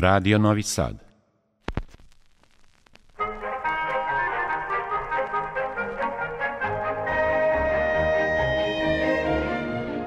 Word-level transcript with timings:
Radio 0.00 0.38
Novi 0.38 0.62
Sad. 0.62 0.96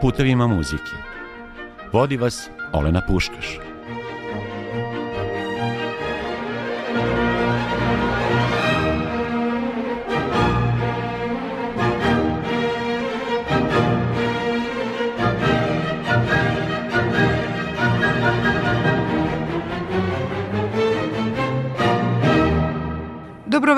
Putevima 0.01 0.47
muzike. 0.47 0.81
Vodi 1.93 2.17
vas 2.17 2.49
Olena 2.73 3.01
Puškaš. 3.07 3.71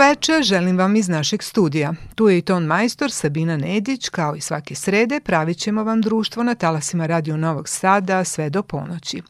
Dobroveče, 0.04 0.44
želim 0.44 0.78
vam 0.78 0.96
iz 0.96 1.10
našeg 1.10 1.44
studija. 1.44 1.94
Tu 2.16 2.30
je 2.30 2.38
i 2.38 2.42
ton 2.42 2.64
majstor 2.64 3.12
Sabina 3.12 3.58
Nedić, 3.58 4.10
kao 4.10 4.36
i 4.36 4.42
svake 4.42 4.76
srede 4.76 5.20
pravit 5.20 5.58
ćemo 5.58 5.84
vam 5.84 6.02
društvo 6.02 6.44
na 6.44 6.56
talasima 6.56 7.06
Radio 7.06 7.38
Novog 7.38 7.70
Sada 7.70 8.24
sve 8.24 8.50
do 8.50 8.64
ponoći. 8.64 9.22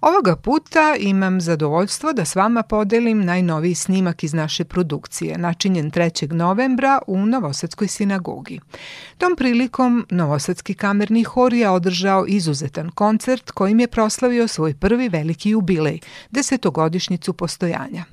Ovoga 0.00 0.36
puta 0.36 0.96
imam 0.98 1.40
zadovoljstvo 1.40 2.12
da 2.12 2.24
s 2.24 2.34
vama 2.34 2.62
podelim 2.62 3.24
najnoviji 3.24 3.74
snimak 3.74 4.24
iz 4.24 4.34
naše 4.34 4.64
produkcije, 4.64 5.38
načinjen 5.38 5.90
3. 5.90 6.32
novembra 6.32 6.98
u 7.06 7.26
Novosadskoj 7.26 7.88
sinagogi. 7.88 8.60
Tom 9.18 9.36
prilikom 9.36 10.06
Novosadski 10.10 10.74
kamerni 10.74 11.22
hor 11.22 11.52
je 11.52 11.70
održao 11.70 12.24
izuzetan 12.26 12.90
koncert 12.90 13.50
kojim 13.50 13.80
je 13.80 13.88
proslavio 13.88 14.48
svoj 14.48 14.74
prvi 14.74 15.08
veliki 15.08 15.50
jubilej, 15.50 16.00
desetogodišnjicu 16.30 17.32
postojanja. 17.32 18.04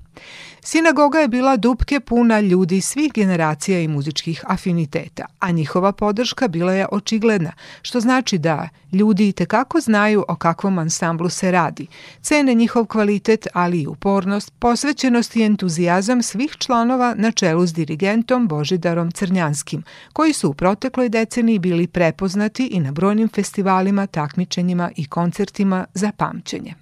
Sinagoga 0.68 1.20
je 1.20 1.28
bila 1.28 1.58
dupke 1.58 1.99
puna 1.99 2.40
ljudi 2.40 2.82
svih 2.82 3.13
generacija 3.13 3.80
i 3.80 3.88
muzičkih 3.88 4.44
afiniteta, 4.48 5.26
a 5.40 5.52
njihova 5.52 5.91
podrška 5.91 6.48
bila 6.48 6.74
je 6.74 6.88
očigledna, 6.91 7.52
što 7.82 7.99
znači 7.99 8.38
da 8.38 8.70
ljudi 8.91 9.32
tekako 9.32 9.80
znaju 9.80 10.26
o 10.27 10.35
kakvom 10.35 10.77
ansamblu 10.77 11.30
se 11.30 11.52
radi, 11.52 11.88
cene 12.22 12.54
njihov 12.54 12.85
kvalitet, 12.85 13.48
ali 13.54 13.82
i 13.82 13.88
upornost, 13.88 14.54
posvećenost 14.60 15.35
i 15.35 15.41
entuzijazam 15.41 16.22
svih 16.22 16.55
članova 16.57 17.16
na 17.18 17.32
čelu 17.32 17.68
s 17.68 17.74
dirigentom 17.74 18.48
Božidarom 18.48 19.12
Crnjanskim, 19.12 19.84
koji 20.13 20.34
su 20.34 20.50
u 20.50 20.54
protekloj 20.54 21.10
deceniji 21.10 21.60
bili 21.60 21.88
prepoznati 21.88 22.68
i 22.68 22.79
na 22.79 22.91
brojnim 22.91 23.29
festivalima, 23.29 24.07
takmičenjima 24.07 24.91
i 24.96 25.05
koncertima 25.05 25.85
za 25.94 26.12
pamćenje. 26.18 26.74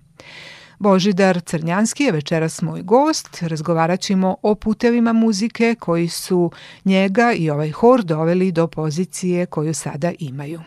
Božidar 0.83 1.41
Crnjanski 1.41 2.03
je 2.03 2.11
večeras 2.11 2.61
moj 2.61 2.81
gost. 2.81 3.41
Razgovarat 3.41 3.99
ćemo 3.99 4.35
o 4.41 4.55
putevima 4.55 5.13
muzike 5.13 5.75
koji 5.79 6.07
su 6.07 6.51
njega 6.85 7.33
i 7.33 7.49
ovaj 7.49 7.71
hor 7.71 8.03
doveli 8.03 8.51
do 8.51 8.67
pozicije 8.67 9.45
koju 9.45 9.73
sada 9.73 10.11
imaju. 10.19 10.61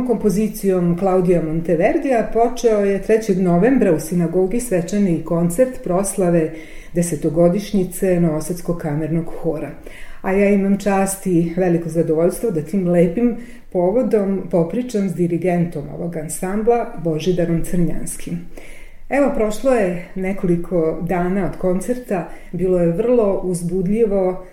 Ovom 0.00 0.08
kompozicijom 0.08 0.96
Klaudija 0.98 1.42
Monteverdija 1.42 2.30
počeo 2.32 2.80
je 2.80 3.02
3. 3.08 3.36
novembra 3.40 3.92
u 3.92 4.00
sinagogi 4.00 4.60
svečani 4.60 5.22
koncert 5.24 5.82
proslave 5.84 6.52
desetogodišnjice 6.94 8.20
Novosadskog 8.20 8.78
kamernog 8.78 9.24
hora. 9.42 9.70
A 10.22 10.32
ja 10.32 10.48
imam 10.48 10.78
čast 10.78 11.26
i 11.26 11.52
veliko 11.56 11.88
zadovoljstvo 11.88 12.50
da 12.50 12.62
tim 12.62 12.88
lepim 12.88 13.36
povodom 13.72 14.42
popričam 14.50 15.08
s 15.08 15.14
dirigentom 15.14 15.84
ovog 15.98 16.16
ansambla 16.16 16.86
Božidarom 17.04 17.64
Crnjanskim. 17.64 18.38
Evo, 19.08 19.32
prošlo 19.34 19.72
je 19.72 20.08
nekoliko 20.14 20.98
dana 21.02 21.46
od 21.46 21.56
koncerta, 21.56 22.28
bilo 22.52 22.78
je 22.78 22.92
vrlo 22.92 23.40
uzbudljivo, 23.44 24.46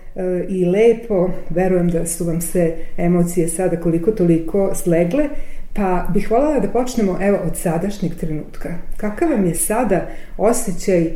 i 0.50 0.66
lepo, 0.66 1.30
verujem 1.50 1.90
da 1.90 2.06
su 2.06 2.26
vam 2.26 2.42
se 2.42 2.76
emocije 2.98 3.48
sada 3.48 3.78
koliko 3.78 4.12
toliko 4.12 4.76
slegle, 4.76 5.30
pa 5.74 6.08
bih 6.14 6.32
voljela 6.32 6.60
da 6.60 6.68
počnemo 6.68 7.18
evo 7.22 7.38
od 7.48 7.58
sadašnjeg 7.58 8.16
trenutka. 8.16 8.70
Kakav 8.98 9.30
vam 9.30 9.46
je 9.46 9.56
sada 9.56 10.08
osjećaj 10.38 11.02
e, 11.02 11.12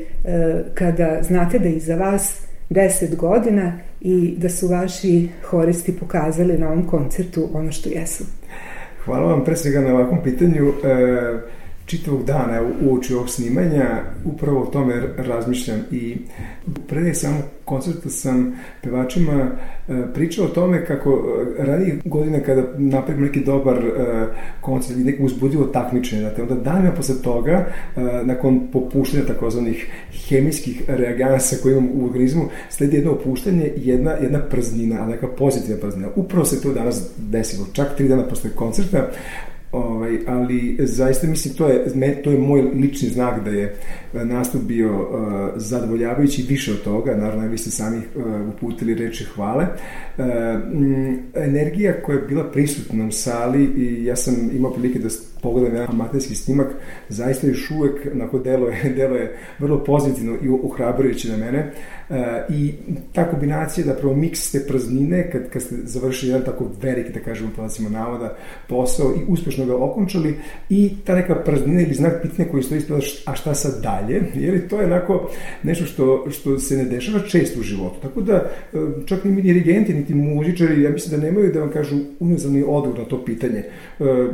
kada 0.73 1.19
znate 1.21 1.59
da 1.59 1.67
je 1.67 1.75
iza 1.75 1.95
vas 1.95 2.41
10 2.69 3.15
godina 3.15 3.73
i 4.01 4.35
da 4.37 4.49
su 4.49 4.67
vaši 4.67 5.29
horisti 5.43 5.97
pokazali 5.97 6.57
na 6.57 6.67
ovom 6.67 6.87
koncertu 6.87 7.49
ono 7.53 7.71
što 7.71 7.89
jesu? 7.89 8.23
Hvala 9.05 9.33
vam 9.33 9.43
pre 9.43 9.55
svega 9.55 9.81
na 9.81 9.93
ovakvom 9.93 10.23
pitanju. 10.23 10.73
E, 10.83 11.60
čitavog 11.85 12.25
dana 12.25 12.61
u 12.81 12.95
oči 12.95 13.13
ovog 13.13 13.29
snimanja 13.29 14.03
upravo 14.25 14.61
o 14.61 14.65
tome 14.65 15.01
razmišljam 15.17 15.79
i 15.91 16.17
pre 16.87 17.13
samog 17.13 17.43
koncerta 17.65 18.09
sam 18.09 18.55
pevačima 18.83 19.33
e, 19.43 20.03
pričao 20.13 20.45
o 20.45 20.49
tome 20.49 20.85
kako 20.85 21.09
e, 21.59 21.65
ranijih 21.65 21.93
godina 22.05 22.39
kada 22.39 22.63
napravimo 22.77 23.25
neki 23.25 23.43
dobar 23.43 23.77
e, 23.77 23.91
koncert 24.61 24.99
i 24.99 25.03
neko 25.03 25.23
uzbudilo 25.23 25.65
takmičenje, 25.65 26.21
znate, 26.21 26.41
onda 26.41 26.55
danima 26.55 26.91
posle 26.91 27.15
toga, 27.23 27.65
nakon 28.23 28.67
popuštanja 28.71 29.25
takozvanih 29.25 29.87
hemijskih 30.27 30.83
reagansa 30.87 31.55
koje 31.63 31.71
imamo 31.71 31.89
u 31.93 32.05
organizmu, 32.05 32.43
sledi 32.69 32.95
jedno 32.95 33.11
opuštanje 33.11 33.71
i 33.77 33.87
jedna, 33.89 34.11
jedna 34.11 34.39
praznina, 34.39 35.01
ali 35.01 35.11
neka 35.11 35.27
pozitivna 35.27 35.81
praznina. 35.81 36.07
Upravo 36.15 36.45
se 36.45 36.61
to 36.61 36.73
danas 36.73 37.09
desilo, 37.17 37.65
čak 37.73 37.95
tri 37.97 38.07
dana 38.07 38.27
posle 38.27 38.49
koncerta, 38.49 39.07
Ovaj, 39.71 40.19
ali 40.27 40.77
zaista 40.79 41.27
mislim 41.27 41.53
to 41.53 41.67
je, 41.67 41.85
to 42.23 42.31
je 42.31 42.37
moj 42.37 42.61
lični 42.61 43.09
znak 43.09 43.43
da 43.43 43.49
je 43.49 43.75
nastup 44.13 44.61
bio 44.61 45.01
uh, 45.01 45.07
zadovoljavajući 45.55 46.45
više 46.49 46.71
od 46.71 46.83
toga, 46.83 47.15
naravno 47.15 47.47
vi 47.47 47.57
ste 47.57 47.71
sami 47.71 47.97
uh, 47.97 48.23
uputili 48.55 48.95
reči 48.95 49.23
hvale. 49.23 49.63
Uh, 50.17 50.25
m, 50.73 51.19
energija 51.35 52.01
koja 52.05 52.15
je 52.15 52.25
bila 52.27 52.51
prisutna 52.51 53.07
u 53.07 53.11
sali 53.11 53.63
i 53.63 54.05
ja 54.05 54.15
sam 54.15 54.35
imao 54.53 54.73
prilike 54.73 54.99
da 54.99 55.09
pogledam 55.41 55.73
jedan 55.73 55.89
amaterski 55.89 56.35
snimak, 56.35 56.67
zaista 57.09 57.47
još 57.47 57.71
uvek 57.71 58.07
onako 58.13 58.39
delo 58.39 58.67
je, 58.67 58.89
delo 58.97 59.15
je 59.15 59.37
vrlo 59.59 59.83
pozitivno 59.83 60.37
i 60.43 60.49
uhrabrujuće 60.49 61.29
na 61.29 61.37
mene. 61.37 61.71
Uh, 62.09 62.15
I 62.49 62.73
ta 63.13 63.29
kombinacija, 63.29 63.85
da 63.85 63.93
prvo 63.93 64.15
miks 64.15 64.51
te 64.51 64.59
praznine, 64.67 65.31
kad, 65.31 65.49
kad 65.49 65.61
ste 65.61 65.75
završili 65.83 66.31
jedan 66.31 66.45
tako 66.45 66.67
veliki, 66.81 67.13
da 67.13 67.19
kažemo, 67.19 67.49
podacima 67.55 67.89
navoda, 67.89 68.35
posao 68.67 69.11
i 69.11 69.31
uspešno 69.31 69.65
ga 69.65 69.75
okončali 69.75 70.35
i 70.69 70.91
ta 71.05 71.15
neka 71.15 71.35
praznina 71.35 71.81
ili 71.81 71.93
znak 71.93 72.21
pitanja 72.21 72.49
koji 72.51 72.63
stoji 72.63 72.79
ispred, 72.79 72.99
a 73.25 73.35
šta 73.35 73.53
sad 73.53 73.81
dalje, 73.83 74.00
jer 74.35 74.67
to 74.67 74.79
je 74.79 74.85
onako 74.85 75.29
nešto 75.63 75.85
što, 75.85 76.25
što 76.31 76.59
se 76.59 76.77
ne 76.77 76.85
dešava 76.85 77.19
često 77.19 77.59
u 77.59 77.63
životu. 77.63 77.95
Tako 78.01 78.21
da, 78.21 78.33
e, 78.33 78.77
čak 79.05 79.23
ni 79.23 79.41
dirigenti, 79.41 79.93
niti 79.93 80.13
muzičari, 80.13 80.81
ja 80.81 80.89
mislim 80.89 81.19
da 81.19 81.27
nemaju 81.27 81.53
da 81.53 81.59
vam 81.59 81.71
kažu 81.71 81.95
univerzalni 82.19 82.63
odgovor 82.67 82.99
na 82.99 83.05
to 83.05 83.25
pitanje. 83.25 83.63
E, 83.99 84.27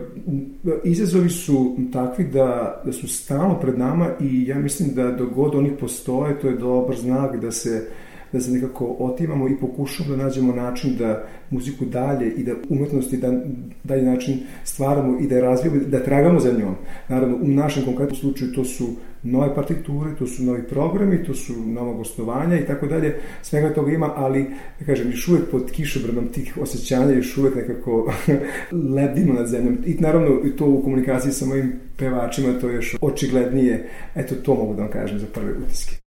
izazovi 0.83 1.29
su 1.29 1.77
takvi 1.93 2.25
da, 2.25 2.81
da 2.85 2.91
su 2.91 3.07
stalno 3.07 3.59
pred 3.59 3.79
nama 3.79 4.09
i 4.21 4.47
ja 4.47 4.59
mislim 4.59 4.93
da 4.93 5.11
dogod 5.11 5.55
oni 5.55 5.71
postoje, 5.79 6.39
to 6.39 6.47
je 6.47 6.55
dobar 6.55 6.97
znak 6.97 7.41
da 7.41 7.51
se 7.51 7.87
da 8.31 8.41
se 8.41 8.51
nekako 8.51 8.95
otimamo 8.99 9.49
i 9.49 9.57
pokušamo 9.61 10.15
da 10.15 10.23
nađemo 10.23 10.55
način 10.55 10.95
da 10.97 11.23
muziku 11.49 11.85
dalje 11.85 12.31
i 12.31 12.43
da 12.43 12.53
umetnosti 12.69 13.17
da 13.17 13.41
dalje 13.83 14.03
način 14.03 14.39
stvaramo 14.63 15.19
i 15.19 15.27
da 15.27 15.35
je 15.35 15.41
razvijamo, 15.41 15.81
da 15.87 16.03
tragamo 16.03 16.39
za 16.39 16.51
njom. 16.51 16.75
Naravno, 17.09 17.37
u 17.41 17.47
našem 17.47 17.85
konkretnom 17.85 18.19
slučaju 18.19 18.51
to 18.51 18.65
su 18.65 18.87
nove 19.23 19.55
partiture, 19.55 20.15
to 20.19 20.27
su 20.27 20.43
novi 20.43 20.63
programi, 20.63 21.23
to 21.23 21.33
su 21.33 21.53
nova 21.65 21.93
gostovanja 21.93 22.59
i 22.59 22.65
tako 22.65 22.87
dalje, 22.87 23.15
svega 23.41 23.73
toga 23.73 23.91
ima, 23.91 24.13
ali, 24.15 24.45
da 24.79 24.85
kažem, 24.85 25.11
još 25.11 25.27
uvek 25.27 25.51
pod 25.51 25.71
kišobranom 25.71 26.27
tih 26.27 26.57
osjećanja, 26.61 27.11
još 27.11 27.37
uvek 27.37 27.55
nekako 27.55 28.13
lebdimo 28.95 29.33
nad 29.33 29.47
zemljom. 29.47 29.77
I 29.85 29.93
naravno, 29.93 30.29
to 30.57 30.65
u 30.65 30.83
komunikaciji 30.83 31.31
sa 31.31 31.45
mojim 31.45 31.73
pevačima, 31.97 32.59
to 32.61 32.69
je 32.69 32.75
još 32.75 32.95
očiglednije, 33.01 33.89
eto, 34.15 34.35
to 34.35 34.55
mogu 34.55 34.73
da 34.73 34.81
vam 34.81 34.91
kažem 34.91 35.19
za 35.19 35.25
prve 35.33 35.51
utiske. 35.57 36.06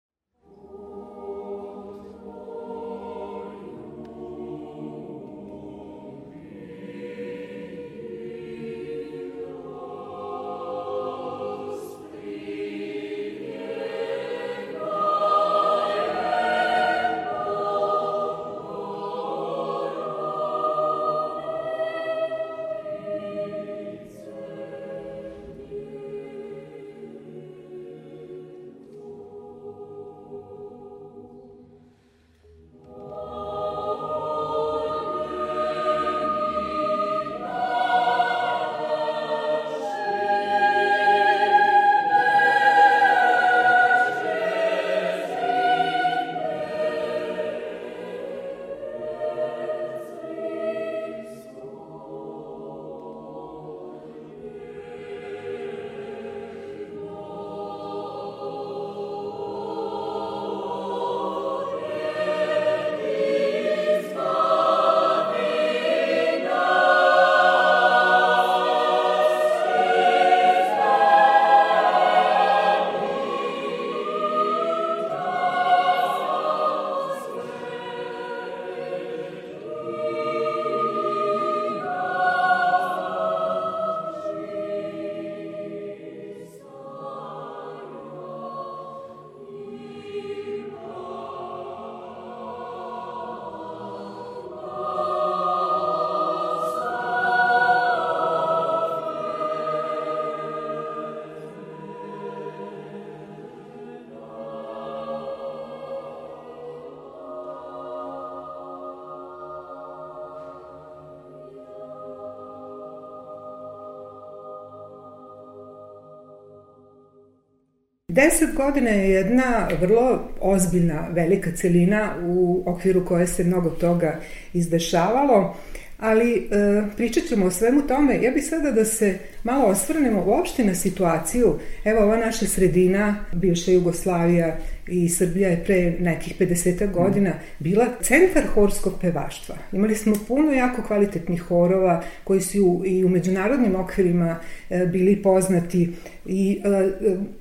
Deset 118.17 118.55
godina 118.55 118.89
je 118.89 119.09
jedna 119.09 119.67
vrlo 119.81 120.21
ozbiljna, 120.41 121.07
velika 121.11 121.51
celina 121.51 122.15
u 122.25 122.63
okviru 122.65 123.05
koje 123.05 123.27
se 123.27 123.43
mnogo 123.43 123.69
toga 123.69 124.19
izdešavalo, 124.53 125.55
ali 125.99 126.35
e, 126.35 126.47
pričat 126.95 127.23
ćemo 127.23 127.45
o 127.45 127.51
svemu 127.51 127.81
tome. 127.81 128.21
Ja 128.21 128.31
bih 128.31 128.45
sada 128.45 128.71
da 128.71 128.85
se 128.85 129.17
malo 129.43 129.65
osvrnemo 129.65 130.23
uopšte 130.27 130.65
na 130.65 130.75
situaciju. 130.75 131.59
Evo, 131.85 132.03
ova 132.03 132.17
naša 132.17 132.45
sredina, 132.45 133.25
bivša 133.33 133.71
Jugoslavija 133.71 134.57
i 134.87 135.09
Srbija 135.09 135.49
je 135.49 135.63
pre 135.65 135.95
nekih 135.99 136.35
50 136.39 136.91
godina 136.91 137.33
bila 137.59 137.85
centar 138.01 138.43
horskog 138.53 138.93
pevaštva. 139.01 139.55
Imali 139.71 139.95
smo 139.95 140.15
puno 140.27 140.51
jako 140.51 140.81
kvalitetnih 140.81 141.41
horova 141.41 142.03
koji 142.23 142.41
su 142.41 142.83
i 142.85 143.05
u 143.05 143.09
međunarodnim 143.09 143.75
okvirima 143.75 144.39
e, 144.69 144.85
bili 144.85 145.21
poznati 145.21 145.93
i 146.27 146.61
e, 146.63 146.91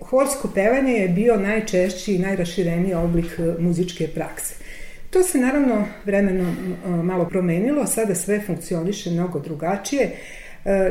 horsko 0.01 0.49
pevanje 0.55 0.93
je 0.93 1.09
bio 1.09 1.37
najčešći 1.37 2.15
i 2.15 2.19
najrašireniji 2.19 2.95
oblik 2.95 3.39
e, 3.39 3.63
muzičke 3.63 4.09
prakse. 4.09 4.55
To 5.11 5.23
se 5.23 5.39
naravno 5.39 5.85
vremeno 6.05 6.55
malo 7.03 7.29
promenilo, 7.29 7.87
sada 7.87 8.15
sve 8.15 8.41
funkcioniše 8.47 9.11
mnogo 9.11 9.39
drugačije. 9.39 10.11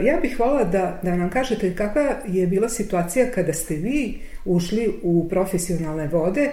Ja 0.03 0.19
bih 0.21 0.37
hvala 0.37 0.63
da, 0.63 0.99
da 1.03 1.15
nam 1.15 1.29
kažete 1.29 1.75
kakva 1.75 2.15
je 2.27 2.47
bila 2.47 2.69
situacija 2.69 3.31
kada 3.31 3.53
ste 3.53 3.75
vi 3.75 4.19
ušli 4.45 4.93
u 5.03 5.29
profesionalne 5.29 6.07
vode, 6.07 6.51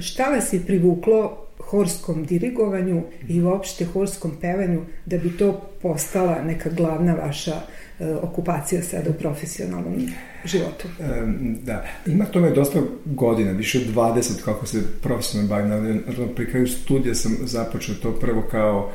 šta 0.00 0.24
vas 0.24 0.52
je 0.52 0.60
privuklo 0.66 1.44
horskom 1.58 2.24
dirigovanju 2.24 3.02
i 3.28 3.42
uopšte 3.42 3.84
horskom 3.84 4.32
pevanju 4.40 4.82
da 5.06 5.18
bi 5.18 5.36
to 5.36 5.60
postala 5.82 6.42
neka 6.42 6.70
glavna 6.70 7.14
vaša 7.14 7.52
e, 7.52 7.62
okupacija 8.22 8.82
sada 8.82 9.10
u 9.10 9.12
profesionalnom 9.12 10.08
životu? 10.44 10.88
E, 11.00 11.04
da, 11.62 11.84
ima 12.06 12.24
tome 12.24 12.50
dosta 12.50 12.78
godina, 13.04 13.52
više 13.52 13.78
od 13.78 13.94
20 13.94 14.44
kako 14.44 14.66
se 14.66 14.82
profesionalno 15.02 15.48
bavim. 15.48 16.02
Pri 16.36 16.50
kraju 16.50 16.66
studija 16.66 17.14
sam 17.14 17.36
započeo 17.42 17.94
to 17.94 18.12
prvo 18.12 18.42
kao 18.50 18.92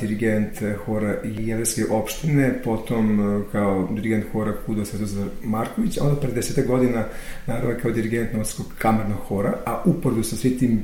dirigent 0.00 0.62
hora 0.86 1.16
Jeverske 1.24 1.82
opštine, 1.90 2.62
potom 2.64 3.18
kao 3.52 3.88
dirigent 3.90 4.24
hora 4.32 4.52
Kudo 4.66 4.84
Svetozar 4.84 5.28
Marković, 5.42 5.98
a 5.98 6.04
onda 6.04 6.20
pre 6.20 6.32
deseta 6.32 6.62
godina 6.62 7.04
naravno 7.46 7.74
kao 7.82 7.90
dirigent 7.90 8.32
Novatskog 8.32 8.66
kamernog 8.78 9.18
hora, 9.18 9.54
a 9.66 9.82
uporedu 9.86 10.22
sa 10.22 10.36
svim 10.36 10.58
tim 10.58 10.82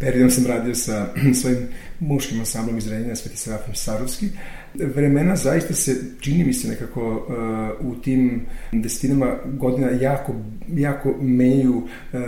periodom 0.00 0.30
sam 0.30 0.46
radio 0.46 0.74
sa 0.74 1.06
svojim 1.40 1.68
muškim 2.00 2.40
ansamblom 2.40 2.78
iz 2.78 2.88
Renjina, 2.88 3.16
Sveti 3.16 3.36
Serafim 3.36 3.74
Sarovski. 3.74 4.26
Vremena 4.74 5.36
zaista 5.36 5.74
se, 5.74 5.96
čini 6.20 6.44
mi 6.44 6.52
se 6.52 6.68
nekako 6.68 7.26
uh, 7.80 7.92
u 7.92 7.94
tim 7.94 8.46
desetinama 8.72 9.36
godina 9.44 9.90
jako, 9.90 10.34
jako 10.68 11.14
menjaju 11.20 11.76
uh, 11.76 12.20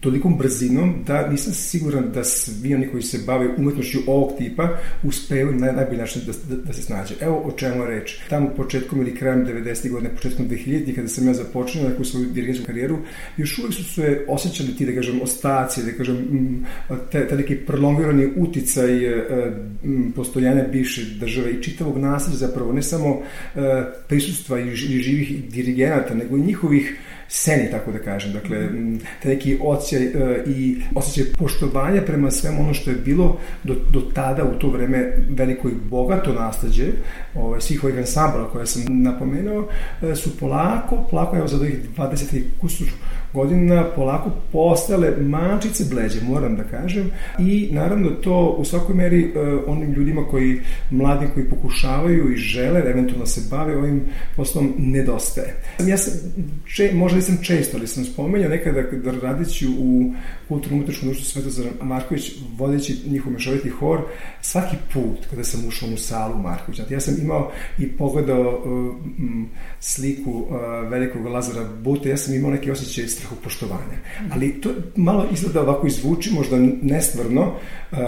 tolikom 0.00 0.38
brzinom 0.38 0.94
da 1.06 1.28
nisam 1.28 1.52
siguran 1.52 2.10
da 2.14 2.24
svi 2.24 2.74
oni 2.74 2.88
koji 2.88 3.02
se 3.02 3.18
bave 3.26 3.48
umetnošću 3.56 3.98
ovog 4.06 4.38
tipa 4.38 4.68
uspeju 5.02 5.52
na 5.52 5.72
najbolji 5.72 5.98
način 5.98 6.22
da, 6.26 6.32
da, 6.56 6.62
da 6.62 6.72
se 6.72 6.82
snađe. 6.82 7.14
Evo 7.20 7.42
o 7.44 7.52
čemu 7.52 7.82
je 7.82 7.88
reč. 7.88 8.18
Tamo 8.28 8.50
početkom 8.56 9.00
ili 9.00 9.14
krajem 9.14 9.46
90. 9.46 9.90
godine, 9.90 10.14
početkom 10.14 10.48
2000. 10.48 10.94
kada 10.94 11.08
sam 11.08 11.26
ja 11.26 11.34
započinio 11.34 11.88
neku 11.88 12.04
svoju 12.04 12.26
dirigentsku 12.26 12.66
karijeru, 12.66 12.98
još 13.36 13.58
uvek 13.58 13.74
su 13.74 13.84
se 13.84 14.24
osjećali 14.28 14.76
ti, 14.76 14.86
da 14.86 14.92
kažem, 14.92 15.20
ostaci, 15.22 15.84
da 15.84 15.92
kažem, 15.92 16.16
te, 17.12 17.28
te 17.28 17.36
neki 17.36 17.56
prolongirani 17.56 18.28
uticaj 18.36 19.06
e, 19.06 19.26
postojanja 20.16 20.64
bivše 20.72 21.02
države 21.20 21.50
i 21.52 21.62
čitavog 21.62 21.98
nasilja 21.98 22.36
zapravo, 22.36 22.72
ne 22.72 22.82
samo 22.82 23.22
e, 23.56 23.60
prisustva 24.08 24.60
i 24.60 24.74
živih 24.76 25.50
dirigenata, 25.50 26.14
nego 26.14 26.36
i 26.36 26.40
njihovih 26.40 26.98
seni, 27.28 27.70
tako 27.70 27.92
da 27.92 27.98
kažem. 27.98 28.32
Dakle, 28.32 28.68
te 29.22 29.28
neki 29.28 29.58
osjećaj 29.62 30.06
e, 30.06 30.44
i 30.46 30.82
osjećaj 30.94 31.32
poštovanja 31.38 32.02
prema 32.02 32.30
svemu 32.30 32.62
ono 32.62 32.74
što 32.74 32.90
je 32.90 32.96
bilo 32.96 33.38
do, 33.64 33.74
do 33.90 34.00
tada 34.14 34.44
u 34.44 34.58
to 34.58 34.68
vreme 34.68 35.12
veliko 35.28 35.68
i 35.68 35.74
bogato 35.90 36.32
nastađe 36.32 36.86
ovaj, 37.34 37.60
svih 37.60 37.84
ovih 37.84 37.98
ansambla 37.98 38.50
koje 38.50 38.66
sam 38.66 39.02
napomenuo 39.02 39.68
e, 40.02 40.14
su 40.14 40.38
polako, 40.38 41.06
polako 41.10 41.36
evo 41.36 41.48
za 41.48 41.56
ovih 41.56 41.78
20 41.96 42.42
kusur 42.60 42.88
godina 43.32 43.84
polako 43.96 44.30
postale 44.52 45.10
mančice 45.20 45.84
bleđe, 45.90 46.20
moram 46.22 46.56
da 46.56 46.64
kažem, 46.64 47.10
i 47.38 47.68
naravno 47.72 48.10
to 48.10 48.56
u 48.58 48.64
svakoj 48.64 48.94
meri 48.94 49.24
uh, 49.24 49.62
onim 49.66 49.92
ljudima 49.92 50.24
koji, 50.30 50.60
mladi 50.90 51.26
koji 51.34 51.48
pokušavaju 51.48 52.32
i 52.32 52.36
žele 52.36 52.82
da 52.82 52.90
eventualno 52.90 53.26
se 53.26 53.40
bave 53.50 53.76
ovim 53.76 54.02
poslom 54.36 54.74
nedostaje. 54.78 55.54
Ja 55.86 55.98
sam, 55.98 56.12
če, 56.66 56.90
možda 56.94 57.16
nisam 57.16 57.38
često, 57.42 57.76
ali 57.76 57.86
sam 57.86 58.04
spomenuo 58.04 58.48
nekada 58.48 58.82
da 58.82 59.12
radići 59.22 59.66
u 59.78 60.12
kulturno 60.48 60.76
umetničkom 60.76 61.08
društvu 61.08 61.24
Svetozar 61.24 61.66
Marković, 61.82 62.32
vodeći 62.56 62.98
njihov 63.06 63.32
mešoviti 63.32 63.68
hor, 63.68 64.00
svaki 64.40 64.76
put 64.92 65.26
kada 65.30 65.44
sam 65.44 65.68
ušao 65.68 65.88
u 65.88 65.96
salu 65.96 66.38
Marković, 66.38 66.76
znači 66.76 66.94
ja 66.94 67.00
sam 67.00 67.14
imao 67.22 67.52
i 67.78 67.88
pogledao 67.88 68.62
uh, 68.64 68.94
sliku 69.80 70.30
uh, 70.30 70.48
velikog 70.90 71.26
Lazara 71.26 71.68
Bute, 71.82 72.08
ja 72.08 72.16
sam 72.16 72.34
imao 72.34 72.50
neki 72.50 72.70
osjećaj 72.70 73.04
strahopoštovanja. 73.18 73.98
Ali 74.30 74.60
to 74.60 74.70
malo 74.96 75.26
izgleda 75.32 75.60
ovako 75.60 75.86
izvuči, 75.86 76.30
možda 76.32 76.56
nestvarno, 76.82 77.42
uh, 77.42 77.98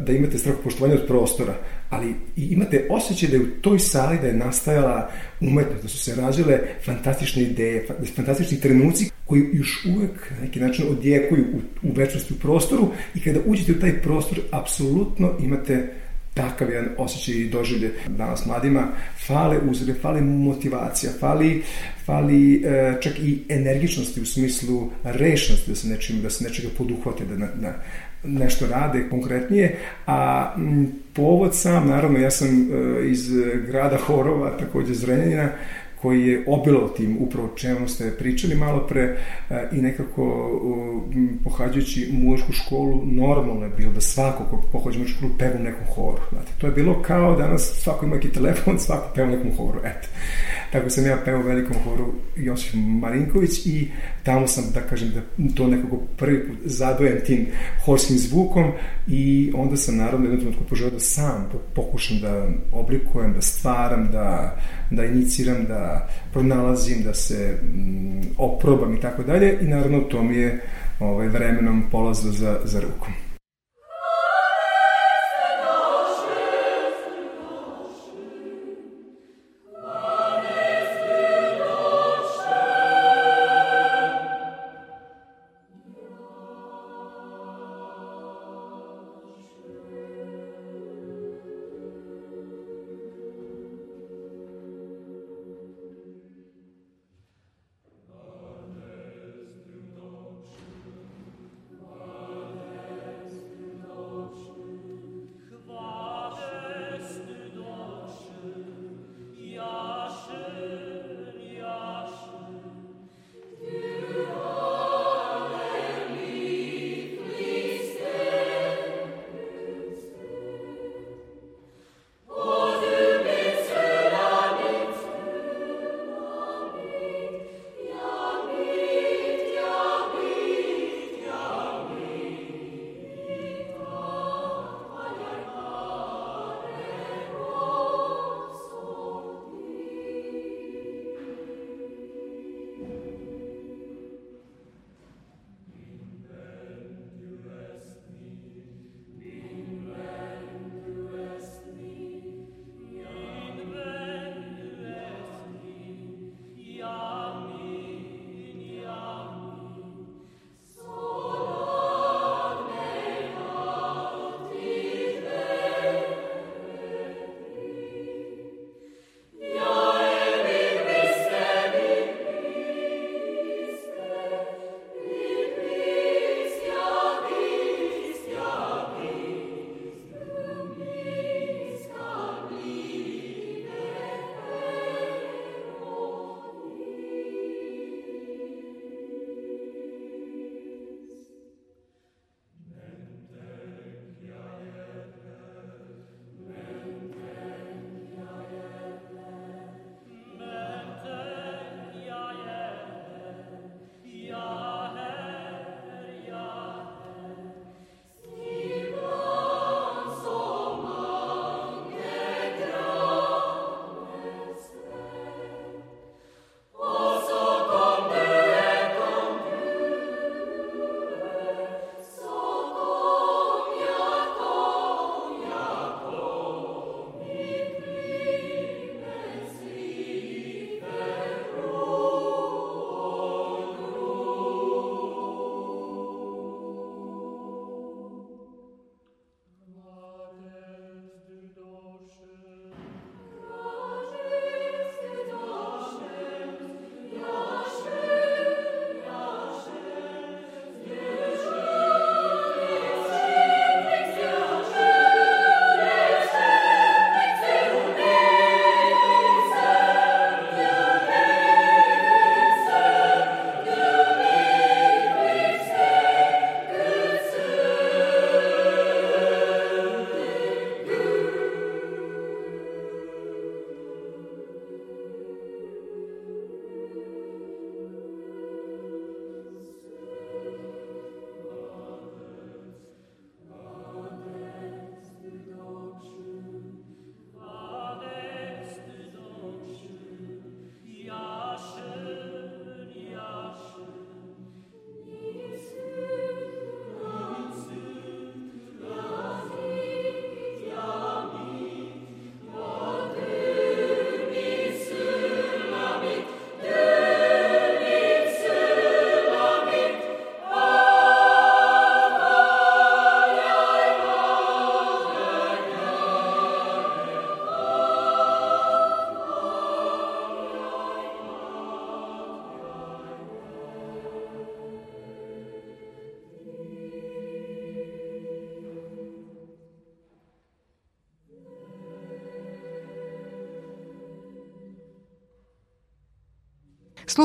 da 0.00 0.12
imate 0.12 0.38
strahopoštovanje 0.38 0.94
od 0.94 1.06
prostora, 1.06 1.54
ali 1.90 2.14
imate 2.36 2.86
osjećaj 2.90 3.28
da 3.28 3.36
je 3.36 3.42
u 3.42 3.60
toj 3.60 3.78
sali 3.78 4.18
da 4.18 4.26
je 4.26 4.34
nastajala 4.34 5.10
umetnost, 5.40 5.82
da 5.82 5.88
su 5.88 5.98
se 5.98 6.14
rađale 6.14 6.60
fantastične 6.84 7.42
ideje, 7.42 7.86
fantastični 8.16 8.60
trenuci 8.60 9.10
koji 9.26 9.48
još 9.52 9.86
uvek 9.96 10.30
na 10.30 10.40
neki 10.40 10.60
način 10.60 10.86
odjekuju 10.90 11.44
u, 11.54 11.88
u 11.88 11.92
večnosti 11.92 12.34
u 12.34 12.36
prostoru 12.36 12.88
i 13.14 13.20
kada 13.20 13.40
uđete 13.46 13.72
u 13.72 13.80
taj 13.80 14.02
prostor, 14.02 14.38
apsolutno 14.50 15.32
imate 15.40 15.94
takav 16.34 16.70
jedan 16.70 16.88
osjećaj 16.98 17.34
i 17.34 17.48
doživlje 17.48 17.92
danas 18.08 18.46
mladima, 18.46 18.88
fale 19.26 19.58
uzore, 19.70 19.94
fale 19.94 20.20
motivacija, 20.20 21.12
fali, 21.20 21.62
fali 22.06 22.62
e, 22.64 22.94
čak 23.00 23.18
i 23.18 23.42
energičnosti 23.48 24.20
u 24.20 24.26
smislu 24.26 24.90
rešnosti 25.04 25.70
da 25.70 25.76
se 25.76 25.88
nečim, 25.88 26.22
da 26.22 26.30
se 26.30 26.44
nečega 26.44 26.68
poduhvate, 26.78 27.24
da, 27.24 27.46
da 27.46 27.82
nešto 28.24 28.66
rade 28.66 29.08
konkretnije, 29.10 29.76
a 30.06 30.52
m, 30.56 30.92
povod 31.12 31.56
sam, 31.56 31.88
naravno 31.88 32.18
ja 32.18 32.30
sam 32.30 32.48
e, 32.48 32.66
iz 33.10 33.30
grada 33.66 33.96
Horova, 33.96 34.56
takođe 34.58 34.94
Zrenjanina, 34.94 35.48
koji 36.02 36.26
je 36.26 36.44
obilo 36.46 36.88
tim 36.88 37.16
upravo 37.20 37.48
čemu 37.56 37.88
ste 37.88 38.16
pričali 38.18 38.54
malo 38.54 38.86
pre 38.86 39.00
e, 39.00 39.68
i 39.72 39.76
nekako 39.76 40.50
pohađajući 41.44 42.08
muzičku 42.12 42.52
školu 42.52 43.02
normalno 43.04 43.64
je 43.64 43.70
bilo 43.76 43.92
da 43.92 44.00
svako 44.00 44.44
ko 44.44 44.62
pohađa 44.72 44.98
muzičku 44.98 45.18
školu 45.18 45.32
peva 45.38 45.54
u 45.60 45.62
nekom 45.62 45.86
horu. 45.94 46.18
Znate, 46.30 46.52
to 46.58 46.66
je 46.66 46.72
bilo 46.72 47.02
kao 47.02 47.36
danas 47.36 47.62
svako 47.62 48.06
ima 48.06 48.14
neki 48.14 48.28
telefon, 48.28 48.78
svako 48.86 49.14
peva 49.14 49.28
u 49.28 49.30
nekom 49.30 49.56
horu. 49.56 49.80
Eto. 49.84 50.08
Tako 50.72 50.90
sam 50.90 51.06
ja 51.06 51.18
pevao 51.24 51.40
u 51.40 51.44
velikom 51.44 51.76
horu 51.84 52.12
Josif 52.36 52.74
Marinković 52.74 53.66
i 53.66 53.88
tamo 54.22 54.46
sam, 54.46 54.64
da 54.74 54.80
kažem, 54.80 55.10
da 55.10 55.54
to 55.54 55.66
nekako 55.66 55.96
prvi 56.16 56.46
put 56.46 56.58
zadojem 56.64 57.20
tim 57.26 57.46
horskim 57.84 58.18
zvukom 58.18 58.72
i 59.08 59.52
onda 59.54 59.76
sam 59.76 59.96
naravno 59.96 60.26
jednom 60.26 60.40
trenutku 60.40 60.64
poželao 60.64 60.92
da 60.92 61.00
sam 61.00 61.50
pokušam 61.74 62.20
da 62.20 62.48
oblikujem, 62.72 63.32
da 63.32 63.42
stvaram, 63.42 64.08
da, 64.12 64.56
da 64.90 65.04
iniciram, 65.04 65.64
da 65.64 66.08
pronalazim, 66.32 67.02
da 67.02 67.14
se 67.14 67.58
mm, 67.62 68.20
oprobam 68.38 68.94
i 68.94 69.00
tako 69.00 69.22
dalje 69.22 69.58
i 69.60 69.64
naravno 69.64 70.00
to 70.00 70.22
mi 70.22 70.36
je 70.36 70.60
ovaj, 71.00 71.28
vremenom 71.28 71.84
polazilo 71.90 72.32
za, 72.32 72.60
za 72.64 72.80
rukom. 72.80 73.12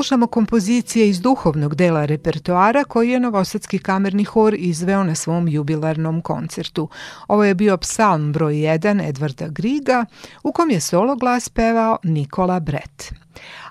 Slušamo 0.06 0.28
kompozicije 0.28 1.10
iz 1.10 1.22
duhovnog 1.22 1.76
dela 1.76 2.06
repertoara 2.06 2.84
koji 2.84 3.10
je 3.10 3.20
Novosadski 3.20 3.80
kamerni 3.80 4.24
hor 4.24 4.56
izveo 4.58 5.04
na 5.04 5.16
svom 5.16 5.48
jubilarnom 5.48 6.22
koncertu. 6.22 6.90
Ovo 7.28 7.44
je 7.44 7.56
bio 7.56 7.78
psalm 7.78 8.32
broj 8.34 8.54
1 8.54 9.10
Edvarda 9.10 9.48
Griga, 9.48 10.06
u 10.44 10.52
kom 10.52 10.70
je 10.72 10.80
solo 10.80 11.16
glas 11.16 11.50
pevao 11.50 11.98
Nikola 12.04 12.60
Brett. 12.60 13.14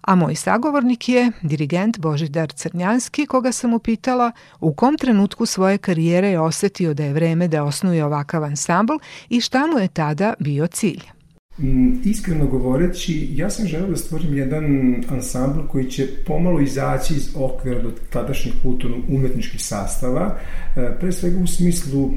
A 0.00 0.14
moj 0.14 0.34
sagovornik 0.34 1.08
je 1.08 1.32
dirigent 1.42 1.98
Božidar 1.98 2.52
Crnjanski, 2.52 3.26
koga 3.26 3.52
sam 3.52 3.74
upitala 3.74 4.32
u 4.60 4.74
kom 4.74 4.96
trenutku 4.96 5.46
svoje 5.46 5.78
karijere 5.78 6.28
je 6.28 6.40
osetio 6.40 6.94
da 6.94 7.04
je 7.04 7.12
vreme 7.12 7.48
da 7.48 7.64
osnuje 7.64 8.04
ovakav 8.04 8.44
ansambl 8.44 8.94
i 9.28 9.40
šta 9.40 9.66
mu 9.66 9.78
je 9.78 9.88
tada 9.88 10.34
bio 10.38 10.66
cilj. 10.66 11.14
Mm, 11.58 11.92
iskreno 12.04 12.46
govoreći, 12.46 13.28
ja 13.32 13.50
sam 13.50 13.66
želeo 13.66 13.90
da 13.90 13.96
stvorim 13.96 14.36
jedan 14.36 14.64
ansambl 15.08 15.60
koji 15.68 15.90
će 15.90 16.06
pomalo 16.26 16.60
izaći 16.60 17.14
iz 17.14 17.30
okvira 17.34 17.82
do 17.82 17.90
tadašnjih 18.10 18.54
kulturno-umetničkih 18.62 19.64
sastava, 19.64 20.38
e, 20.76 20.96
pre 21.00 21.12
svega 21.12 21.38
u 21.42 21.46
smislu 21.46 22.10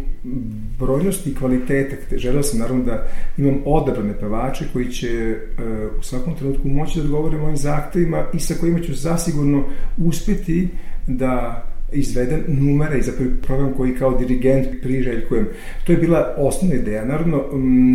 brojnosti 0.79 1.29
i 1.29 1.35
kvalitete. 1.35 2.17
Želeo 2.17 2.43
sam 2.43 2.59
naravno 2.59 2.83
da 2.83 3.07
imam 3.38 3.62
odabrane 3.65 4.19
pevače 4.19 4.65
koji 4.73 4.91
će 4.91 5.07
e, 5.07 5.38
u 5.99 6.03
svakom 6.03 6.35
trenutku 6.35 6.67
moći 6.67 6.99
da 6.99 7.05
odgovore 7.05 7.38
mojim 7.38 7.57
zahtevima 7.57 8.25
i 8.33 8.39
sa 8.39 8.53
kojima 8.59 8.79
ću 8.79 8.93
zasigurno 8.93 9.63
uspeti 9.97 10.67
da 11.07 11.63
izveden 11.91 12.43
numere 12.47 13.00
i 13.00 13.02
zapravo 13.02 13.32
program 13.41 13.73
koji 13.78 13.95
kao 13.95 14.17
dirigent 14.17 14.67
priželjkujem. 14.82 15.47
To 15.86 15.91
je 15.91 15.97
bila 15.97 16.36
osnovna 16.38 16.76
ideja. 16.76 17.06
Naravno, 17.06 17.43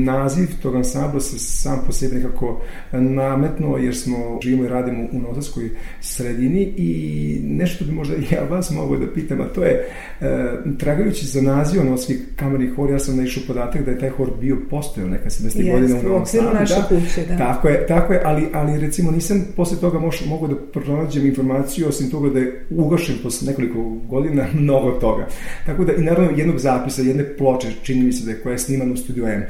naziv 0.05 0.49
tog 0.63 0.77
ansambla 0.77 1.21
se 1.21 1.39
sam 1.39 1.83
po 1.87 1.93
sebi 1.93 2.15
nekako 2.15 2.61
nametnuo 2.93 3.79
jer 3.79 3.97
smo 3.97 4.39
živimo 4.43 4.65
i 4.65 4.69
radimo 4.69 5.09
u 5.13 5.19
notarskoj 5.19 5.71
sredini 6.01 6.63
i 6.77 7.41
nešto 7.45 7.85
bi 7.85 7.93
možda 7.93 8.15
ja 8.33 8.43
vas 8.51 8.71
mogu 8.71 8.97
da 8.97 9.07
pitam, 9.15 9.41
a 9.41 9.45
to 9.45 9.63
je 9.63 9.89
e, 10.21 10.49
tragajući 10.79 11.27
za 11.27 11.43
naziv 11.43 11.85
notarski 11.85 12.19
kamerni 12.37 12.67
hor, 12.67 12.91
ja 12.91 12.99
sam 12.99 13.17
naišao 13.17 13.43
podatak 13.47 13.85
da 13.85 13.91
je 13.91 13.99
taj 13.99 14.11
hor 14.11 14.31
bio 14.41 14.57
postojao 14.71 15.11
neka 15.11 15.31
70. 15.31 15.73
godina 15.73 16.01
u 16.01 16.03
Novom 16.03 16.27
Sadu. 16.27 16.47
da, 16.53 16.89
kuće, 16.89 17.27
da. 17.29 17.39
Tako 17.39 17.69
je, 17.69 17.87
tako 17.87 18.13
je, 18.13 18.23
ali, 18.25 18.47
ali 18.53 18.81
recimo 18.81 19.11
nisam 19.11 19.45
posle 19.57 19.81
toga 19.81 19.99
moš, 19.99 20.27
mogu 20.27 20.49
da 20.49 20.57
pronađem 20.57 21.27
informaciju 21.27 21.89
osim 21.89 22.11
toga 22.11 22.31
da 22.31 22.39
je 22.39 22.67
ugašen 22.71 23.15
posle 23.23 23.49
nekoliko 23.49 23.82
godina 23.89 24.47
mnogo 24.61 24.91
toga. 24.91 25.27
Tako 25.67 25.85
da, 25.85 25.93
i 25.93 26.03
naravno 26.03 26.31
jednog 26.37 26.59
zapisa, 26.59 27.03
jedne 27.03 27.37
ploče, 27.37 27.69
čini 27.83 28.03
mi 28.03 28.13
se 28.13 28.25
da 28.25 28.31
je 28.31 28.43
koja 28.43 28.53
je 28.53 28.59
snimana 28.59 28.93
u 28.93 28.97
studiju 28.97 29.27
M. 29.27 29.43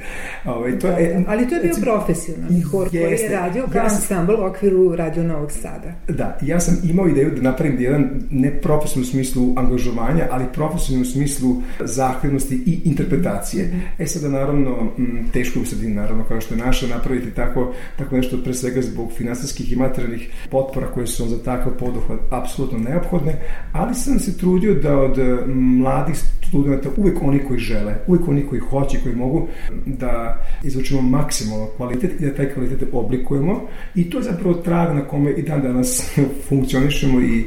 Ovaj, 0.45 0.79
to 0.79 0.87
je, 0.87 1.15
da, 1.15 1.33
ali 1.33 1.49
to 1.49 1.55
je 1.55 1.61
bio 1.61 1.69
recimo, 1.69 1.85
profesionalni 1.85 2.61
hor 2.61 2.89
koji 2.91 3.01
je 3.01 3.29
radio 3.29 3.67
kao 3.73 3.79
ja 3.79 3.85
ansambl 3.85 4.33
u 4.33 4.45
okviru 4.45 4.97
Radio 4.97 5.23
Novog 5.23 5.53
Sada. 5.53 5.93
Da, 6.09 6.39
ja 6.43 6.61
sam 6.61 6.79
imao 6.85 7.09
ideju 7.09 7.31
da 7.31 7.43
napravim 7.43 7.81
jedan 7.81 8.11
ne 8.31 8.61
profesionalno 8.61 9.09
u 9.09 9.13
smislu 9.13 9.55
angažovanja, 9.57 10.29
ali 10.31 10.45
profesionalno 10.53 11.09
u 11.09 11.13
smislu 11.13 11.57
zahtevnosti 11.81 12.63
i 12.67 12.81
interpretacije. 12.85 13.65
Mm 13.65 13.71
-hmm. 13.71 14.03
E 14.03 14.07
sada, 14.07 14.29
naravno, 14.29 14.93
teško 15.33 15.61
u 15.61 15.65
sredini, 15.65 15.95
naravno, 15.95 16.25
kao 16.25 16.41
što 16.41 16.55
je 16.55 16.61
naša, 16.61 16.87
napraviti 16.87 17.31
tako, 17.31 17.75
tako 17.99 18.17
nešto 18.17 18.37
pre 18.45 18.55
svega 18.55 18.83
zbog 18.83 19.13
finansijskih 19.13 19.73
i 19.73 19.77
materijalnih 19.77 20.31
potpora 20.51 20.87
koje 20.87 21.07
su 21.07 21.29
za 21.29 21.43
takav 21.43 21.73
poduhvat 21.79 22.21
apsolutno 22.31 22.79
neophodne, 22.79 23.39
ali 23.73 23.95
sam 23.95 24.19
se 24.23 24.39
trudio 24.39 24.75
da 24.75 24.99
od 24.99 25.19
mladih 25.49 26.17
studenta 26.53 26.89
uvek 26.97 27.23
oni 27.23 27.39
koji 27.49 27.59
žele, 27.59 27.95
uvek 28.07 28.29
oni 28.29 28.47
koji 28.47 28.61
hoće, 28.61 28.99
koji 29.03 29.15
mogu 29.15 29.49
da 29.87 30.43
izvučemo 30.63 31.03
maksimalno 31.03 31.67
kvalitet 31.77 32.21
i 32.21 32.25
da 32.25 32.35
taj 32.35 32.55
kvalitet 32.55 32.89
oblikujemo 32.93 33.61
i 33.95 34.11
to 34.11 34.19
je 34.19 34.25
zapravo 34.25 34.55
trag 34.55 34.95
na 34.95 35.05
kome 35.05 35.31
i 35.31 35.43
dan 35.43 35.63
danas 35.63 36.17
funkcionišemo 36.49 37.21
i, 37.21 37.45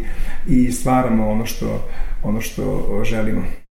i 0.47 0.71
stvaramo 0.71 1.29
ono 1.29 1.45
što, 1.45 1.87
ono 2.23 2.41
što 2.41 2.85
želimo. 3.03 3.64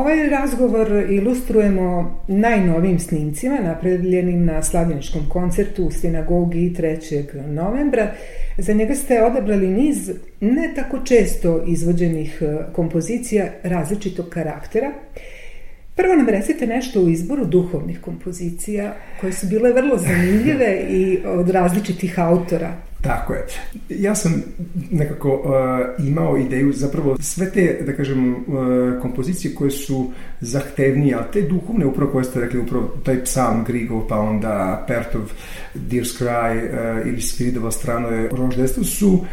Ovaj 0.00 0.28
razgovor 0.28 1.06
ilustrujemo 1.10 2.20
najnovijim 2.28 2.98
snimcima 2.98 3.58
napravljenim 3.62 4.44
na 4.44 4.62
slavljeničkom 4.62 5.28
koncertu 5.28 5.84
u 5.84 5.90
sinagogi 5.90 6.74
3. 6.78 7.46
novembra. 7.46 8.12
Za 8.58 8.72
njega 8.72 8.94
ste 8.94 9.22
odabrali 9.22 9.68
niz 9.68 10.10
ne 10.40 10.72
tako 10.76 10.98
često 11.04 11.64
izvođenih 11.66 12.42
e, 12.42 12.72
kompozicija 12.72 13.48
različitog 13.62 14.28
karaktera. 14.28 14.92
Prvo 15.94 16.14
nam 16.14 16.28
recite 16.28 16.66
nešto 16.66 17.00
o 17.00 17.08
izboru 17.08 17.44
duhovnih 17.44 18.00
kompozicija 18.00 18.94
koje 19.20 19.32
su 19.32 19.46
bile 19.46 19.72
vrlo 19.72 19.98
zanimljive 19.98 20.80
i 20.88 21.18
od 21.26 21.50
različitih 21.50 22.18
autora. 22.18 22.89
Tako 23.10 23.32
je. 23.32 23.46
Ja 23.88 24.14
sam 24.14 24.42
nekako 24.90 25.34
uh, 25.34 26.06
imao 26.06 26.36
ideju, 26.36 26.72
zapravo 26.72 27.16
sve 27.20 27.50
te, 27.50 27.82
da 27.86 27.96
kažem, 27.96 28.34
uh, 28.34 28.42
kompozicije 29.02 29.54
koje 29.54 29.70
su 29.70 30.10
zahtevnije, 30.40 31.14
ali 31.14 31.24
te 31.32 31.42
duhovne, 31.42 31.86
upravo 31.86 32.12
koje 32.12 32.24
ste 32.24 32.40
rekli, 32.40 32.60
upravo 32.60 32.86
taj 33.04 33.24
psalm 33.24 33.64
Grigov, 33.64 34.06
pa 34.08 34.18
onda 34.18 34.84
Pertov, 34.88 35.32
Dear's 35.74 36.22
Cry 36.22 36.64
uh, 36.64 37.06
ili 37.06 37.20
Spiridova 37.20 37.70
strano 37.70 38.08
je 38.08 38.28
roždestvo, 38.32 38.84
su 38.84 39.08
uh, 39.12 39.26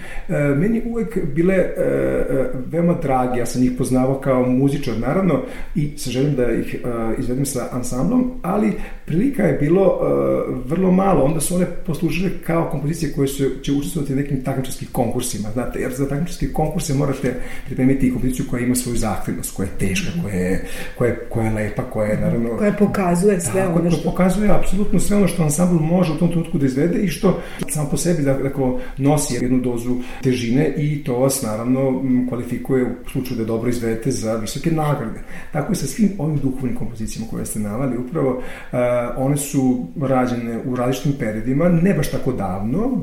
meni 0.57 0.81
uvek 0.85 1.25
bile 1.33 1.55
uh, 1.57 2.61
veoma 2.71 2.93
dragi. 2.93 3.39
Ja 3.39 3.45
sam 3.45 3.63
ih 3.63 3.71
poznavao 3.77 4.19
kao 4.19 4.45
muzičar, 4.45 4.93
naravno, 4.99 5.41
i 5.75 5.97
sa 5.97 6.09
želim 6.09 6.35
da 6.35 6.51
ih 6.51 6.75
uh, 6.83 7.19
izvedem 7.19 7.45
sa 7.45 7.67
ansamblom, 7.71 8.31
ali 8.41 8.73
prilika 9.05 9.43
je 9.43 9.53
bilo 9.53 9.83
uh, 9.85 10.69
vrlo 10.71 10.91
malo. 10.91 11.23
Onda 11.23 11.39
su 11.39 11.55
one 11.55 11.65
poslužile 11.85 12.29
kao 12.45 12.69
kompozicije 12.71 13.11
koje 13.13 13.27
su 13.27 13.43
će 13.61 13.71
učestvovati 13.73 14.13
u 14.13 14.15
nekim 14.15 14.43
takmičarskim 14.43 14.87
konkursima, 14.91 15.49
znate, 15.53 15.79
jer 15.79 15.93
za 15.93 16.09
takmičarske 16.09 16.47
konkurse 16.53 16.93
morate 16.93 17.33
pripremiti 17.65 18.07
i 18.07 18.11
kompoziciju 18.11 18.45
koja 18.49 18.65
ima 18.65 18.75
svoju 18.75 18.97
zahtevnost, 18.97 19.55
koja 19.55 19.65
je 19.65 19.87
teška, 19.87 20.11
koja 20.23 20.35
je, 20.35 20.65
koja 20.97 21.07
je, 21.07 21.19
koja 21.29 21.45
je 21.45 21.53
lepa, 21.53 21.83
koja 21.83 22.07
je 22.07 22.21
naravno... 22.21 22.57
Koja 22.57 22.73
pokazuje 22.73 23.39
sve 23.41 23.61
da, 23.61 23.69
ono 23.69 23.91
što... 23.91 24.11
Pokazuje 24.11 24.49
apsolutno 24.49 24.99
sve 24.99 25.17
ono 25.17 25.27
što 25.27 25.43
ansambl 25.43 25.83
može 25.83 26.13
u 26.13 26.17
tom 26.17 26.26
trenutku 26.29 26.57
da 26.57 26.65
izvede 26.65 26.99
i 26.99 27.07
što 27.07 27.41
sam 27.69 27.87
po 27.91 27.97
sebi 27.97 28.23
da, 28.23 28.33
dakle, 28.33 28.63
nosi 28.97 29.33
jednu 29.33 29.59
dozu 29.61 29.95
težine 30.23 30.73
i 30.77 31.03
to 31.03 31.19
vas 31.19 31.41
naravno 31.41 32.01
kvalifikuje 32.29 32.83
u 32.85 33.09
slučaju 33.11 33.37
da 33.37 33.45
dobro 33.45 33.69
izvedete 33.69 34.11
za 34.11 34.35
visoke 34.35 34.71
nagrade. 34.71 35.19
Tako 35.51 35.73
i 35.73 35.75
sa 35.75 35.87
svim 35.87 36.09
ovim 36.17 36.37
duhovnim 36.37 36.75
kompozicijama 36.75 37.27
koje 37.31 37.45
ste 37.45 37.59
navali, 37.59 37.97
upravo 37.97 38.29
uh, 38.29 38.77
one 39.17 39.37
su 39.37 39.85
rađene 40.01 40.59
u 40.65 40.75
različitim 40.75 41.13
periodima, 41.19 41.69
ne 41.69 41.93
baš 41.93 42.11
tako 42.11 42.31
davno, 42.31 43.01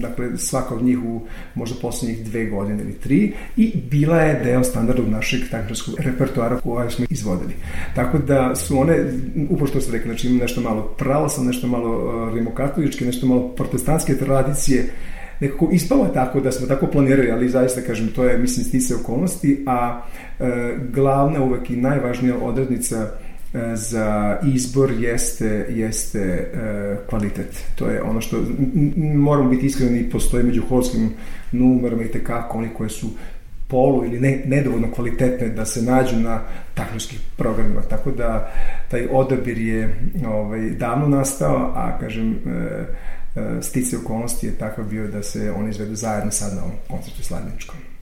dakle 0.00 0.38
svaka 0.38 0.74
od 0.74 0.82
njih 0.82 0.98
u 1.04 1.20
možda 1.54 1.76
poslednjih 1.82 2.24
dve 2.24 2.46
godine 2.46 2.82
ili 2.82 2.92
tri 2.92 3.32
i 3.56 3.72
bila 3.90 4.20
je 4.20 4.40
deo 4.44 4.64
standardnog 4.64 5.08
našeg 5.08 5.40
takmičarskog 5.50 5.94
repertoara 5.98 6.60
koje 6.60 6.90
smo 6.90 7.06
izvodili. 7.10 7.54
Tako 7.94 8.18
da 8.18 8.54
su 8.56 8.78
one, 8.78 9.04
upravo 9.50 9.66
što 9.66 9.80
ste 9.80 9.92
rekli, 9.92 10.10
znači 10.10 10.30
nešto 10.30 10.60
malo 10.60 10.82
pravoslavno, 10.98 11.50
nešto 11.50 11.66
malo 11.66 11.90
uh, 11.90 12.34
rimokatoličke, 12.64 13.04
nešto 13.04 13.26
malo 13.26 13.48
protestantske 13.48 14.16
tradicije, 14.16 14.84
nekako 15.40 15.68
ispalo 15.72 16.06
tako 16.14 16.40
da 16.40 16.52
smo 16.52 16.66
tako 16.66 16.86
planirali, 16.86 17.30
ali 17.30 17.48
zaista 17.48 17.80
kažem, 17.80 18.08
to 18.08 18.24
je, 18.24 18.38
mislim, 18.38 18.64
stice 18.64 18.94
okolnosti, 18.94 19.64
a 19.66 20.02
e, 20.40 20.74
glavna 20.92 21.42
uvek 21.42 21.70
i 21.70 21.76
najvažnija 21.76 22.36
odrednica 22.38 23.08
E, 23.54 23.76
za 23.76 24.38
izbor 24.54 24.90
jeste, 24.98 25.66
jeste 25.70 26.18
e, 26.18 26.96
kvalitet. 27.08 27.64
To 27.74 27.86
je 27.86 28.02
ono 28.02 28.20
što 28.20 28.36
moramo 29.14 29.50
biti 29.50 29.66
iskreni, 29.66 30.10
postoji 30.10 30.44
među 30.44 30.62
horskim 30.68 31.10
numerama 31.52 32.02
i 32.02 32.10
tekako 32.10 32.58
oni 32.58 32.68
koje 32.76 32.90
su 32.90 33.06
polu 33.74 34.04
ili 34.04 34.20
ne, 34.20 34.42
nedovoljno 34.46 34.92
kvalitetne 34.94 35.48
da 35.48 35.64
se 35.64 35.82
nađu 35.82 36.16
na 36.16 36.40
takmičkih 36.74 37.20
programima. 37.36 37.82
Tako 37.82 38.10
da 38.10 38.52
taj 38.90 39.08
odabir 39.10 39.58
je 39.58 39.96
ovaj, 40.26 40.70
davno 40.70 41.08
nastao, 41.08 41.72
a 41.74 41.98
kažem 42.00 42.32
e, 42.32 42.50
e, 43.40 43.62
stice 43.62 43.96
okolnosti 43.96 44.46
je 44.46 44.58
takav 44.58 44.84
bio 44.84 45.08
da 45.08 45.22
se 45.22 45.52
oni 45.56 45.70
izvedu 45.70 45.94
zajedno 45.94 46.30
sad 46.30 46.54
na 46.54 46.62
ovom 46.62 46.76
koncertu 46.88 47.22
Sladničkom. 47.22 47.93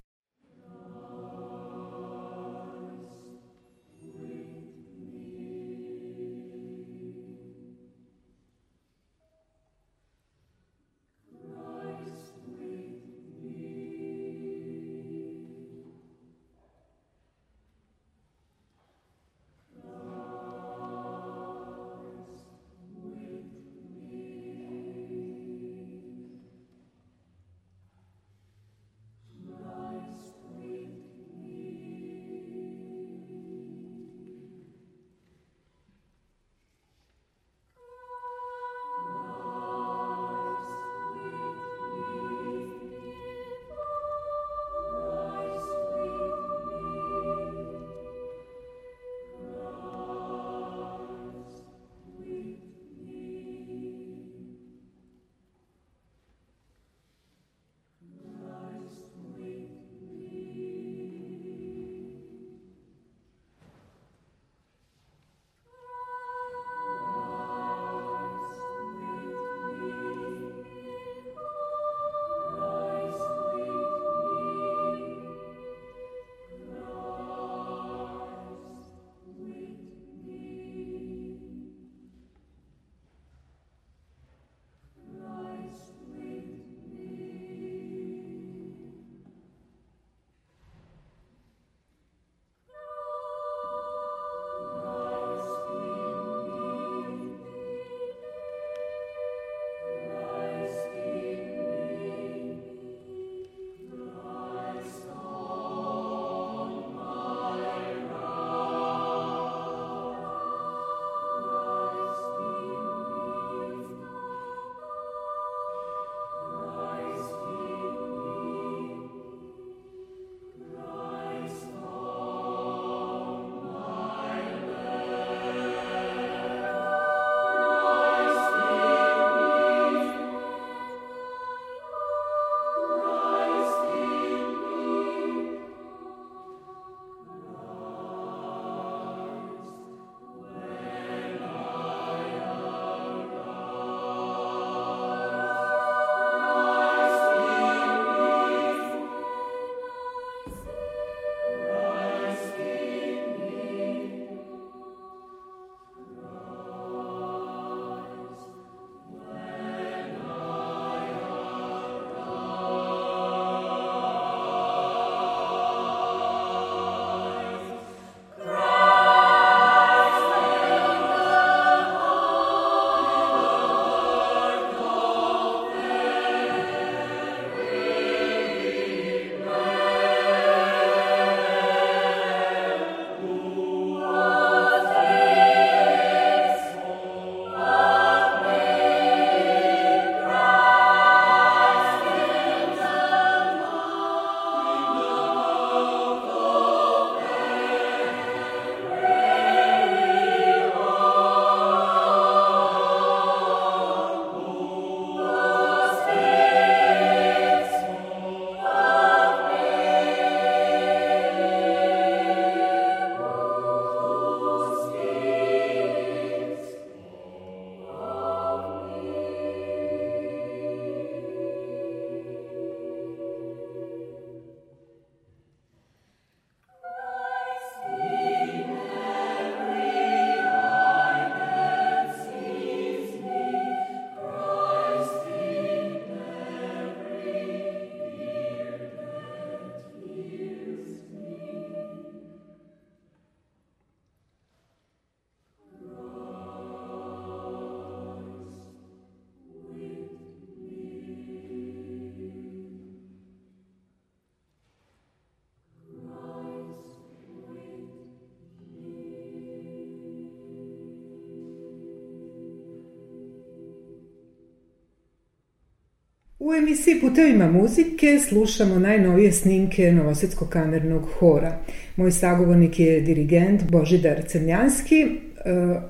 U 266.53 266.55
emisiji 266.55 267.01
Putevima 267.01 267.51
muzike 267.51 268.19
slušamo 268.29 268.79
najnovije 268.79 269.33
snimke 269.33 269.93
Novosadskog 269.93 270.49
kamernog 270.49 271.09
hora. 271.19 271.59
Moj 271.97 272.13
sagovornik 272.13 272.81
je 272.81 273.01
dirigent 273.01 273.63
Božidar 273.71 274.23
Crnjanski, 274.27 275.03
e, 275.03 275.09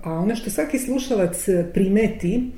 a 0.02 0.12
ono 0.12 0.36
što 0.36 0.50
svaki 0.50 0.78
slušalac 0.78 1.46
primeti 1.74 2.50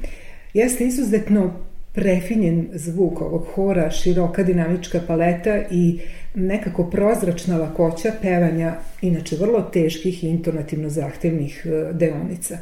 jeste 0.55 0.87
izuzetno 0.87 1.55
prefinjen 1.93 2.69
zvuk 2.75 3.21
ovog 3.21 3.47
hora, 3.55 3.91
široka 3.91 4.43
dinamička 4.43 5.01
paleta 5.07 5.63
i 5.71 6.01
nekako 6.35 6.91
prozračna 6.91 7.59
lakoća 7.59 8.13
pevanja, 8.23 8.75
inače 9.03 9.37
vrlo 9.37 9.61
teških 9.63 10.25
i 10.25 10.29
intonativno 10.29 10.89
zahtevnih 10.89 11.67
e, 11.67 11.93
deonica. 11.93 12.59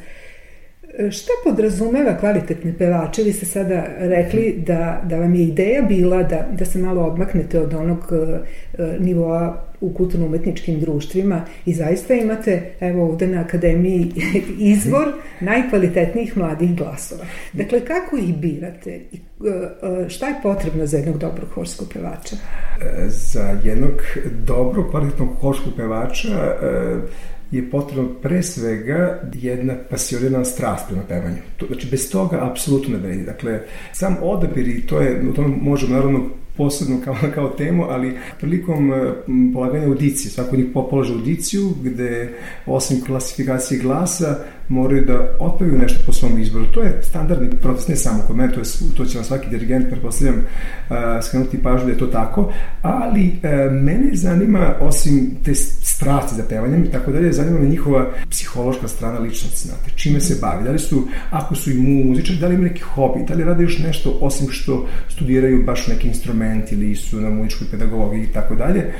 Šta 1.10 1.32
podrazumeva 1.44 2.16
kvalitetne 2.16 2.74
pevače? 2.78 3.22
Vi 3.22 3.32
ste 3.32 3.46
sada 3.46 3.84
rekli 3.98 4.62
da, 4.66 5.02
da 5.08 5.16
vam 5.16 5.34
je 5.34 5.42
ideja 5.42 5.82
bila 5.82 6.22
da, 6.22 6.48
da 6.58 6.64
se 6.64 6.78
malo 6.78 7.02
odmaknete 7.02 7.60
od 7.60 7.74
onog 7.74 7.98
uh, 7.98 9.00
nivoa 9.00 9.64
u 9.80 9.94
kulturno-umetničkim 9.94 10.80
društvima 10.80 11.44
i 11.66 11.74
zaista 11.74 12.14
imate, 12.14 12.62
evo 12.80 13.04
ovde 13.04 13.26
na 13.26 13.40
akademiji, 13.40 14.12
izvor 14.74 15.12
najkvalitetnijih 15.40 16.36
mladih 16.36 16.76
glasova. 16.76 17.24
Dakle, 17.52 17.80
kako 17.80 18.16
ih 18.16 18.36
birate? 18.36 19.00
Šta 20.08 20.26
je 20.26 20.34
potrebno 20.42 20.86
za 20.86 20.96
jednog 20.96 21.18
dobrog 21.18 21.48
horskog 21.48 21.88
pevača? 21.92 22.36
Za 23.08 23.60
jednog 23.64 24.02
dobrog, 24.46 24.90
kvalitetnog 24.90 25.28
horskog 25.40 25.72
pevača 25.76 26.56
je 27.52 27.70
potrebno 27.70 28.08
pre 28.22 28.42
svega 28.42 29.22
jedna 29.34 29.74
pasionirana 29.90 30.44
strast 30.44 30.86
prema 30.88 31.02
pevanju. 31.08 31.36
To, 31.56 31.66
znači, 31.66 31.88
bez 31.90 32.10
toga 32.10 32.38
apsolutno 32.50 32.92
ne 32.92 32.98
vredi. 32.98 33.22
Dakle, 33.22 33.60
sam 33.92 34.16
odabir 34.22 34.68
i 34.68 34.86
to 34.86 35.00
je, 35.00 35.22
o 35.30 35.32
tome 35.32 35.56
možemo 35.60 35.94
naravno 35.94 36.20
posebno 36.56 37.00
kao, 37.04 37.16
kao 37.34 37.48
temu, 37.48 37.84
ali 37.88 38.18
prilikom 38.40 38.92
e, 38.92 39.12
polaganja 39.54 39.86
audicije, 39.86 40.30
svako 40.30 40.56
njih 40.56 40.66
polaže 40.90 41.12
audiciju 41.12 41.70
gde 41.82 42.34
osim 42.66 43.04
klasifikacije 43.04 43.80
glasa 43.80 44.44
moraju 44.68 45.04
da 45.04 45.36
otpevaju 45.38 45.78
nešto 45.78 45.98
po 46.06 46.12
svom 46.12 46.38
izboru. 46.38 46.66
To 46.66 46.82
je 46.82 47.02
standardni 47.02 47.50
proces, 47.50 47.88
ne 47.88 47.96
samo 47.96 48.22
kod 48.26 48.36
mene, 48.36 48.52
to, 48.52 48.60
je, 48.60 48.66
to 48.96 49.04
će 49.04 49.18
vam 49.18 49.24
svaki 49.24 49.50
dirigent, 49.50 49.90
prepostavljam, 49.90 50.36
uh, 50.36 50.96
skrenuti 51.22 51.62
pažnju 51.62 51.86
da 51.86 51.92
je 51.92 51.98
to 51.98 52.06
tako, 52.06 52.52
ali 52.82 53.26
uh, 53.26 53.72
mene 53.72 54.10
zanima, 54.12 54.74
osim 54.80 55.30
te 55.44 55.54
strasti 55.54 56.34
za 56.34 56.42
pevanjem 56.48 56.84
i 56.84 56.90
tako 56.90 57.12
dalje, 57.12 57.32
zanima 57.32 57.58
me 57.58 57.68
njihova 57.68 58.10
psihološka 58.30 58.88
strana 58.88 59.18
ličnosti, 59.18 59.68
znate, 59.68 59.90
čime 59.96 60.20
se 60.20 60.38
bavi, 60.40 60.64
da 60.64 60.70
li 60.70 60.78
su, 60.78 61.08
ako 61.30 61.54
su 61.54 61.70
i 61.70 61.74
muzičari, 61.74 62.38
da 62.38 62.46
li 62.46 62.54
imaju 62.54 62.68
neki 62.68 62.82
hobi, 62.82 63.24
da 63.28 63.34
li 63.34 63.44
rade 63.44 63.62
još 63.62 63.78
nešto 63.78 64.18
osim 64.20 64.46
što 64.50 64.86
studiraju 65.08 65.64
baš 65.64 65.86
neki 65.86 66.08
instrument 66.08 66.72
ili 66.72 66.94
su 66.94 67.20
na 67.20 67.30
muzičkoj 67.30 67.66
pedagogiji 67.70 68.22
i 68.22 68.32
tako 68.32 68.54
dalje. 68.54 68.92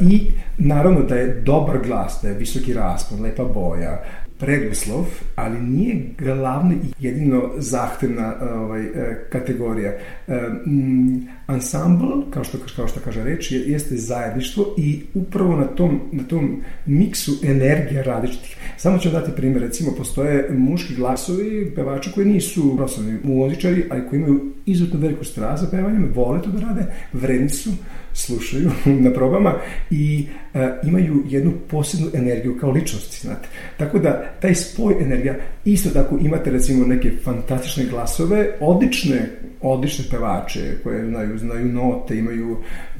I 0.00 0.30
naravno 0.58 1.02
da 1.02 1.14
je 1.14 1.40
dobar 1.44 1.78
glas, 1.86 2.18
da 2.22 2.28
je 2.28 2.34
visoki 2.34 2.72
raspon, 2.72 3.20
lepa 3.22 3.44
boja, 3.44 4.02
preduslov, 4.38 5.06
ali 5.34 5.60
nije 5.60 6.10
glavna 6.18 6.74
i 6.74 7.06
jedino 7.06 7.50
zahtevna 7.58 8.34
ovaj, 8.40 8.82
e, 8.82 9.26
kategorija. 9.30 9.92
Um, 10.26 11.28
ansambl, 11.46 12.06
kao 12.30 12.44
što, 12.44 12.58
kao 12.76 12.88
što 12.88 13.00
kaže 13.00 13.24
reč, 13.24 13.52
je, 13.52 13.60
jeste 13.60 13.96
zajedništvo 13.96 14.74
i 14.78 15.02
upravo 15.14 15.56
na 15.56 15.64
tom, 15.64 16.00
na 16.12 16.22
tom 16.22 16.62
miksu 16.86 17.32
energija 17.44 18.02
različitih. 18.02 18.56
Samo 18.76 18.98
ću 18.98 19.10
dati 19.10 19.30
primjer, 19.36 19.62
recimo, 19.62 19.92
postoje 19.96 20.50
muški 20.50 20.94
glasovi, 20.94 21.72
pevači 21.74 22.12
koji 22.14 22.26
nisu 22.26 22.76
profesionalni 22.76 23.18
muzičari, 23.24 23.84
ali 23.90 24.08
koji 24.08 24.18
imaju 24.18 24.52
izuzetno 24.66 25.00
veliku 25.00 25.24
strast 25.24 25.62
za 25.62 25.70
pevanjem, 25.70 26.12
vole 26.14 26.42
to 26.42 26.50
da 26.50 26.60
rade, 26.60 26.86
vredni 27.12 27.48
su, 27.48 27.70
slušaju 28.16 28.70
na 29.04 29.12
probama 29.12 29.54
i 29.90 30.26
e, 30.54 30.80
imaju 30.84 31.22
jednu 31.28 31.52
posebnu 31.68 32.06
energiju 32.14 32.58
kao 32.60 32.70
ličnosti, 32.70 33.26
znate. 33.26 33.48
Tako 33.76 33.98
da 33.98 34.32
taj 34.40 34.54
spoj 34.54 34.94
energija, 35.00 35.34
isto 35.64 35.90
tako 35.90 36.18
imate 36.20 36.50
recimo 36.50 36.86
neke 36.86 37.12
fantastične 37.24 37.84
glasove, 37.84 38.48
odlične, 38.60 39.30
odlične 39.60 40.04
pevače 40.10 40.78
koje 40.82 41.06
znaju, 41.08 41.38
znaju 41.38 41.66
note, 41.66 42.18
imaju 42.18 42.56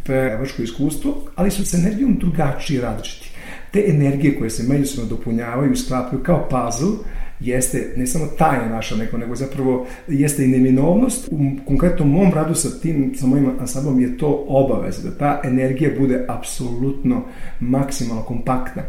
pevačko 0.07 0.63
iskustvo, 0.63 1.27
ali 1.35 1.51
su 1.51 1.67
s 1.67 1.75
energijom 1.75 2.17
drugačiji 2.19 2.81
različiti. 2.81 3.31
Te 3.71 3.85
energije 3.89 4.39
koje 4.39 4.51
se 4.51 4.73
međusobno 4.73 5.17
dopunjavaju 5.17 5.77
sklapaju 5.77 6.23
kao 6.23 6.49
puzzle, 6.49 6.97
jeste 7.41 7.93
ne 7.97 8.07
samo 8.07 8.27
tajna 8.27 8.69
naša 8.69 8.97
neko, 8.97 9.19
nego 9.19 9.35
zapravo 9.35 9.87
jeste 10.09 10.45
i 10.45 10.49
neminovnost. 10.49 11.29
U 11.31 11.39
konkretnom 11.67 12.11
mom 12.11 12.33
radu 12.35 12.55
sa 12.55 12.69
tim, 12.83 13.15
sa 13.15 13.27
mojim 13.27 13.51
ansamblom 13.61 14.01
je 14.01 14.19
to 14.19 14.45
obaveza, 14.49 15.11
da 15.11 15.19
ta 15.19 15.41
energija 15.45 15.91
bude 15.99 16.25
apsolutno 16.29 17.23
maksimalno 17.61 18.23
kompaktna. 18.23 18.83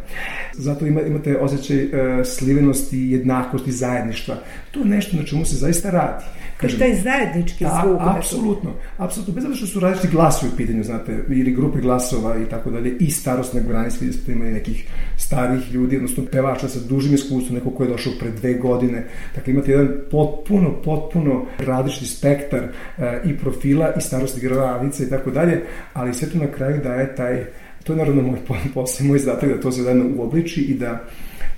Zato 0.53 0.86
ima, 0.86 1.01
imate 1.01 1.38
osjećaj 1.38 1.86
uh, 1.86 1.91
slivenosti, 2.25 2.97
jednakosti, 2.97 3.71
zajedništva. 3.71 4.36
To 4.71 4.79
je 4.79 4.86
nešto 4.86 5.17
na 5.17 5.23
čemu 5.23 5.45
se 5.45 5.55
zaista 5.55 5.89
radi. 5.89 6.23
Kažem, 6.57 6.79
taj 6.79 6.95
zajednički 6.95 7.63
da, 7.63 7.81
zvuk. 7.83 8.01
Apsolutno, 8.01 8.73
apsolutno. 8.97 9.33
Bez 9.33 9.57
što 9.57 9.67
su 9.67 9.79
različiti 9.79 10.13
glasovi 10.13 10.51
u 10.53 10.57
pitanju, 10.57 10.83
znate, 10.83 11.23
ili 11.29 11.51
grupe 11.51 11.81
glasova 11.81 12.37
i 12.37 12.45
tako 12.49 12.71
dalje, 12.71 12.97
i 12.99 13.11
starostne 13.11 13.61
granice, 13.67 13.97
vidite 14.01 14.17
ste 14.21 14.31
imali 14.31 14.51
nekih 14.51 14.87
starih 15.17 15.71
ljudi, 15.73 15.95
odnosno 15.95 16.23
pevača 16.31 16.67
sa 16.67 16.79
dužim 16.79 17.13
iskustvom, 17.13 17.55
neko 17.55 17.69
ko 17.69 17.83
je 17.83 17.89
došao 17.89 18.13
pred 18.19 18.33
dve 18.33 18.53
godine. 18.53 19.05
Dakle, 19.35 19.53
imate 19.53 19.71
jedan 19.71 19.87
potpuno, 20.11 20.81
potpuno 20.81 21.45
različiti 21.57 22.05
spektar 22.05 22.63
e, 22.63 23.21
i 23.25 23.37
profila 23.37 23.93
i 23.97 24.01
starostnih 24.01 24.43
granice 24.43 25.03
i 25.03 25.09
tako 25.09 25.31
dalje, 25.31 25.63
ali 25.93 26.13
sve 26.13 26.29
to 26.29 26.37
na 26.37 26.47
kraju 26.47 26.81
daje 26.83 27.15
taj, 27.15 27.45
to 27.83 27.93
je 27.93 27.97
naravno 27.97 28.21
moj 28.21 28.39
posao, 28.73 29.07
moj 29.07 29.19
zadatak 29.19 29.49
da 29.49 29.61
to 29.61 29.71
se 29.71 29.81
zajedno 29.83 30.05
uobliči 30.17 30.61
i 30.61 30.73
da 30.73 31.03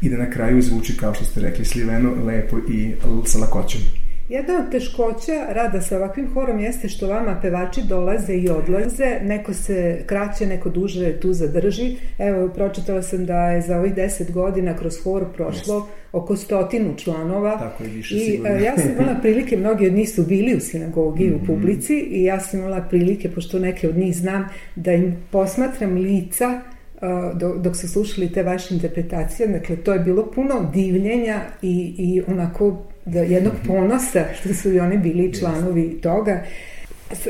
i 0.02 0.10
da 0.10 0.18
na 0.18 0.30
kraju 0.30 0.62
zvuči 0.62 0.98
kao 0.98 1.14
što 1.14 1.26
ste 1.26 1.42
rekli 1.42 1.66
sliveno, 1.66 2.10
lepo 2.26 2.58
i 2.58 2.94
sa 3.26 3.40
lakoćom. 3.40 3.82
Jedna 4.30 4.54
od 4.60 4.72
teškoća 4.72 5.46
rada 5.50 5.82
sa 5.82 5.98
ovakvim 5.98 6.34
horom 6.34 6.60
jeste 6.60 6.90
što 6.90 7.08
vama 7.08 7.40
pevači 7.42 7.82
dolaze 7.84 8.34
i 8.34 8.50
odlaze, 8.50 9.20
neko 9.24 9.54
se 9.54 10.04
kraće, 10.06 10.46
neko 10.46 10.70
duže 10.70 11.20
tu 11.20 11.34
zadrži. 11.34 11.96
Evo, 12.20 12.50
pročitala 12.50 13.02
sam 13.02 13.26
da 13.26 13.50
je 13.50 13.62
za 13.62 13.78
ovih 13.78 13.94
deset 13.94 14.32
godina 14.32 14.78
kroz 14.78 15.04
hor 15.04 15.26
prošlo 15.36 15.88
oko 16.12 16.36
stotinu 16.36 16.96
članova. 16.98 17.58
Tako 17.58 17.84
je 17.84 17.90
više 17.90 18.16
I 18.16 18.20
sigurno. 18.20 18.56
ja 18.56 18.78
sam 18.78 18.92
imala 18.92 19.16
prilike, 19.22 19.58
mnogi 19.58 19.88
od 19.88 19.94
njih 19.94 20.10
su 20.10 20.24
bili 20.24 20.56
u 20.56 20.60
sinagogi 20.60 21.26
mm 21.26 21.34
-hmm. 21.34 21.44
u 21.44 21.46
publici 21.46 22.00
i 22.00 22.24
ja 22.24 22.40
sam 22.40 22.60
imala 22.60 22.82
prilike, 22.82 23.32
pošto 23.32 23.60
neke 23.60 23.90
od 23.90 23.98
njih 23.98 24.16
znam, 24.16 24.50
da 24.76 24.94
im 24.94 25.16
posmatram 25.32 25.94
lica 25.94 26.62
dok 27.60 27.76
su 27.76 27.88
slušali 27.88 28.34
te 28.34 28.44
vaše 28.44 28.74
interpretacije, 28.74 29.48
dakle 29.48 29.76
to 29.76 29.94
je 29.94 30.00
bilo 30.00 30.32
puno 30.32 30.72
divljenja 30.74 31.42
i, 31.62 31.96
i 31.98 32.22
onako 32.28 32.86
da 33.12 33.20
jednog 33.20 33.54
mhm. 33.54 33.68
ponosa 33.68 34.26
što 34.40 34.54
su 34.54 34.74
i 34.74 34.80
oni 34.80 34.98
bili 34.98 35.34
članovi 35.34 36.02
toga. 36.02 36.44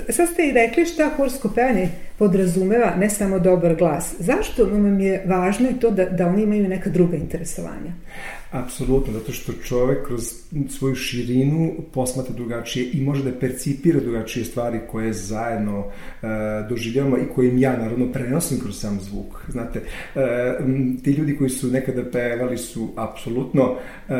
Sad 0.09 0.29
ste 0.29 0.47
i 0.47 0.51
rekli 0.51 0.85
šta 0.85 1.09
horsko 1.17 1.49
pevanje 1.55 1.89
podrazumeva 2.17 2.95
ne 2.95 3.09
samo 3.09 3.39
dobar 3.39 3.75
glas. 3.75 4.15
Zašto 4.19 4.65
vam 4.65 4.99
je 4.99 5.23
važno 5.25 5.69
i 5.69 5.79
to 5.79 5.91
da, 5.91 6.05
da 6.05 6.27
oni 6.27 6.43
imaju 6.43 6.67
neka 6.67 6.89
druga 6.89 7.17
interesovanja? 7.17 7.93
Apsolutno, 8.51 9.13
zato 9.13 9.31
što 9.31 9.53
čovek 9.63 10.07
kroz 10.07 10.33
svoju 10.69 10.95
širinu 10.95 11.75
posmatra 11.93 12.33
drugačije 12.35 12.89
i 12.93 13.01
može 13.01 13.23
da 13.23 13.39
percipira 13.39 13.99
drugačije 13.99 14.45
stvari 14.45 14.79
koje 14.91 15.13
zajedno 15.13 15.85
e, 15.85 16.27
doživljavamo 16.69 17.17
i 17.17 17.33
koje 17.35 17.49
im 17.49 17.57
ja 17.57 17.77
naravno 17.77 18.11
prenosim 18.11 18.59
kroz 18.59 18.79
sam 18.79 18.99
zvuk. 19.01 19.45
Znate, 19.49 19.81
e, 20.15 20.19
ti 21.03 21.11
ljudi 21.11 21.37
koji 21.37 21.49
su 21.49 21.67
nekada 21.67 22.03
pevali 22.11 22.57
su 22.57 22.89
apsolutno 22.95 23.75
e, 24.09 24.13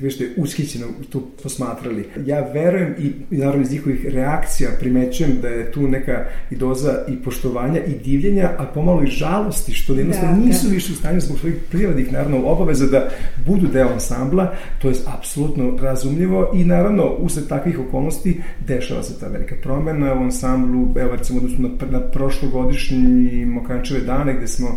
vešte, 0.00 0.28
ushićeno 0.36 0.86
to 1.10 1.30
posmatrali. 1.42 2.04
Ja 2.26 2.40
verujem 2.40 2.94
i, 2.98 3.12
i 3.30 3.38
naravno 3.38 3.62
iz 3.62 3.72
njihovih 3.72 4.06
reakcija 4.06 4.70
primećujem 4.80 5.32
da 5.42 5.48
je 5.48 5.72
tu 5.72 5.88
neka 5.88 6.26
i 6.50 6.56
doza 6.56 7.04
i 7.08 7.16
poštovanja 7.16 7.80
i 7.84 7.94
divljenja, 8.04 8.50
a 8.58 8.64
pomalo 8.74 9.02
i 9.02 9.06
žalosti 9.06 9.72
što 9.72 9.94
jednostavno 9.94 10.36
da, 10.36 10.46
nisu 10.46 10.66
da. 10.66 10.74
više 10.74 10.92
u 10.92 10.96
stanju 10.96 11.20
zbog 11.20 11.38
svojih 11.38 11.56
prirodnih 11.70 12.12
naravno 12.12 12.42
obaveza 12.44 12.86
da 12.86 13.10
budu 13.48 13.66
deo 13.66 13.88
ansambla, 13.88 14.54
to 14.78 14.88
je 14.88 14.94
apsolutno 15.18 15.76
razumljivo 15.80 16.50
i 16.54 16.64
naravno 16.64 17.04
usled 17.18 17.48
takvih 17.48 17.78
okolnosti 17.78 18.40
dešava 18.66 19.02
se 19.02 19.20
ta 19.20 19.26
velika 19.28 19.54
promena 19.62 20.14
u 20.14 20.22
ansamblu, 20.22 20.88
evo 20.96 21.16
recimo 21.16 21.40
su 21.40 21.62
na, 21.62 21.68
na 21.90 22.00
prošlogodišnji 22.00 23.44
Mokančeve 23.46 24.00
dane 24.00 24.34
gde 24.36 24.46
smo 24.46 24.68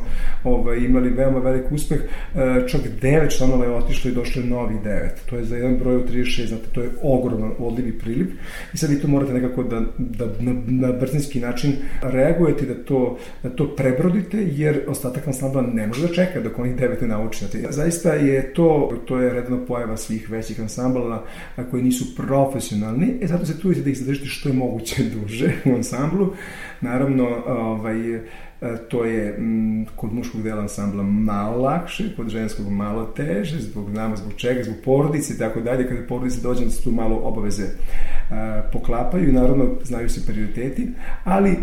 ovaj, 0.44 0.78
imali 0.78 1.10
veoma 1.10 1.40
velik 1.40 1.72
uspeh, 1.72 2.00
e, 2.02 2.68
čak 2.68 2.82
devet 3.02 3.38
članova 3.38 3.66
je 3.66 3.72
otišlo 3.72 4.12
i 4.12 4.14
došlo 4.14 4.42
je 4.42 4.48
novi 4.48 4.76
devet. 4.84 5.22
To 5.26 5.36
je 5.36 5.44
za 5.44 5.56
jedan 5.56 5.78
broj 5.78 5.96
od 5.96 6.12
36, 6.12 6.48
znate, 6.48 6.68
to 6.74 6.82
je 6.82 6.90
ogroman 7.02 7.52
odliv 7.60 7.88
i 7.88 8.00
priliv 8.00 8.28
i 8.74 8.78
sad 8.78 8.90
vi 8.90 9.00
to 9.00 9.08
morate 9.08 9.34
nekako 9.34 9.64
da, 9.64 9.82
da 9.98 10.26
na, 10.40 10.54
na 10.68 10.92
brzinski 10.92 11.40
način 11.40 11.74
reagujete 12.02 12.66
da 12.66 12.84
to, 12.84 13.18
da 13.44 13.50
to 13.50 13.76
prebrodite, 13.76 14.38
jer 14.52 14.82
ostatak 14.88 15.28
ansambla 15.28 15.62
ne 15.62 15.88
može 15.88 16.08
da 16.08 16.14
čeka 16.14 16.42
dok 16.42 16.60
onih 16.60 16.76
devet 16.76 17.02
ne 17.02 17.08
nauči. 17.08 17.46
Zaista 17.70 18.14
je 18.14 18.54
to 18.54 18.61
to, 18.62 18.92
to 19.06 19.18
je 19.20 19.34
redno 19.34 19.66
pojava 19.68 19.98
svih 19.98 20.30
većih 20.30 20.60
ansambala 20.60 21.26
koji 21.72 21.84
nisu 21.84 22.16
profesionalni, 22.16 23.18
e 23.22 23.28
zato 23.28 23.46
se 23.46 23.60
tu 23.60 23.74
da 23.74 23.90
ih 23.90 23.98
zadržite 23.98 24.26
što 24.26 24.50
je 24.50 24.56
moguće 24.56 25.04
duže 25.16 25.54
u 25.66 25.76
ansamblu. 25.76 26.34
Naravno, 26.82 27.28
ovaj, 27.48 28.22
E, 28.62 28.78
to 28.90 29.06
je 29.06 29.36
m, 29.38 29.86
kod 29.96 30.14
muškog 30.14 30.44
dela 30.44 30.62
ansambla 30.62 31.04
malo 31.04 31.62
lakše, 31.62 32.16
kod 32.16 32.30
ženskog 32.30 32.70
malo 32.70 33.06
teže, 33.06 33.60
zbog 33.60 33.90
nama, 33.90 34.16
zbog 34.16 34.34
čega, 34.36 34.64
zbog 34.64 34.76
porodice 34.86 35.34
i 35.34 35.38
tako 35.38 35.62
dalje. 35.62 35.88
Kada 35.88 36.08
porodice 36.08 36.42
dođe, 36.42 36.66
da 36.66 36.72
tu 36.84 36.92
malo 36.92 37.16
obaveze 37.24 37.64
a, 38.30 38.36
e, 38.36 38.72
poklapaju 38.72 39.30
i 39.30 39.32
naravno 39.32 39.66
znaju 39.84 40.10
se 40.10 40.26
prioriteti, 40.26 40.88
ali 41.24 41.52
e, 41.52 41.58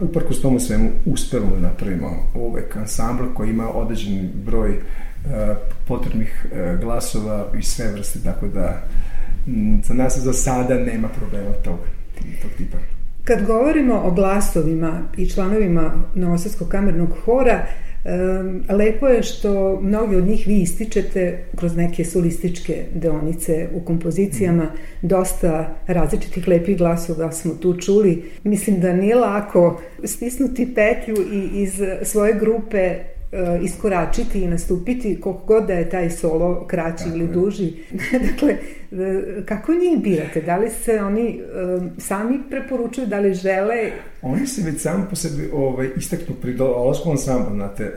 uprkos 0.00 0.40
tomu 0.40 0.60
svemu 0.60 0.90
uspevamo 1.06 1.56
da 1.56 1.60
napravimo 1.60 2.10
uvek 2.34 2.76
ansambl 2.76 3.24
koji 3.34 3.50
ima 3.50 3.68
određen 3.74 4.30
broj 4.46 4.70
a, 4.70 5.13
potrebnih 5.88 6.46
a, 6.52 6.76
glasova 6.80 7.46
i 7.58 7.62
sve 7.62 7.92
vrste, 7.92 8.18
tako 8.24 8.48
da 8.48 8.82
za 9.82 9.94
nas 9.94 10.18
za 10.18 10.32
sada 10.32 10.74
nema 10.74 11.08
problema 11.08 11.52
tog, 11.64 11.78
tog 12.42 12.50
tipa. 12.56 12.76
Kad 13.24 13.46
govorimo 13.46 14.02
o 14.04 14.10
glasovima 14.10 15.02
i 15.16 15.28
članovima 15.28 16.04
Novosadskog 16.14 16.68
kamernog 16.68 17.08
hora, 17.24 17.66
lepo 18.68 19.08
je 19.08 19.22
što 19.22 19.80
mnogi 19.80 20.16
od 20.16 20.26
njih 20.26 20.46
vi 20.46 20.60
ističete 20.60 21.44
kroz 21.56 21.76
neke 21.76 22.04
solističke 22.04 22.84
deonice 22.94 23.68
u 23.74 23.80
kompozicijama. 23.80 24.66
Dosta 25.02 25.74
različitih 25.86 26.48
lepih 26.48 26.78
glasova 26.78 27.32
smo 27.32 27.54
tu 27.54 27.80
čuli. 27.80 28.30
Mislim 28.42 28.80
da 28.80 28.92
nije 28.92 29.14
lako 29.14 29.80
stisnuti 30.04 30.74
petlju 30.74 31.16
i 31.32 31.62
iz 31.62 31.80
svoje 32.02 32.34
grupe 32.34 32.78
E, 32.78 33.13
iskoračiti 33.62 34.42
i 34.42 34.46
nastupiti 34.46 35.20
koliko 35.20 35.44
god 35.44 35.66
da 35.66 35.72
je 35.72 35.90
taj 35.90 36.10
solo 36.10 36.66
kraći 36.66 37.04
ili 37.14 37.28
duži. 37.28 37.72
dakle, 38.30 38.52
e, 38.52 39.42
kako 39.46 39.72
njih 39.72 40.02
birate? 40.02 40.40
Da 40.40 40.56
li 40.56 40.70
se 40.70 41.00
oni 41.00 41.28
e, 41.28 41.40
sami 41.98 42.38
preporučuju, 42.50 43.06
da 43.06 43.18
li 43.18 43.34
žele? 43.34 43.90
Oni 44.22 44.46
se 44.46 44.70
već 44.70 44.80
sami 44.80 45.04
po 45.10 45.16
sebi 45.16 45.50
ovaj, 45.52 45.88
istaknu 45.96 46.34
pri 46.42 46.54
dolasku 46.54 47.10
ansambla, 47.10 47.54
znate, 47.54 47.92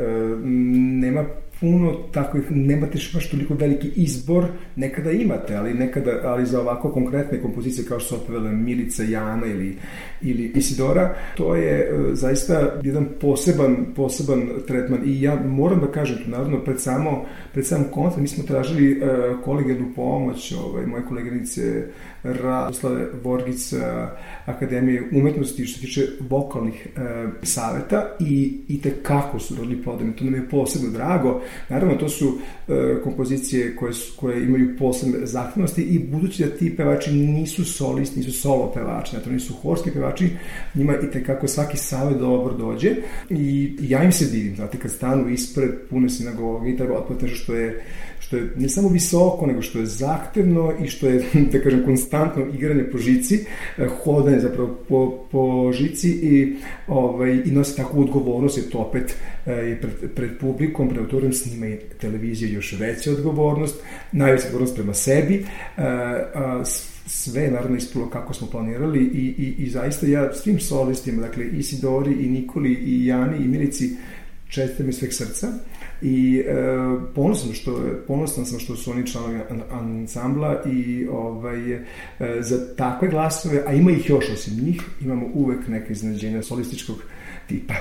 nema 1.01 1.25
puno 1.59 1.93
takvih, 2.11 2.43
nemate 2.49 2.97
baš 3.13 3.29
toliko 3.29 3.53
veliki 3.53 3.91
izbor, 3.95 4.45
nekada 4.75 5.11
imate, 5.11 5.55
ali 5.55 5.73
nekada, 5.73 6.21
ali 6.23 6.45
za 6.45 6.61
ovako 6.61 6.91
konkretne 6.91 7.41
kompozicije 7.41 7.85
kao 7.87 7.99
što 7.99 8.09
su 8.09 8.21
otpevele 8.21 8.51
Milica, 8.51 9.03
Jana 9.03 9.45
ili, 9.45 9.77
ili 10.21 10.51
Isidora, 10.55 11.15
to 11.37 11.55
je 11.55 11.79
e, 11.79 12.15
zaista 12.15 12.79
jedan 12.83 13.07
poseban, 13.21 13.85
poseban 13.95 14.49
tretman. 14.67 15.01
I 15.05 15.21
ja 15.21 15.35
moram 15.45 15.79
da 15.79 15.91
kažem 15.91 16.17
naravno, 16.25 16.63
pred 16.63 16.81
samo, 16.81 17.25
pred 17.53 17.65
sam 17.65 17.83
koncert 17.91 18.21
mi 18.21 18.27
smo 18.27 18.43
tražili 18.43 19.01
uh, 19.01 19.07
kolegijalnu 19.43 19.93
pomoć, 19.95 20.53
ovaj, 20.53 20.85
moje 20.85 21.05
koleginice 21.05 21.87
Radoslave 22.33 23.07
Vorgica 23.23 24.09
Akademije 24.45 25.03
umetnosti 25.11 25.65
što 25.65 25.79
se 25.79 25.85
tiče 25.85 26.07
vokalnih 26.29 26.87
e, 26.87 26.99
saveta 27.43 28.15
i, 28.19 28.61
i 28.67 28.81
te 28.81 28.91
kako 29.03 29.39
su 29.39 29.55
rodili 29.55 29.83
plodom. 29.83 30.13
To 30.13 30.23
nam 30.23 30.35
je 30.35 30.49
posebno 30.49 30.89
drago. 30.89 31.41
Naravno, 31.69 31.95
to 31.95 32.09
su 32.09 32.37
e, 32.67 33.01
kompozicije 33.03 33.75
koje, 33.75 33.93
su, 33.93 34.13
koje 34.19 34.43
imaju 34.43 34.77
posebne 34.77 35.25
zahtevnosti 35.25 35.81
i 35.81 35.99
budući 35.99 36.43
da 36.43 36.49
ti 36.49 36.75
pevači 36.75 37.11
nisu 37.11 37.65
solisti, 37.65 38.19
nisu 38.19 38.31
solo 38.31 38.71
pevači, 38.73 39.11
znači 39.11 39.29
nisu 39.29 39.53
horski 39.53 39.91
pevači, 39.91 40.29
njima 40.75 40.93
i 40.95 41.11
te 41.11 41.23
kako 41.23 41.47
svaki 41.47 41.77
savet 41.77 42.17
dobro 42.17 42.53
dođe 42.53 42.95
i 43.29 43.75
ja 43.81 44.03
im 44.03 44.11
se 44.11 44.25
divim, 44.25 44.55
znate, 44.55 44.77
kad 44.77 44.91
stanu 44.91 45.29
ispred 45.29 45.69
pune 45.89 46.09
sinagoge 46.09 46.69
i 46.69 46.77
tako 46.77 47.15
što 47.33 47.53
je 47.53 47.83
što 48.27 48.37
je 48.37 48.51
ne 48.55 48.69
samo 48.69 48.89
visoko, 48.89 49.45
nego 49.45 49.61
što 49.61 49.79
je 49.79 49.85
zahtevno 49.85 50.73
i 50.83 50.87
što 50.87 51.07
je, 51.07 51.23
da 51.51 51.59
kažem, 51.59 51.85
konstantno 51.85 52.45
igranje 52.53 52.83
po 52.83 52.97
žici, 52.97 53.45
eh, 53.77 53.87
hodanje 54.03 54.39
zapravo 54.39 54.77
po, 54.89 55.27
po 55.31 55.71
žici 55.73 56.09
i, 56.09 56.55
ovaj, 56.87 57.41
i 57.45 57.51
nosi 57.51 57.77
takvu 57.77 58.01
odgovornost, 58.01 58.57
jer 58.57 58.69
to 58.69 58.77
opet 58.77 59.15
je 59.45 59.81
pred, 59.81 60.11
pred 60.15 60.39
publikom, 60.39 60.89
pred 60.89 60.99
autorom 60.99 61.33
snima 61.33 61.67
i 61.67 61.79
televizija 61.99 62.51
još 62.51 62.73
veća 62.79 63.11
odgovornost, 63.11 63.75
najveća 64.11 64.45
odgovornost 64.45 64.75
prema 64.75 64.93
sebi, 64.93 65.45
a, 65.77 65.81
eh, 65.83 66.39
a, 66.39 66.63
sve 67.05 67.41
je 67.41 67.51
naravno 67.51 67.77
ispalo 67.77 68.09
kako 68.09 68.33
smo 68.33 68.47
planirali 68.47 68.99
i, 68.99 69.33
i, 69.37 69.63
i 69.63 69.69
zaista 69.69 70.07
ja 70.07 70.33
svim 70.33 70.59
solistima, 70.59 71.21
dakle 71.21 71.45
i 71.45 71.63
Sidori 71.63 72.13
i 72.13 72.29
Nikoli 72.29 72.73
i 72.73 73.05
Jani 73.05 73.37
i 73.37 73.47
Milici 73.47 73.95
čestitam 74.49 74.89
iz 74.89 74.95
sveg 74.95 75.13
srca 75.13 75.47
i 76.01 76.43
e, 76.47 76.53
ponosan, 77.15 77.53
što, 77.53 77.81
ponosan 78.07 78.45
sam 78.45 78.59
što 78.59 78.75
su 78.75 78.91
oni 78.91 79.07
članovi 79.07 79.39
ansambla 79.71 80.63
i 80.65 81.07
ovaj, 81.11 81.73
e, 81.73 81.81
za 82.39 82.75
takve 82.75 83.07
glasove, 83.07 83.63
a 83.67 83.73
ima 83.73 83.91
ih 83.91 84.09
još 84.09 84.29
osim 84.33 84.65
njih, 84.65 84.81
imamo 85.01 85.27
uvek 85.33 85.67
neke 85.67 85.93
iznenađenja 85.93 86.43
solističkog 86.43 86.95
tipa. 87.47 87.73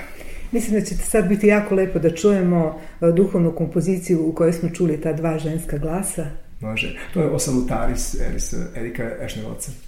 Mislim 0.53 0.81
da 0.81 0.87
će 0.87 0.95
sad 0.95 1.29
biti 1.29 1.47
jako 1.47 1.75
lepo 1.75 1.99
da 1.99 2.15
čujemo 2.15 2.81
e, 3.01 3.13
duhovnu 3.13 3.53
kompoziciju 3.53 4.27
u 4.29 4.33
kojoj 4.33 4.53
smo 4.53 4.69
čuli 4.71 5.01
ta 5.01 5.13
dva 5.13 5.39
ženska 5.39 5.79
glasa. 5.79 6.27
Može. 6.61 6.99
To 7.15 7.21
je 7.21 7.29
Osalutaris 7.29 8.17
Erika 8.75 9.11
Ešnevoca. 9.21 9.86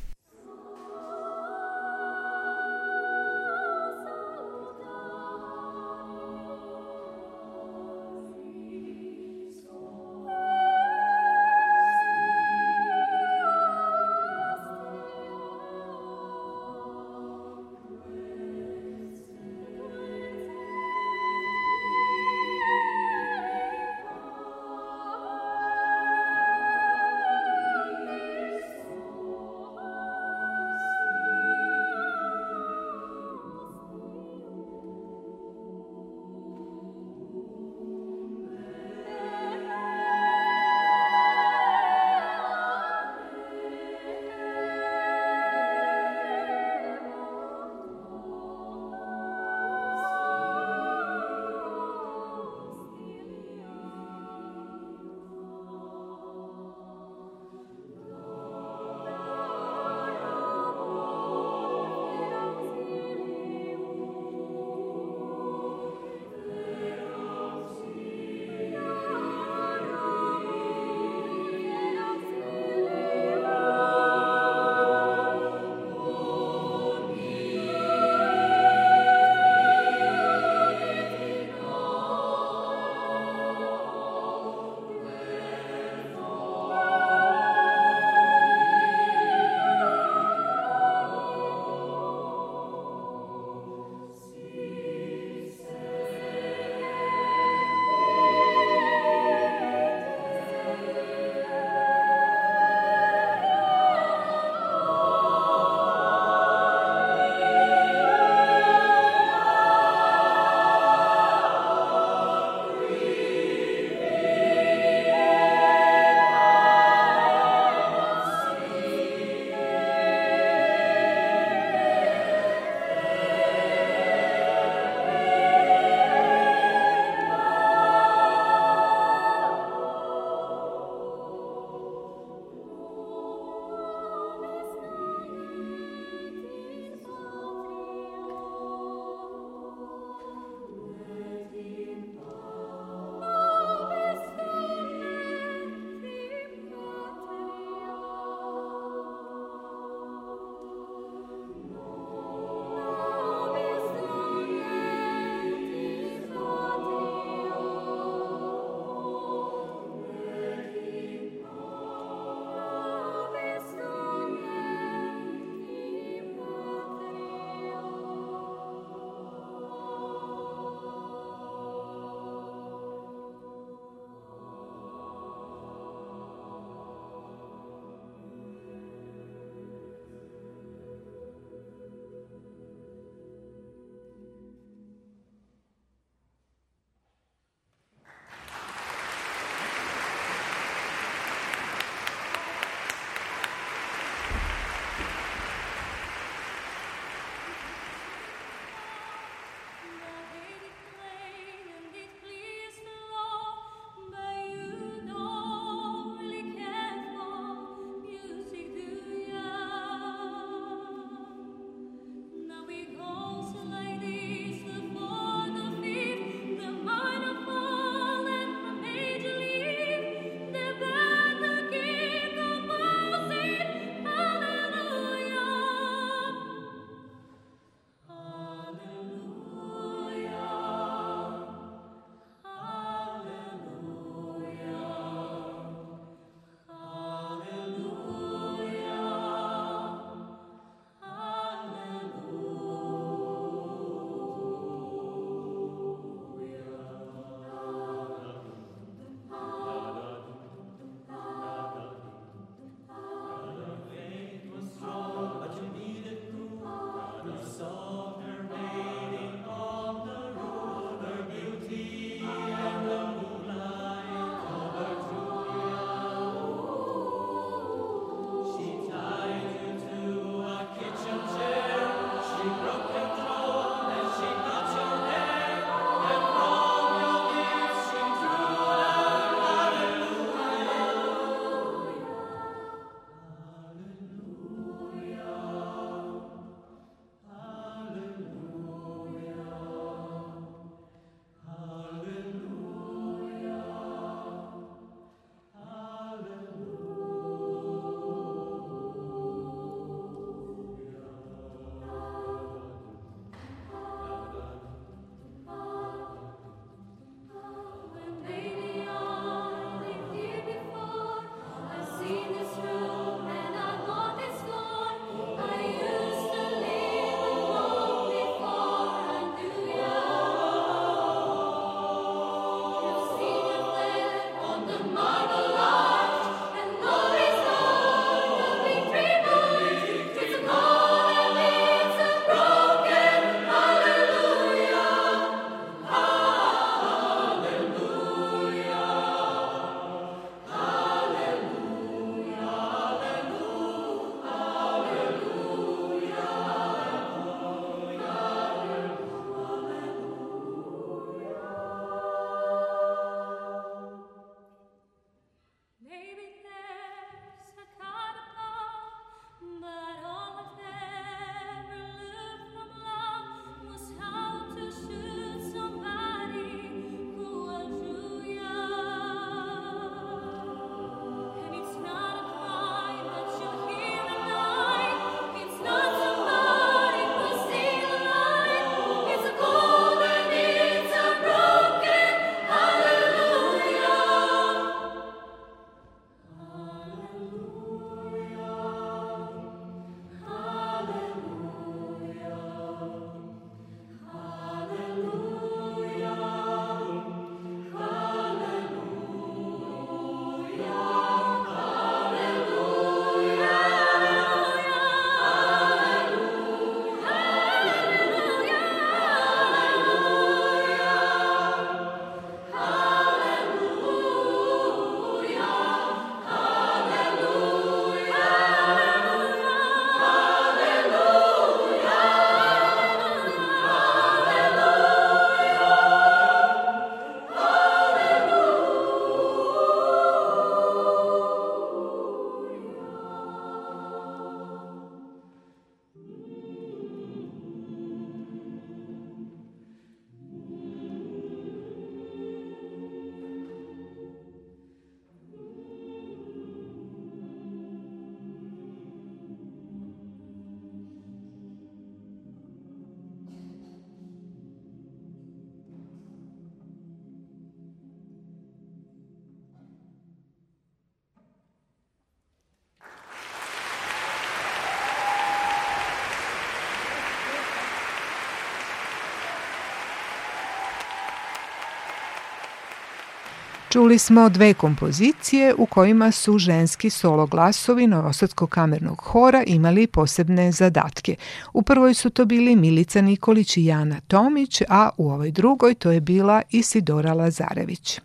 Čuli 473.79 473.99
smo 473.99 474.29
dve 474.29 474.55
kompozicije 474.55 475.55
u 475.55 475.67
kojima 475.67 476.11
su 476.11 476.39
ženski 476.39 476.91
solo 476.91 477.27
glasovi 477.27 477.87
Novosadskog 477.87 478.51
kamernog 478.51 479.01
hora 479.01 479.43
imali 479.47 479.87
posebne 479.87 480.53
zadatke. 480.53 481.17
U 481.53 481.63
prvoj 481.63 481.95
su 481.95 482.11
to 482.11 482.25
bili 482.25 482.57
Milica 482.57 483.01
Nikolić 483.01 483.57
i 483.57 483.65
Jana 483.65 484.01
Tomić, 484.01 484.63
a 484.69 484.91
u 484.97 485.11
ovoj 485.11 485.31
drugoj 485.31 485.75
to 485.75 485.91
je 485.91 486.01
bila 486.01 486.43
Isidora 486.51 487.13
Lazarević. 487.13 488.01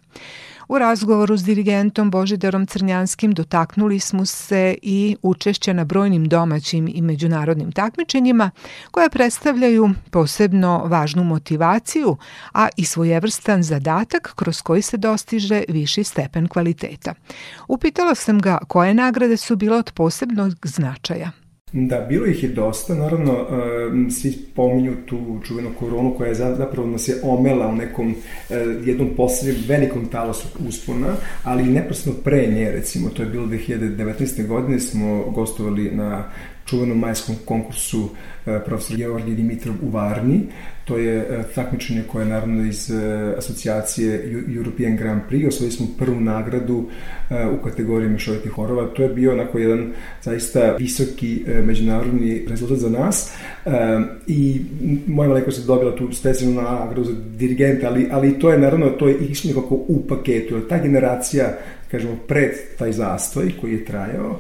U 0.67 0.79
razgovoru 0.79 1.37
s 1.37 1.43
dirigentom 1.43 2.11
Božidarom 2.11 2.65
Crnjanskim 2.65 3.33
dotaknuli 3.33 3.99
smo 3.99 4.25
se 4.25 4.75
i 4.81 5.15
učešća 5.21 5.73
na 5.73 5.83
brojnim 5.83 6.25
domaćim 6.29 6.87
i 6.87 7.01
međunarodnim 7.01 7.71
takmičenjima 7.71 8.51
koja 8.91 9.09
predstavljaju 9.09 9.89
posebno 10.11 10.85
važnu 10.85 11.23
motivaciju, 11.23 12.17
a 12.53 12.67
i 12.77 12.85
svojevrstan 12.85 13.63
zadatak 13.63 14.33
kroz 14.35 14.61
koji 14.61 14.81
se 14.81 14.97
dostiže 14.97 15.63
viši 15.69 16.03
stepen 16.03 16.47
kvaliteta. 16.47 17.13
Upitala 17.67 18.15
sam 18.15 18.39
ga 18.39 18.57
koje 18.67 18.93
nagrade 18.93 19.37
su 19.37 19.55
bile 19.55 19.77
od 19.77 19.91
posebnog 19.91 20.53
značaja. 20.63 21.42
Da, 21.75 22.05
bilo 22.09 22.25
ih 22.25 22.43
je 22.43 22.49
dosta, 22.49 22.95
naravno 22.95 23.47
svi 24.09 24.37
pominju 24.55 24.93
tu 25.05 25.39
čuvenu 25.47 25.69
koronu 25.79 26.13
koja 26.17 26.27
je 26.27 26.35
zapravo 26.35 26.87
nas 26.87 27.07
je 27.07 27.15
omela 27.23 27.67
u 27.67 27.75
nekom 27.75 28.15
e, 28.49 28.55
jednom 28.85 29.09
poslednjem 29.17 29.63
velikom 29.67 30.05
talasu 30.05 30.47
uspona, 30.67 31.07
ali 31.43 31.63
neprosno 31.63 32.13
pre 32.23 32.47
nje, 32.47 32.71
recimo, 32.71 33.09
to 33.09 33.23
je 33.23 33.29
bilo 33.29 33.45
2019. 33.47 34.47
godine, 34.47 34.79
smo 34.79 35.23
gostovali 35.23 35.91
na 35.91 36.23
čuvenom 36.65 36.99
majskom 36.99 37.35
konkursu 37.45 38.09
e, 38.45 38.59
profesor 38.65 38.97
Georgij 38.97 39.35
Dimitrov 39.35 39.75
u 39.81 39.89
Varni. 39.89 40.41
To 40.85 40.97
je 40.97 41.17
e, 41.17 41.43
takmičenje 41.55 42.03
koje 42.07 42.23
je 42.23 42.29
naravno 42.29 42.65
iz 42.65 42.91
e, 42.91 42.95
asocijacije 43.37 44.31
European 44.57 44.95
Grand 44.97 45.21
Prix. 45.29 45.47
Osvojili 45.47 45.75
smo 45.75 45.87
prvu 45.97 46.19
nagradu 46.19 46.89
u 47.59 47.63
kategoriji 47.63 48.09
mešovitih 48.09 48.51
horova. 48.51 48.87
To 48.87 49.03
je 49.03 49.09
bio 49.09 49.31
onako 49.31 49.59
jedan 49.59 49.93
zaista 50.21 50.75
visoki 50.79 51.45
međunarodni 51.63 52.45
rezultat 52.49 52.77
za 52.77 52.89
nas 52.89 53.33
i 54.27 54.61
moja 55.07 55.29
malenkost 55.29 55.57
se 55.57 55.67
dobila 55.67 55.95
tu 55.95 56.13
specijalnu 56.13 56.61
nagradu 56.61 57.03
za 57.03 57.13
dirigenta, 57.37 57.87
ali, 57.87 58.07
ali 58.11 58.39
to 58.39 58.51
je 58.51 58.57
naravno 58.57 58.89
to 58.89 59.07
je 59.07 59.17
išlo 59.17 59.47
nekako 59.47 59.75
u 59.75 60.07
paketu. 60.07 60.61
Ta 60.69 60.77
generacija, 60.77 61.57
kažemo, 61.91 62.15
pred 62.27 62.51
taj 62.77 62.91
zastoj 62.91 63.51
koji 63.61 63.73
je 63.73 63.85
trajao, 63.85 64.39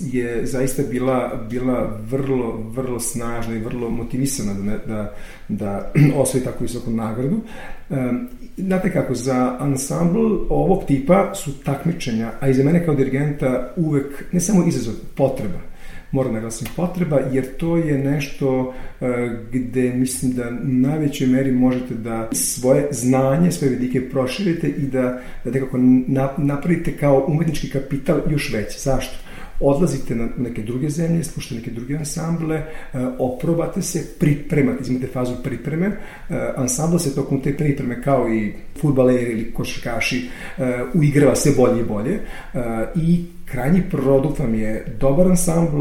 je 0.00 0.46
zaista 0.46 0.82
bila, 0.90 1.46
bila 1.50 1.98
vrlo, 2.10 2.62
vrlo 2.70 3.00
snažna 3.00 3.54
i 3.54 3.58
vrlo 3.58 3.90
motivisana 3.90 4.54
da, 4.54 4.78
da, 4.86 5.14
da 5.48 5.92
osvoji 6.20 6.44
takvu 6.44 6.64
visoku 6.64 6.90
nagradu. 6.90 7.40
Znate 8.56 8.92
kako, 8.92 9.14
za 9.14 9.56
ansambl 9.60 10.46
ovog 10.48 10.84
tipa 10.86 11.34
su 11.34 11.62
takmičenja, 11.64 12.32
a 12.40 12.48
i 12.48 12.54
za 12.54 12.64
mene 12.64 12.84
kao 12.84 12.94
dirigenta 12.94 13.72
uvek, 13.76 14.24
ne 14.32 14.40
samo 14.40 14.66
izazov, 14.66 14.94
potreba 15.16 15.75
moram 16.12 16.34
da 16.34 16.40
glasim 16.40 16.68
potreba, 16.76 17.20
jer 17.32 17.56
to 17.56 17.76
je 17.76 17.98
nešto 17.98 18.58
uh, 18.60 19.06
gde 19.52 19.92
mislim 19.92 20.32
da 20.32 20.50
najvećoj 20.62 21.26
meri 21.26 21.52
možete 21.52 21.94
da 21.94 22.28
svoje 22.32 22.88
znanje, 22.90 23.52
svoje 23.52 23.70
vidike 23.70 24.10
proširite 24.10 24.68
i 24.68 24.86
da, 24.86 25.20
da 25.44 25.50
nekako 25.50 25.78
napravite 26.36 26.96
kao 26.96 27.24
umetnički 27.28 27.70
kapital 27.70 28.20
još 28.30 28.52
veći. 28.52 28.80
Zašto? 28.80 29.25
Odlazite 29.60 30.14
na 30.14 30.28
neke 30.38 30.62
druge 30.62 30.90
zemlje, 30.90 31.24
slušate 31.24 31.54
neke 31.54 31.70
druge 31.70 31.96
ansamble, 31.96 32.62
oprobate 33.18 33.82
se, 33.82 34.04
pripremate, 34.18 34.90
imate 34.90 35.06
fazu 35.06 35.34
pripreme, 35.42 35.96
ansambl 36.56 36.98
se 36.98 37.14
tokom 37.14 37.40
te 37.40 37.56
pripreme 37.56 38.02
kao 38.02 38.28
i 38.28 38.52
futbaleri 38.80 39.32
ili 39.32 39.52
košarkaši 39.52 40.28
uigrava 40.94 41.36
sve 41.36 41.52
bolje 41.56 41.80
i 41.80 41.84
bolje 41.84 42.20
i 42.96 43.24
krajnji 43.44 43.82
produkt 43.90 44.38
vam 44.38 44.54
je 44.54 44.86
dobar 45.00 45.26
ansambl, 45.26 45.78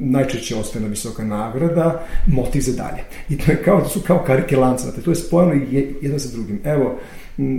najčešće 0.00 0.56
ostane 0.56 0.88
visoka 0.88 1.24
nagrada, 1.24 2.06
motiv 2.26 2.60
za 2.60 2.72
dalje. 2.72 3.02
I 3.28 3.38
to 3.38 3.52
je 3.52 3.62
kao, 3.62 3.80
to 3.80 3.88
su 3.88 4.00
kao 4.00 4.24
karike 4.26 4.56
lanca, 4.56 4.92
to 5.04 5.10
je 5.10 5.14
spojeno 5.14 5.64
jedno 6.00 6.18
sa 6.18 6.36
drugim. 6.36 6.60
Evo, 6.64 6.98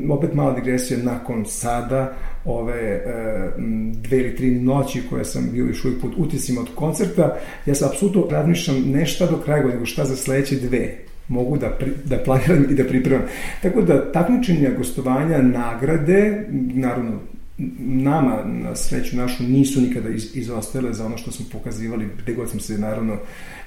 opet 0.09 0.33
mala 0.33 0.53
digresija 0.53 0.99
nakon 1.03 1.45
sada, 1.45 2.13
ove 2.45 2.81
e, 2.81 3.03
dve 3.93 4.17
ili 4.17 4.35
tri 4.35 4.51
noći 4.51 5.01
koje 5.09 5.25
sam 5.25 5.49
bio 5.51 5.65
još 5.65 5.85
uvijek 5.85 6.01
pod 6.01 6.11
utisima 6.17 6.61
od 6.61 6.69
koncerta, 6.75 7.37
ja 7.65 7.75
sam 7.75 7.89
apsolutno 7.89 8.27
razmišljam 8.29 8.83
ne 8.85 9.05
šta 9.05 9.25
do 9.25 9.37
kraja 9.37 9.67
nego 9.67 9.85
šta 9.85 10.05
za 10.05 10.15
sledeće 10.15 10.55
dve 10.55 10.97
mogu 11.27 11.57
da, 11.57 11.69
pri, 11.69 11.91
da 12.05 12.17
planiram 12.17 12.65
i 12.69 12.73
da 12.73 12.83
pripremam. 12.83 13.25
Tako 13.61 13.81
da 13.81 14.11
takmičenja, 14.11 14.69
gostovanja, 14.77 15.41
nagrade, 15.41 16.47
naravno 16.73 17.19
nama, 17.57 18.43
na 18.45 18.75
sreću 18.75 19.17
našu, 19.17 19.43
nisu 19.43 19.81
nikada 19.81 20.09
iz, 20.09 20.35
izostale 20.35 20.93
za 20.93 21.05
ono 21.05 21.17
što 21.17 21.31
smo 21.31 21.45
pokazivali, 21.51 22.07
gde 22.23 22.33
god 22.33 22.49
smo 22.49 22.59
se 22.59 22.77
naravno 22.77 23.17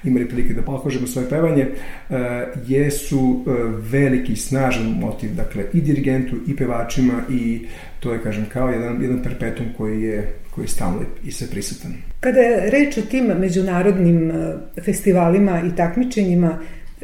imali 0.03 0.27
prilike 0.27 0.53
da 0.53 0.61
pokažemo 0.61 1.07
svoje 1.07 1.29
pevanje, 1.29 1.67
e, 2.09 2.47
jesu 2.67 3.43
e, 3.47 3.51
veliki, 3.91 4.35
snažan 4.35 4.85
motiv, 4.85 5.35
dakle, 5.35 5.63
i 5.73 5.81
dirigentu, 5.81 6.35
i 6.47 6.55
pevačima, 6.55 7.21
i 7.29 7.67
to 7.99 8.13
je, 8.13 8.23
kažem, 8.23 8.45
kao 8.53 8.69
jedan, 8.69 9.01
jedan 9.01 9.23
perpetum 9.23 9.65
koji 9.77 10.01
je, 10.01 10.33
koji 10.51 10.65
je 10.65 10.69
stalno 10.69 11.01
i 11.23 11.31
sve 11.31 11.47
prisutan. 11.47 11.93
Kada 12.19 12.39
je 12.39 12.69
reč 12.69 12.97
o 12.97 13.01
tim 13.01 13.25
međunarodnim 13.25 14.31
e, 14.31 14.55
festivalima 14.81 15.61
i 15.61 15.75
takmičenjima, 15.75 16.59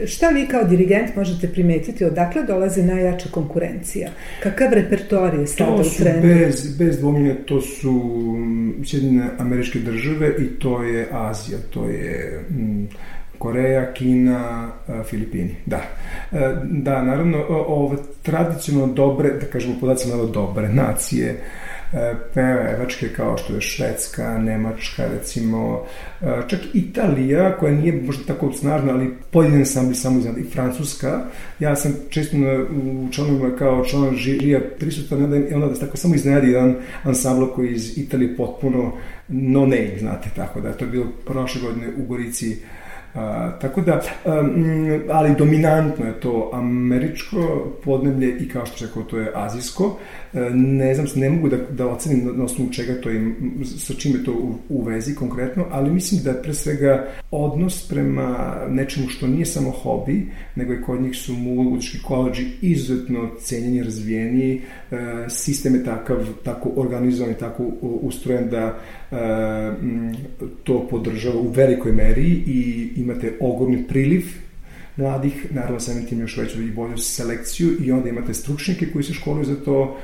Šta 0.08 0.30
vi 0.30 0.48
kao 0.48 0.64
dirigent 0.64 1.16
možete 1.16 1.48
primetiti 1.48 2.06
odakle 2.06 2.44
dolazi 2.44 2.84
najjača 2.84 3.30
konkurencija? 3.32 4.10
Kakav 4.44 4.74
repertoar 4.74 5.34
je 5.34 5.48
sada 5.48 5.72
u 5.72 5.84
trendu? 5.98 6.28
Bez, 6.28 6.78
bez 6.78 7.00
dvomljenja, 7.00 7.36
to 7.46 7.62
su 7.62 7.91
mm, 7.91 8.86
Sjedine 8.86 9.30
američke 9.38 9.80
države 9.80 10.36
i 10.39 10.60
to 10.60 10.84
je 10.84 11.08
Azija, 11.12 11.58
to 11.74 11.89
je 11.89 12.41
mm, 12.50 12.84
Koreja, 13.38 13.94
Kina, 13.94 14.72
Filipini. 15.10 15.56
Da. 15.66 15.82
E, 16.32 16.56
da, 16.64 17.02
naravno, 17.02 17.46
ove 17.50 17.98
tradicionalno 18.22 18.94
dobre, 18.94 19.30
da 19.30 19.46
kažemo 19.46 19.76
podacima 19.80 20.16
dobre 20.34 20.70
nacije, 20.70 21.36
pevačke 22.34 23.10
kao 23.10 23.38
što 23.38 23.54
je 23.54 23.62
Švedska, 23.62 24.38
Nemačka, 24.38 25.06
recimo, 25.14 25.86
e, 26.22 26.26
čak 26.48 26.60
Italija, 26.74 27.58
koja 27.58 27.74
nije 27.74 28.02
možda 28.02 28.24
tako 28.26 28.54
snažna, 28.54 28.94
ali 28.94 29.14
pojedine 29.32 29.66
sam 29.66 29.89
bi 29.89 29.96
samo 29.96 30.20
iznad, 30.20 30.38
i 30.38 30.44
Francuska. 30.44 31.20
Ja 31.60 31.76
sam 31.76 31.96
često 32.10 32.38
u 32.84 33.08
članovima 33.12 33.56
kao 33.56 33.86
član 33.86 34.16
žirija 34.16 34.60
prisutan, 34.80 35.48
i 35.50 35.54
onda 35.54 35.68
da 35.68 35.76
se 35.76 35.82
tako 35.82 35.98
samo 35.98 36.16
iznenadi 36.16 36.52
jedan 36.52 36.76
ansambl 37.04 37.46
koji 37.46 37.74
iz 37.74 37.98
Italije 37.98 38.38
potpuno 38.38 38.91
no 39.28 39.60
name, 39.60 39.98
znate, 40.00 40.30
tako 40.36 40.62
da 40.62 40.74
to 40.74 40.86
je 40.86 40.91
bilo 40.91 41.06
prošle 41.26 41.62
godine 41.62 41.88
u 41.98 42.06
Gorici 42.06 42.58
A, 43.16 43.52
tako 43.62 43.82
da, 43.82 44.02
um, 44.26 45.02
ali 45.10 45.36
dominantno 45.38 46.06
je 46.06 46.20
to 46.20 46.50
američko 46.54 47.68
podneblje 47.84 48.38
i 48.39 48.50
kao 48.50 48.66
što 48.66 48.86
rekao, 48.86 49.04
to 49.04 49.18
je 49.18 49.32
azijsko. 49.36 50.00
Ne 50.53 50.95
znam, 50.95 51.07
ne 51.15 51.29
mogu 51.29 51.49
da, 51.49 51.57
da 51.57 51.88
ocenim 51.88 52.25
na, 52.25 52.31
na 52.31 52.43
osnovu 52.43 52.71
čega 52.71 53.01
to 53.01 53.09
je, 53.09 53.36
sa 53.77 53.93
čime 53.93 54.23
to 54.23 54.31
u, 54.31 54.55
u 54.69 54.84
vezi 54.84 55.15
konkretno, 55.15 55.65
ali 55.71 55.91
mislim 55.91 56.21
da 56.23 56.34
pre 56.34 56.53
svega 56.53 57.07
odnos 57.31 57.88
prema 57.88 58.57
nečemu 58.69 59.07
što 59.07 59.27
nije 59.27 59.45
samo 59.45 59.71
hobi, 59.71 60.27
nego 60.55 60.73
i 60.73 60.81
kod 60.81 61.01
njih 61.01 61.15
su 61.15 61.34
muzički 61.34 61.97
koleđi 62.03 62.45
izuzetno 62.61 63.29
cenjeni, 63.39 63.84
razvijeni, 63.84 64.61
e, 64.91 64.95
sistem 65.29 65.75
je 65.75 65.84
takav, 65.84 66.17
tako 66.43 66.71
organizovan 66.75 67.31
i 67.31 67.38
tako 67.38 67.63
ustrojen 67.81 68.49
da 68.49 68.79
e, 69.11 69.15
to 70.63 70.88
podržava 70.89 71.39
u 71.39 71.51
velikoj 71.51 71.91
meri 71.91 72.43
i 72.47 72.89
imate 72.95 73.38
ogromni 73.39 73.84
priliv 73.88 74.25
mladih, 74.97 75.47
naravno 75.51 75.79
samim 75.79 76.05
tim 76.05 76.19
još 76.19 76.38
veću 76.38 76.61
i 76.61 76.71
bolju 76.71 76.97
selekciju 76.97 77.69
i 77.81 77.91
onda 77.91 78.09
imate 78.09 78.34
stručnike 78.34 78.91
koji 78.93 79.03
se 79.03 79.13
školuju 79.13 79.45
za 79.45 79.55
to, 79.55 79.97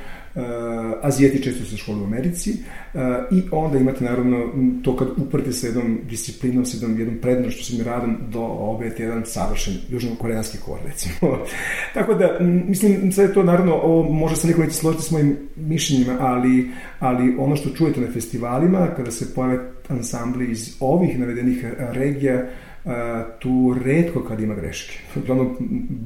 Azijeti 1.02 1.42
često 1.42 1.64
se 1.64 1.76
školuju 1.76 2.02
u 2.02 2.06
Americi 2.06 2.50
uh, 2.50 3.00
i 3.30 3.42
onda 3.50 3.78
imate 3.78 4.04
naravno 4.04 4.52
to 4.84 4.96
kad 4.96 5.08
uprte 5.16 5.52
sa 5.52 5.66
jednom 5.66 5.98
disciplinom, 6.08 6.64
sa 6.64 6.76
jednom, 6.76 6.98
jednom 6.98 7.18
prednošću, 7.18 7.64
sa 7.64 7.72
jednom 7.72 7.94
radom 7.94 8.16
do 8.32 8.40
obete 8.42 9.02
jedan 9.02 9.22
savršen 9.26 9.74
južno-koreanski 9.88 10.58
kor, 10.58 10.78
recimo. 10.86 11.38
Tako 11.94 12.14
da, 12.14 12.38
mislim, 12.40 13.12
sve 13.12 13.34
to 13.34 13.42
naravno, 13.42 13.74
ovo 13.74 14.12
može 14.12 14.36
se 14.36 14.48
neko 14.48 14.60
neće 14.60 14.74
složiti 14.74 15.04
s 15.04 15.10
mojim 15.10 15.36
mišljenjima, 15.56 16.16
ali, 16.20 16.70
ali 16.98 17.36
ono 17.38 17.56
što 17.56 17.70
čujete 17.70 18.00
na 18.00 18.12
festivalima, 18.12 18.88
kada 18.96 19.10
se 19.10 19.34
pojave 19.34 19.58
ansambli 19.88 20.50
iz 20.50 20.76
ovih 20.80 21.18
navedenih 21.18 21.64
regija, 21.78 22.44
uh, 22.84 22.92
tu 23.38 23.76
redko 23.84 24.24
kad 24.24 24.40
ima 24.40 24.54
greške. 24.54 24.98
Uglavnom, 25.16 25.56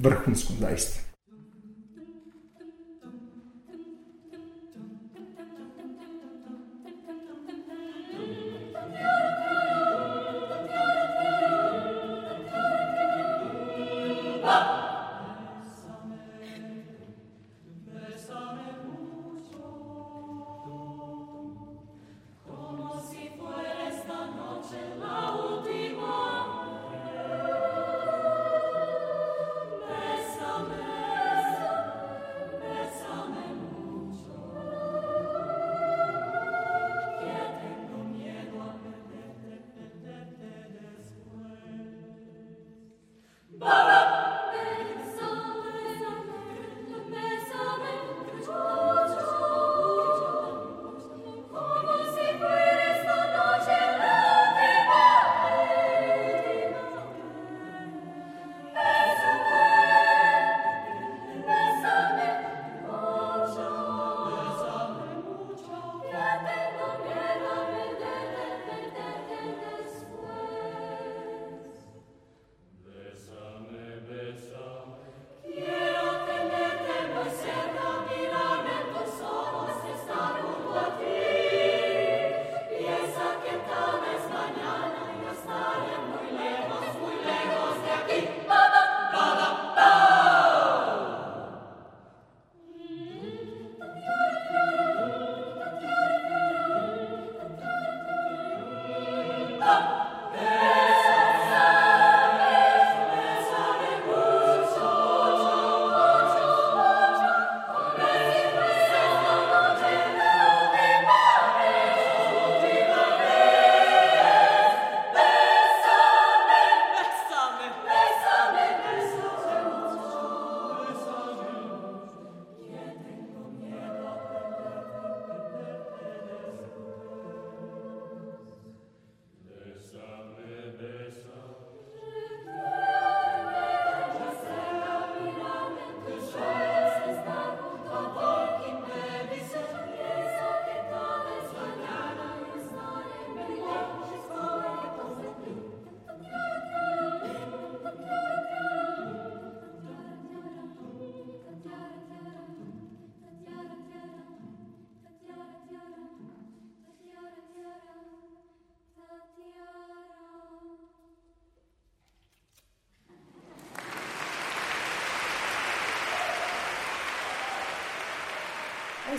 vrhunsko, 0.02 0.52
zaista. 0.60 1.03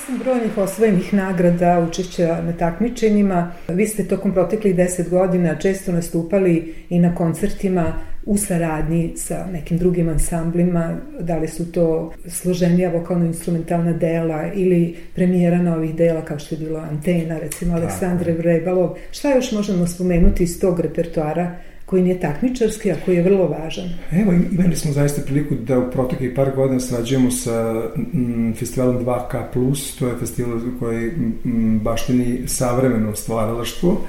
Osim 0.05 0.17
brojnih 0.17 0.57
osvojenih 0.57 1.13
nagrada, 1.13 1.87
učešća 1.89 2.41
na 2.45 2.53
takmičenjima, 2.53 3.51
vi 3.67 3.87
ste 3.87 4.07
tokom 4.07 4.33
proteklih 4.33 4.75
deset 4.75 5.09
godina 5.09 5.55
često 5.55 5.91
nastupali 5.91 6.75
i 6.89 6.99
na 6.99 7.15
koncertima 7.15 7.93
u 8.25 8.37
saradnji 8.37 9.13
sa 9.17 9.47
nekim 9.51 9.77
drugim 9.77 10.09
ansamblima, 10.09 10.97
da 11.19 11.37
li 11.37 11.47
su 11.47 11.71
to 11.71 12.13
složenija 12.27 12.91
vokalno-instrumentalna 12.91 13.97
dela 13.97 14.53
ili 14.53 14.95
premijera 15.15 15.61
novih 15.61 15.95
dela 15.95 16.25
kao 16.25 16.39
što 16.39 16.55
je 16.55 16.59
bilo 16.59 16.79
Antena, 16.79 17.39
recimo 17.39 17.75
Aleksandre 17.75 18.33
Vrebalov. 18.33 18.95
Šta 19.11 19.35
još 19.35 19.51
možemo 19.51 19.87
spomenuti 19.87 20.43
iz 20.43 20.59
tog 20.59 20.79
repertoara 20.79 21.55
koji 21.85 22.03
nije 22.03 22.19
takmičarski, 22.19 22.91
a 22.91 22.95
koji 23.05 23.15
je 23.15 23.23
vrlo 23.23 23.47
važan. 23.47 23.89
Evo, 24.11 24.33
imali 24.51 24.75
smo 24.75 24.91
zaista 24.91 25.21
priliku 25.21 25.55
da 25.55 25.79
u 25.79 25.91
proteklih 25.91 26.31
par 26.35 26.51
godina 26.55 26.79
srađujemo 26.79 27.31
sa 27.31 27.81
m, 28.13 28.53
festivalom 28.59 29.05
2K+, 29.05 29.99
to 29.99 30.07
je 30.07 30.17
festival 30.19 30.59
koji 30.79 31.11
m, 31.45 31.79
baštini 31.83 32.47
savremeno 32.47 33.15
stvaralaštvo 33.15 34.01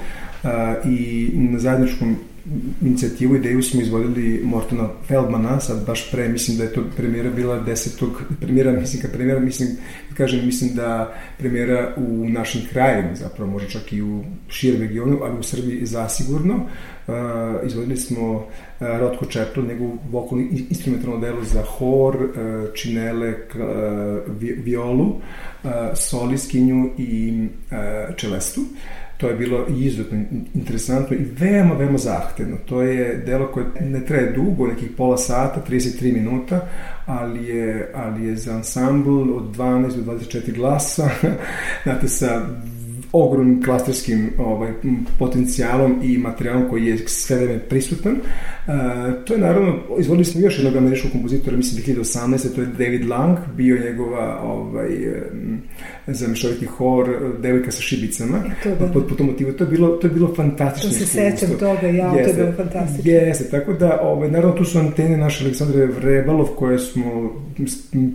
a, 0.43 0.75
i 0.85 1.29
na 1.33 1.59
zajedničkom 1.59 2.15
inicijativu, 2.81 3.35
ideju 3.35 3.63
smo 3.63 3.81
izvodili 3.81 4.41
Mortona 4.43 4.89
Feldmana, 5.07 5.59
sad 5.59 5.85
baš 5.85 6.11
pre, 6.11 6.29
mislim 6.29 6.57
da 6.57 6.63
je 6.63 6.73
to 6.73 6.83
premijera 6.97 7.29
bila 7.29 7.59
desetog, 7.59 8.21
premijera, 8.39 8.71
mislim 8.71 9.01
kad 9.01 9.11
premijera, 9.11 9.39
mislim, 9.39 9.69
kažem, 10.17 10.45
mislim 10.45 10.75
da 10.75 11.13
premijera 11.37 11.93
u 11.97 12.29
našim 12.29 12.61
krajevima, 12.71 13.15
zapravo 13.15 13.51
može 13.51 13.69
čak 13.69 13.93
i 13.93 14.01
u 14.01 14.23
širem 14.49 14.81
regionu, 14.81 15.19
ali 15.23 15.39
u 15.39 15.43
Srbiji 15.43 15.85
zasigurno. 15.85 16.55
Uh, 16.55 17.13
izvodili 17.65 17.97
smo 17.97 18.33
uh, 18.33 18.43
Rotko 18.79 19.25
Čepel, 19.25 19.65
njegovu 19.65 19.97
vokalnu 20.09 20.47
instrumentalnu 20.69 21.19
delu 21.19 21.43
za 21.43 21.61
hor, 21.61 22.15
uh, 22.15 22.73
činele, 22.73 23.29
uh, 23.29 24.35
violu, 24.63 25.05
uh, 25.05 25.71
soliskinju 25.95 26.89
i 26.97 27.47
uh, 27.71 28.15
čelestu. 28.15 28.61
Uh, 28.61 28.67
To 29.17 29.27
je 29.27 29.35
bilo 29.35 29.65
izuzetno 29.77 30.23
interesantno 30.53 31.17
i 31.17 31.25
veoma, 31.39 31.73
veoma 31.73 31.97
zahtevno. 31.97 32.57
To 32.65 32.81
je 32.81 33.17
delo 33.25 33.47
koje 33.47 33.65
ne 33.81 34.05
traje 34.05 34.31
dugo, 34.31 34.67
nekih 34.67 34.89
pola 34.97 35.17
sata, 35.17 35.61
33 35.69 36.13
minuta, 36.13 36.67
ali 37.05 37.45
je, 37.45 37.91
ali 37.95 38.25
je 38.25 38.35
za 38.35 38.55
ansambl 38.55 39.33
od 39.35 39.57
12 39.57 39.95
do 39.95 40.13
24 40.13 40.55
glasa, 40.55 41.09
znate, 41.83 42.07
sa 42.07 42.41
ogromnim 43.11 43.63
klasterskim 43.63 44.29
ovaj, 44.37 44.71
potencijalom 45.19 45.99
i 46.03 46.17
materijalom 46.17 46.69
koji 46.69 46.85
je 46.85 46.97
sve 47.07 47.35
vreme 47.35 47.59
prisutan. 47.59 48.13
Uh, 48.13 48.73
to 49.25 49.33
je 49.33 49.39
naravno, 49.39 49.75
izvodili 49.99 50.25
smo 50.25 50.41
još 50.41 50.57
jednog 50.57 50.75
američkog 50.75 51.11
kompozitora, 51.11 51.57
mislim 51.57 51.97
2018. 51.97 52.55
to 52.55 52.61
je 52.61 52.67
David 52.67 53.05
Lang, 53.05 53.37
bio 53.55 53.77
njegova 53.85 54.41
ovaj, 54.43 54.89
za 56.07 56.27
mešoviti 56.27 56.65
hor, 56.65 57.07
devojka 57.41 57.71
sa 57.71 57.81
šibicama, 57.81 58.43
to, 58.63 58.69
da. 58.69 58.91
po, 58.93 59.01
po 59.01 59.15
tom 59.15 59.27
motivu. 59.27 59.53
To 59.53 59.63
je 59.63 59.69
bilo, 59.69 59.87
to 59.87 60.07
je 60.07 60.13
bilo 60.13 60.35
fantastično 60.35 60.89
To 60.89 60.95
se 60.95 61.05
sećam 61.05 61.49
toga, 61.59 61.87
ja, 61.87 62.13
jeste, 62.13 62.23
to 62.23 62.29
je 62.29 62.45
bilo 62.45 62.57
fantastično. 62.57 63.11
Jeste, 63.11 63.49
tako 63.49 63.73
da, 63.73 63.99
ovaj, 64.01 64.31
naravno 64.31 64.57
tu 64.57 64.65
su 64.65 64.79
antene 64.79 65.17
naše 65.17 65.43
Aleksandre 65.43 65.85
Vrebalov 65.85 66.45
koje 66.45 66.79
smo 66.79 67.31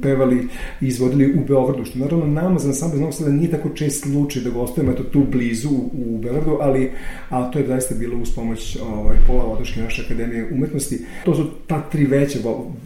pevali 0.02 0.48
i 0.80 0.86
izvodili 0.86 1.34
u 1.34 1.44
Beogradu, 1.48 1.84
što 1.84 1.98
naravno 1.98 2.26
nama 2.26 2.58
za 2.58 2.68
ansambl 2.68 2.96
Novog 2.96 3.14
Sada 3.14 3.30
nije 3.30 3.50
tako 3.50 3.68
čest 3.68 4.02
slučaj 4.02 4.42
da 4.42 4.50
gostujemo 4.82 4.92
eto 4.92 5.04
tu 5.04 5.26
blizu 5.30 5.70
u 5.92 6.18
Beogradu, 6.22 6.58
ali, 6.60 6.90
ali 7.28 7.52
to 7.52 7.58
je 7.58 7.66
zaista 7.66 7.94
bilo 7.94 8.18
uz 8.18 8.30
pomoć 8.34 8.76
ovaj, 8.82 9.16
Pola 9.26 9.44
Vodoške 9.44 9.80
naše 9.80 10.02
akademije 10.04 10.48
umetnosti. 10.52 10.98
To 11.24 11.34
su 11.34 11.50
ta 11.66 11.80
tri 11.80 12.04
veće 12.04 12.38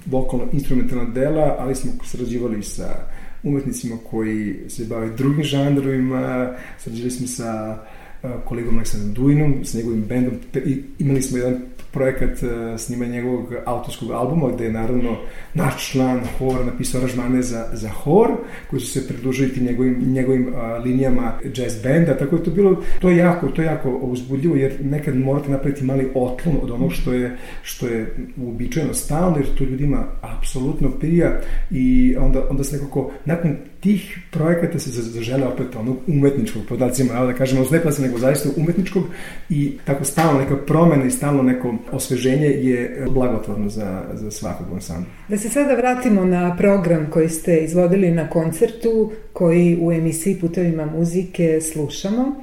vokalno-instrumentalna 0.07 1.12
dela, 1.12 1.57
ali 1.59 1.74
smo 1.74 1.92
sarađivali 2.05 2.62
sa 2.62 2.88
umetnicima 3.42 3.97
koji 4.11 4.57
se 4.68 4.84
bave 4.84 5.11
drugim 5.11 5.42
žanrovima, 5.42 6.55
sarađivali 6.78 7.11
smo 7.11 7.26
sa 7.26 7.78
kolegom 8.44 8.76
Aleksandrom 8.76 9.14
Duinom, 9.14 9.64
sa 9.64 9.78
njegovim 9.78 10.05
bendom, 10.05 10.34
imali 10.99 11.22
smo 11.22 11.38
jedan 11.38 11.62
projekat 11.97 12.42
uh, 12.42 12.80
snimanja 12.80 13.12
njegovog 13.12 13.55
autorskog 13.64 14.11
albuma, 14.11 14.53
gde 14.53 14.64
je 14.64 14.72
naravno 14.72 15.16
naš 15.55 15.90
član 15.90 16.20
hora 16.38 16.64
napisao 16.64 17.01
aranžmane 17.01 17.42
za, 17.42 17.68
za 17.72 17.88
hor, 17.88 18.28
koji 18.70 18.80
su 18.80 18.86
se 18.86 19.09
pridružili 19.09 19.55
tim 19.55 19.64
njegovim, 19.64 20.12
njegovim 20.12 20.49
uh, 20.49 20.84
linijama 20.84 21.32
jazz 21.55 21.82
benda, 21.82 22.18
tako 22.18 22.36
da 22.36 22.42
to 22.42 22.51
bilo, 22.51 22.82
to 23.01 23.11
je 23.11 23.16
jako, 23.16 23.49
to 23.49 23.62
je 23.62 23.66
jako 23.66 23.90
uzbudljivo, 23.90 24.57
jer 24.57 24.76
nekad 24.80 25.16
morate 25.16 25.51
napraviti 25.51 25.84
mali 25.84 26.11
otlon 26.14 26.57
od 26.62 26.70
onog 26.70 26.92
što 26.92 27.12
je, 27.12 27.36
što 27.62 27.86
je 27.86 28.16
uobičajeno 28.36 28.94
stalno, 28.94 29.36
jer 29.36 29.47
to 29.59 29.64
ljudima 29.64 30.05
apsolutno 30.20 30.90
prija 30.90 31.40
i 31.70 32.16
onda, 32.20 32.42
onda 32.51 32.64
se 32.64 32.76
nekako, 32.76 33.11
nakon 33.24 33.57
tih 33.80 34.18
projekata 34.30 34.78
se 34.78 34.90
zažele 34.90 35.47
opet 35.47 35.76
onog 35.76 35.97
umetničkog 36.07 36.62
podacima, 36.68 37.26
da 37.26 37.32
kažemo, 37.32 37.64
ne 37.70 37.80
nego 37.99 38.18
zaista 38.18 38.49
umetničkog 38.57 39.05
i 39.51 39.72
tako 39.84 40.05
stalno 40.05 40.40
neka 40.40 40.57
promena 40.57 41.05
i 41.05 41.11
stalno 41.11 41.42
neko 41.42 41.74
osveženje 41.93 42.47
je 42.47 43.07
blagotvorno 43.11 43.68
za, 43.68 44.03
za 44.14 44.30
svakog 44.30 44.66
ansambla. 44.74 45.07
Da 45.28 45.39
se 45.39 45.49
sada 45.49 45.74
vratimo 45.74 46.24
na 46.24 46.57
program 46.57 47.07
koji 47.11 47.28
ste 47.28 47.57
izvodili 47.57 48.11
na 48.11 48.30
koncertu, 48.30 49.12
koji 49.32 49.78
u 49.80 49.93
emisiji 49.93 50.41
Putevima 50.41 50.87
muzike 50.87 51.61
slušamo. 51.61 52.43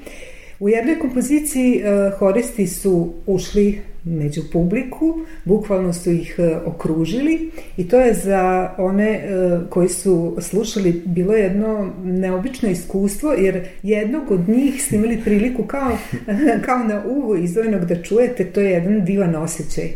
U 0.60 0.70
jednoj 0.70 1.00
kompoziciji 1.00 1.82
uh, 1.84 2.20
horisti 2.20 2.68
su 2.68 3.14
ušli 3.26 3.82
među 4.06 4.42
publiku, 4.52 5.20
bukvalno 5.46 5.94
su 5.94 6.12
ih 6.12 6.36
e, 6.38 6.56
okružili 6.66 7.52
i 7.78 7.88
to 7.88 8.00
je 8.00 8.14
za 8.14 8.74
one 8.78 9.10
e, 9.10 9.22
koji 9.70 9.90
su 9.90 10.38
slušali 10.42 11.02
bilo 11.06 11.34
jedno 11.34 11.94
neobično 12.04 12.70
iskustvo 12.70 13.34
jer 13.34 13.66
jednog 13.84 14.32
od 14.32 14.50
njih 14.50 14.84
ste 14.84 14.96
imali 14.96 15.22
priliku 15.24 15.64
kao, 15.64 15.98
kao 16.66 16.78
na 16.78 17.04
uvo 17.08 17.36
izvojenog 17.36 17.86
da 17.86 18.02
čujete, 18.04 18.46
to 18.46 18.60
je 18.60 18.72
jedan 18.72 19.06
divan 19.06 19.36
osjećaj. 19.36 19.90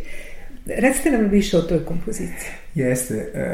Recite 0.68 1.12
nam 1.12 1.30
više 1.30 1.58
o 1.58 1.62
toj 1.62 1.86
kompoziciji. 1.86 2.50
Jeste. 2.76 3.16
E, 3.16 3.48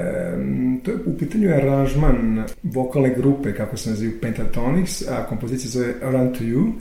to 0.84 0.92
je 0.92 0.98
u 1.06 1.18
pitanju 1.18 1.50
aranžman 1.50 2.44
vokalne 2.64 3.14
grupe, 3.16 3.54
kako 3.54 3.78
se 3.78 3.90
nazivaju 3.90 4.22
Pentatonics, 4.22 5.02
a 5.08 5.26
kompozicija 5.30 5.70
zove 5.70 5.94
Run 6.02 6.34
to 6.34 6.44
You. 6.44 6.72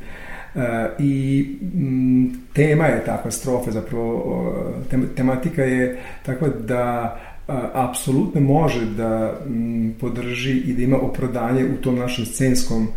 I 0.98 1.46
m, 1.74 2.32
tema 2.52 2.86
je 2.86 3.04
takva 3.04 3.30
strofa, 3.30 3.70
zapravo 3.70 4.84
tem, 4.90 5.08
tematika 5.16 5.62
je 5.62 5.98
takva 6.22 6.48
da 6.48 7.18
apsolutno 7.72 8.40
može 8.40 8.86
da 8.96 9.40
m, 9.46 9.94
podrži 10.00 10.52
i 10.52 10.72
da 10.72 10.82
ima 10.82 10.96
opravdanje 10.96 11.64
u 11.64 11.82
tom 11.82 11.98
našem 11.98 12.24
scenskom 12.26 12.88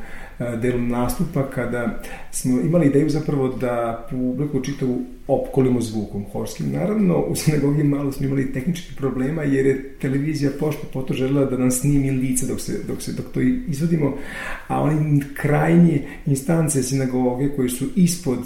delu 0.61 0.79
nastupa 0.79 1.49
kada 1.49 1.99
smo 2.31 2.61
imali 2.61 2.87
ideju 2.87 3.09
zapravo 3.09 3.47
da 3.47 4.07
publiku 4.09 4.61
čitavu 4.61 5.01
opkolimo 5.27 5.81
zvukom 5.81 6.25
horskim. 6.31 6.71
Naravno, 6.71 7.19
u 7.19 7.35
sinagogi 7.35 7.83
malo 7.83 8.11
smo 8.11 8.25
imali 8.25 8.53
tehničkih 8.53 8.95
problema 8.97 9.43
jer 9.43 9.65
je 9.65 9.93
televizija 10.01 10.51
pošto 10.59 10.87
poto 10.93 11.13
želela 11.13 11.45
da 11.45 11.57
nam 11.57 11.71
snimi 11.71 12.11
lice 12.11 12.45
dok, 12.45 12.61
se, 12.61 12.79
dok, 12.87 13.01
se, 13.01 13.11
dok 13.11 13.25
to 13.33 13.41
izvodimo, 13.67 14.17
a 14.67 14.81
oni 14.81 15.23
krajnji 15.33 16.01
instance 16.25 16.83
sinagoge 16.83 17.49
koji 17.55 17.69
su 17.69 17.85
ispod 17.95 18.39
uh, 18.39 18.45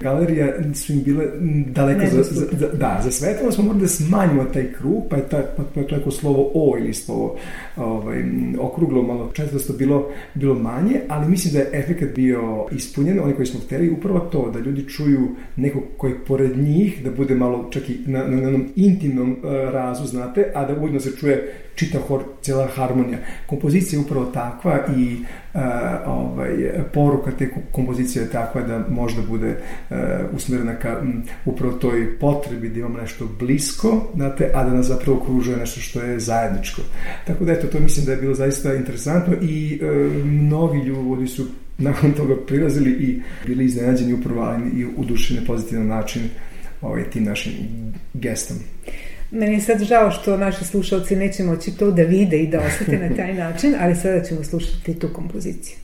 galerija 0.00 0.74
su 0.74 0.92
im 0.92 1.02
bile 1.02 1.26
daleko 1.66 2.06
za, 2.16 2.22
za, 2.22 2.46
za, 2.52 2.68
da, 2.68 3.00
za 3.04 3.10
svetlo 3.10 3.52
smo 3.52 3.64
morali 3.64 3.80
da 3.80 3.88
smanjimo 3.88 4.44
taj 4.44 4.72
krug, 4.72 5.04
pa 5.10 5.16
je, 5.16 5.28
ta, 5.28 5.42
pa 5.74 5.80
je 5.80 6.04
to 6.04 6.10
slovo 6.10 6.50
O 6.54 6.78
ili 6.78 6.94
slovo 6.94 7.36
ovaj, 7.76 8.24
okruglo, 8.60 9.02
malo 9.02 9.30
četvrsto 9.32 9.72
bilo, 9.72 10.08
bilo 10.34 10.54
manje, 10.54 11.00
ali 11.08 11.28
mislim 11.28 11.54
da 11.54 11.58
je 11.58 11.70
efekt 11.72 12.14
bio 12.14 12.66
ispunjen, 12.72 13.20
oni 13.20 13.34
koji 13.34 13.46
smo 13.46 13.60
hteli, 13.60 13.90
upravo 13.90 14.20
to, 14.20 14.50
da 14.50 14.58
ljudi 14.58 14.88
čuju 14.88 15.28
nekog 15.56 15.82
koji 16.02 16.14
pored 16.26 16.58
njih, 16.58 17.04
da 17.04 17.10
bude 17.10 17.34
malo 17.34 17.68
čak 17.70 17.90
i 17.90 17.98
na, 18.06 18.18
na, 18.18 18.36
na 18.36 18.42
jednom 18.42 18.66
intimnom 18.76 19.30
uh, 19.30 19.50
razu, 19.72 20.06
znate, 20.06 20.44
a 20.54 20.64
da 20.64 20.74
ujedno 20.80 21.00
se 21.00 21.16
čuje 21.16 21.54
čita 21.74 21.98
hor, 22.08 22.22
cijela 22.40 22.66
harmonija. 22.74 23.18
Kompozicija 23.46 23.98
je 23.98 24.04
upravo 24.04 24.26
takva 24.26 24.78
i 24.96 25.16
uh, 25.54 25.60
ovaj, 26.06 26.50
poruka 26.92 27.30
te 27.38 27.50
kompozicije 27.72 28.22
je 28.22 28.30
takva 28.30 28.60
da 28.62 28.84
možda 28.88 29.22
bude 29.28 29.48
uh, 29.90 29.96
usmerena 30.34 30.74
ka 30.74 30.98
m, 31.02 31.22
upravo 31.44 31.72
toj 31.72 32.18
potrebi 32.18 32.68
da 32.68 32.78
imamo 32.78 32.98
nešto 32.98 33.28
blisko, 33.38 34.10
znate, 34.14 34.50
a 34.54 34.64
da 34.64 34.74
nas 34.74 34.86
zapravo 34.86 35.18
okružuje 35.18 35.56
nešto 35.56 35.80
što 35.80 36.00
je 36.00 36.20
zajedničko. 36.20 36.82
Tako 37.26 37.44
da 37.44 37.52
eto, 37.52 37.66
to 37.66 37.80
mislim 37.80 38.06
da 38.06 38.12
je 38.12 38.18
bilo 38.18 38.34
zaista 38.34 38.74
interesantno 38.74 39.34
i 39.42 39.80
uh, 39.82 40.24
mnogi 40.24 40.78
ljudi 40.78 41.26
su 41.26 41.46
nakon 41.82 42.12
toga 42.12 42.36
prilazili 42.46 42.90
i 42.90 43.22
bili 43.46 43.64
iznenađeni 43.64 44.12
upravo 44.12 44.40
ali 44.40 44.70
i 44.80 44.86
udušeni 44.96 45.46
pozitivan 45.46 45.86
način 45.86 46.22
ovaj, 46.80 47.10
tim 47.10 47.24
našim 47.24 47.52
gestom. 48.14 48.56
Meni 49.30 49.54
je 49.54 49.60
sad 49.60 49.82
žao 49.82 50.10
što 50.10 50.36
naši 50.36 50.64
slušalci 50.64 51.16
neće 51.16 51.42
moći 51.42 51.76
to 51.76 51.90
da 51.90 52.02
vide 52.02 52.38
i 52.38 52.46
da 52.46 52.60
osete 52.60 53.08
na 53.08 53.16
taj 53.16 53.34
način, 53.44 53.74
ali 53.80 53.96
sada 53.96 54.24
ćemo 54.24 54.44
slušati 54.44 54.98
tu 54.98 55.08
kompoziciju. 55.12 55.81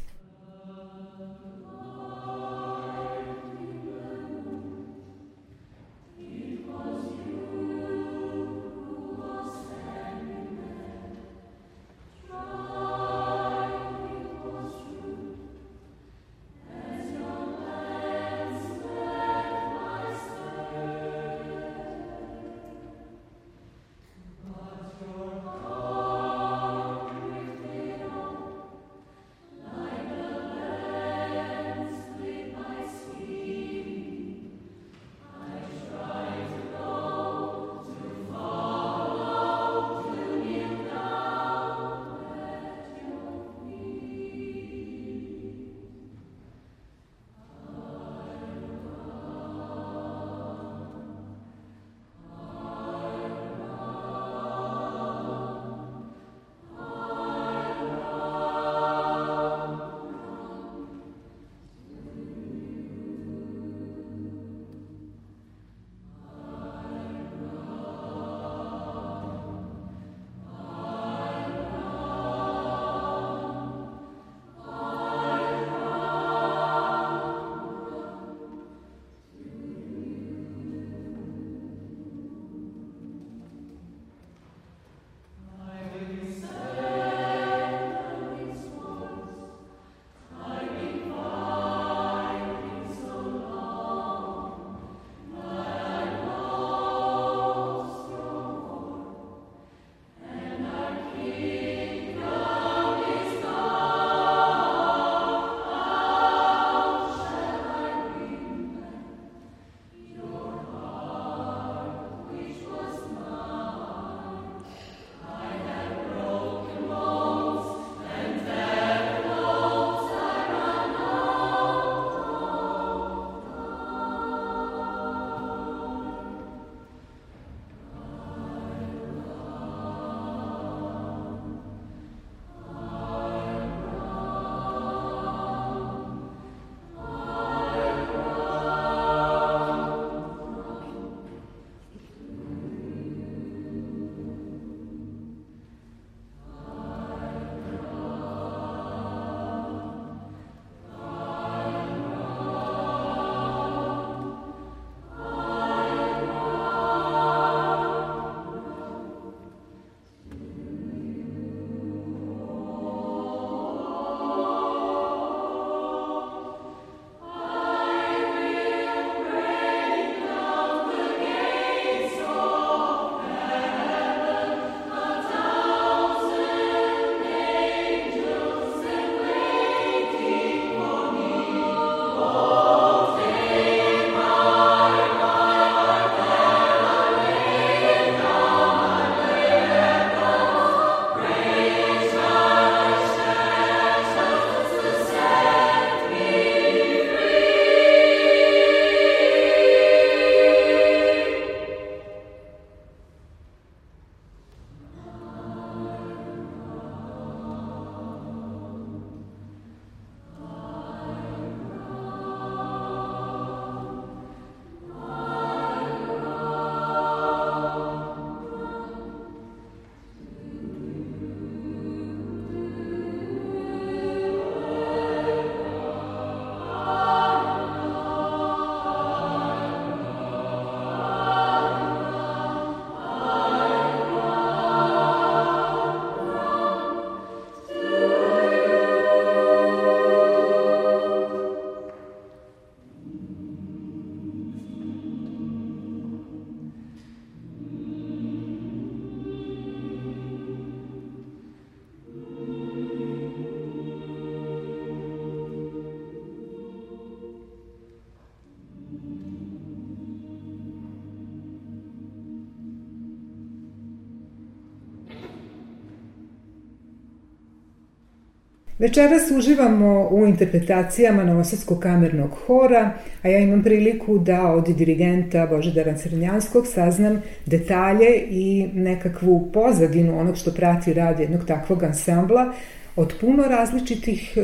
Večeras 268.78 269.30
uživamo 269.30 270.08
u 270.10 270.26
interpretacijama 270.26 271.24
Novosadskog 271.24 271.80
kamernog 271.80 272.30
hora, 272.46 272.90
a 273.22 273.28
ja 273.28 273.38
imam 273.38 273.62
priliku 273.62 274.18
da 274.18 274.52
od 274.52 274.68
dirigenta 274.76 275.46
Božedara 275.46 275.96
Crnjanskog 275.96 276.66
saznam 276.66 277.22
detalje 277.46 278.26
i 278.30 278.68
nekakvu 278.74 279.50
pozadinu 279.52 280.20
onog 280.20 280.36
što 280.36 280.52
prati 280.52 280.94
rad 280.94 281.20
jednog 281.20 281.44
takvog 281.44 281.82
ansambla 281.82 282.52
od 282.96 283.14
puno 283.20 283.42
različitih 283.42 284.36
e, 284.36 284.40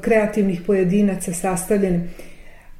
kreativnih 0.00 0.60
pojedinaca 0.66 1.32
sastavljen 1.32 2.08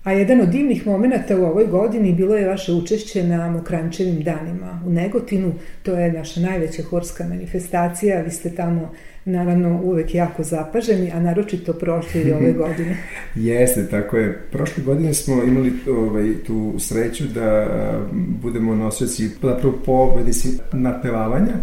A 0.04 0.12
jedan 0.12 0.40
od 0.40 0.48
divnih 0.48 0.86
momenta 0.86 1.36
u 1.36 1.44
ovoj 1.44 1.66
godini 1.66 2.12
bilo 2.12 2.36
je 2.36 2.48
vaše 2.48 2.72
učešće 2.72 3.24
na 3.24 3.50
Mokrančevim 3.50 4.22
danima 4.22 4.82
u 4.86 4.90
Negotinu. 4.90 5.52
To 5.82 5.92
je 5.92 6.12
naša 6.12 6.40
najveća 6.40 6.82
horska 6.82 7.24
manifestacija. 7.24 8.22
Vi 8.22 8.30
ste 8.30 8.50
tamo 8.50 8.92
naravno 9.28 9.80
uvek 9.82 10.14
jako 10.14 10.42
zapaženi, 10.42 11.12
a 11.12 11.20
naročito 11.20 11.72
prošle 11.72 12.20
i 12.20 12.32
ove 12.32 12.52
godine. 12.62 12.96
Jeste, 13.34 13.86
tako 13.90 14.16
je. 14.16 14.38
Prošle 14.52 14.84
godine 14.84 15.14
smo 15.14 15.42
imali 15.42 15.72
ovaj, 15.90 16.34
tu 16.46 16.74
sreću 16.78 17.24
da 17.24 17.66
budemo 18.12 18.74
nosioci 18.74 19.28
zapravo 19.42 19.74
pobednici 19.86 20.48
napevavanja 20.72 21.54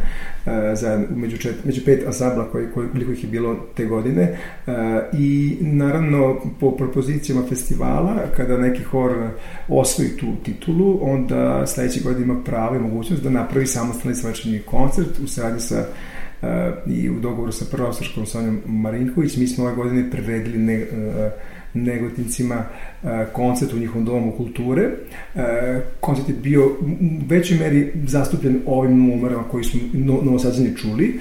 za, 0.73 1.03
među, 1.15 1.37
čet, 1.37 1.55
među 1.63 1.81
pet 1.85 2.07
ansambla 2.07 2.51
koji, 2.51 2.65
koji, 2.73 2.87
koliko 2.89 3.11
ih 3.11 3.23
je 3.23 3.29
bilo 3.29 3.55
te 3.75 3.85
godine 3.85 4.37
i 5.13 5.57
naravno 5.61 6.41
po 6.59 6.71
propozicijama 6.71 7.47
festivala 7.49 8.15
kada 8.37 8.57
neki 8.57 8.83
hor 8.83 9.11
osvoji 9.67 10.09
tu 10.09 10.25
titulu 10.43 10.99
onda 11.01 11.67
sledeće 11.67 11.99
godine 12.03 12.25
ima 12.25 12.43
pravo 12.43 12.75
i 12.75 12.79
mogućnost 12.79 13.23
da 13.23 13.29
napravi 13.29 13.67
samostalni 13.67 14.15
svečani 14.15 14.59
koncert 14.59 15.19
u 15.23 15.27
saradnji 15.27 15.59
sa 15.59 15.85
i 16.87 17.09
u 17.09 17.19
dogovoru 17.19 17.51
sa 17.51 17.65
Sonjom 18.25 18.61
Marinković 18.65 19.37
mi 19.37 19.47
smo 19.47 19.63
ove 19.63 19.75
godine 19.75 20.11
priredili 20.11 20.57
ne, 20.57 20.73
e, 20.73 20.87
negotincima 21.75 22.55
e, 22.55 23.25
koncert 23.33 23.73
u 23.73 23.77
njihovom 23.77 24.05
domu 24.05 24.31
kulture. 24.31 24.83
E, 25.35 25.81
koncert 25.99 26.29
je 26.29 26.35
bio 26.35 26.65
u 26.65 26.75
većoj 27.27 27.57
meri 27.57 27.91
zastupljen 28.05 28.61
ovim 28.65 29.07
numerama 29.07 29.43
koji 29.43 29.63
su 29.63 29.77
novosađeni 29.93 30.77
čuli, 30.77 31.19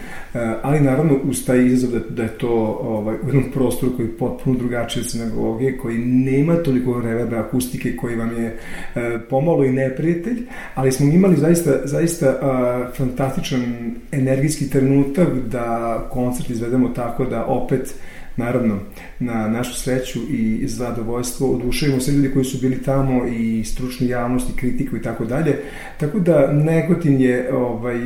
ali 0.62 0.80
naravno 0.80 1.14
uz 1.24 1.46
taj 1.46 1.66
izazov 1.66 2.00
da, 2.00 2.08
da 2.08 2.22
je 2.22 2.28
to 2.28 2.78
ovaj, 2.82 3.16
u 3.22 3.26
jednom 3.26 3.44
prostoru 3.54 3.96
koji 3.96 4.06
je 4.06 4.18
potpuno 4.18 4.58
drugačiji 4.58 5.00
od 5.00 5.10
sinagoge, 5.10 5.76
koji 5.76 5.98
nema 5.98 6.56
toliko 6.56 7.00
reverba 7.00 7.38
akustike 7.38 7.96
koji 7.96 8.16
vam 8.16 8.42
je 8.42 8.58
pomalo 9.30 9.64
i 9.64 9.72
neprijatelj, 9.72 10.46
ali 10.74 10.92
smo 10.92 11.06
imali 11.06 11.36
zaista, 11.36 11.70
zaista 11.84 12.38
fantastičan 12.96 13.94
energijski 14.12 14.70
trenutak 14.70 15.28
da 15.50 15.98
koncert 16.10 16.50
izvedemo 16.50 16.88
tako 16.88 17.24
da 17.24 17.44
opet 17.44 17.94
naravno, 18.36 18.78
na 19.18 19.48
našu 19.48 19.74
sreću 19.74 20.18
i 20.30 20.68
zadovoljstvo 20.68 21.50
oduševimo 21.50 22.00
sve 22.00 22.14
ljudi 22.14 22.30
koji 22.32 22.44
su 22.44 22.58
bili 22.60 22.82
tamo 22.82 23.26
i 23.26 23.64
stručni 23.64 24.08
javnost 24.08 24.50
i 24.50 24.56
kritiku 24.56 24.96
i 24.96 25.02
tako 25.02 25.24
dalje. 25.24 25.58
Tako 26.00 26.18
da 26.18 26.52
Negotin 26.52 27.20
je 27.20 27.54
ovaj, 27.54 27.96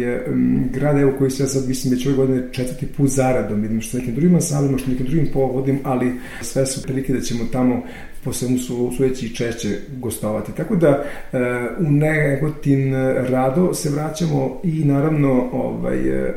grad 0.72 0.98
evo 0.98 1.12
koji 1.18 1.30
se 1.30 1.46
sad 1.46 1.68
mislim 1.68 1.94
već 1.94 2.06
ove 2.06 2.16
godine 2.16 2.42
četvrti 2.52 2.86
put 2.86 3.10
zaradom, 3.10 3.60
vidim 3.60 3.80
što 3.80 3.98
nekim 3.98 4.14
drugim 4.14 4.34
ansamblima, 4.34 4.78
što 4.78 4.90
nekim 4.90 5.06
drugim 5.06 5.28
povodim, 5.32 5.78
ali 5.84 6.12
sve 6.42 6.66
su 6.66 6.82
prilike 6.82 7.12
da 7.12 7.20
ćemo 7.20 7.44
tamo 7.52 7.82
po 8.24 8.32
svemu 8.32 8.58
su 8.58 8.92
sujeći 8.96 9.26
i 9.26 9.34
češće 9.34 9.78
gostovati. 9.96 10.52
Tako 10.52 10.76
da 10.76 10.88
e, 10.88 11.38
u 11.78 11.90
Negotin 11.90 12.94
rado 13.28 13.74
se 13.74 13.90
vraćamo 13.90 14.60
i 14.64 14.84
naravno 14.84 15.48
ovaj, 15.52 15.98
e, 15.98 16.34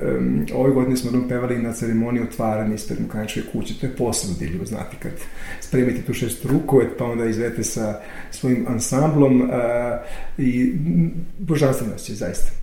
ove 0.54 0.72
godine 0.72 0.98
smo 0.98 1.12
nam 1.12 1.28
pevali 1.28 1.62
na 1.62 1.74
ceremoniji 1.74 2.24
otvaranja 2.24 2.76
ispred 2.76 3.02
Mukaničke 3.02 3.42
kuće. 3.52 3.74
To 3.80 3.86
je 3.86 3.96
posebno 3.96 4.36
divljivo, 4.40 4.66
znati, 4.66 4.96
kad 5.00 5.12
spremite 5.60 6.02
tu 6.02 6.14
šest 6.14 6.46
rukove, 6.46 6.98
pa 6.98 7.06
onda 7.06 7.26
izvete 7.26 7.64
sa 7.64 8.00
svojim 8.32 8.66
ansamblom 8.68 9.42
e, 9.42 9.46
i 10.38 10.74
božanstveno 11.40 11.96
će 11.96 12.14
zaista. 12.14 12.61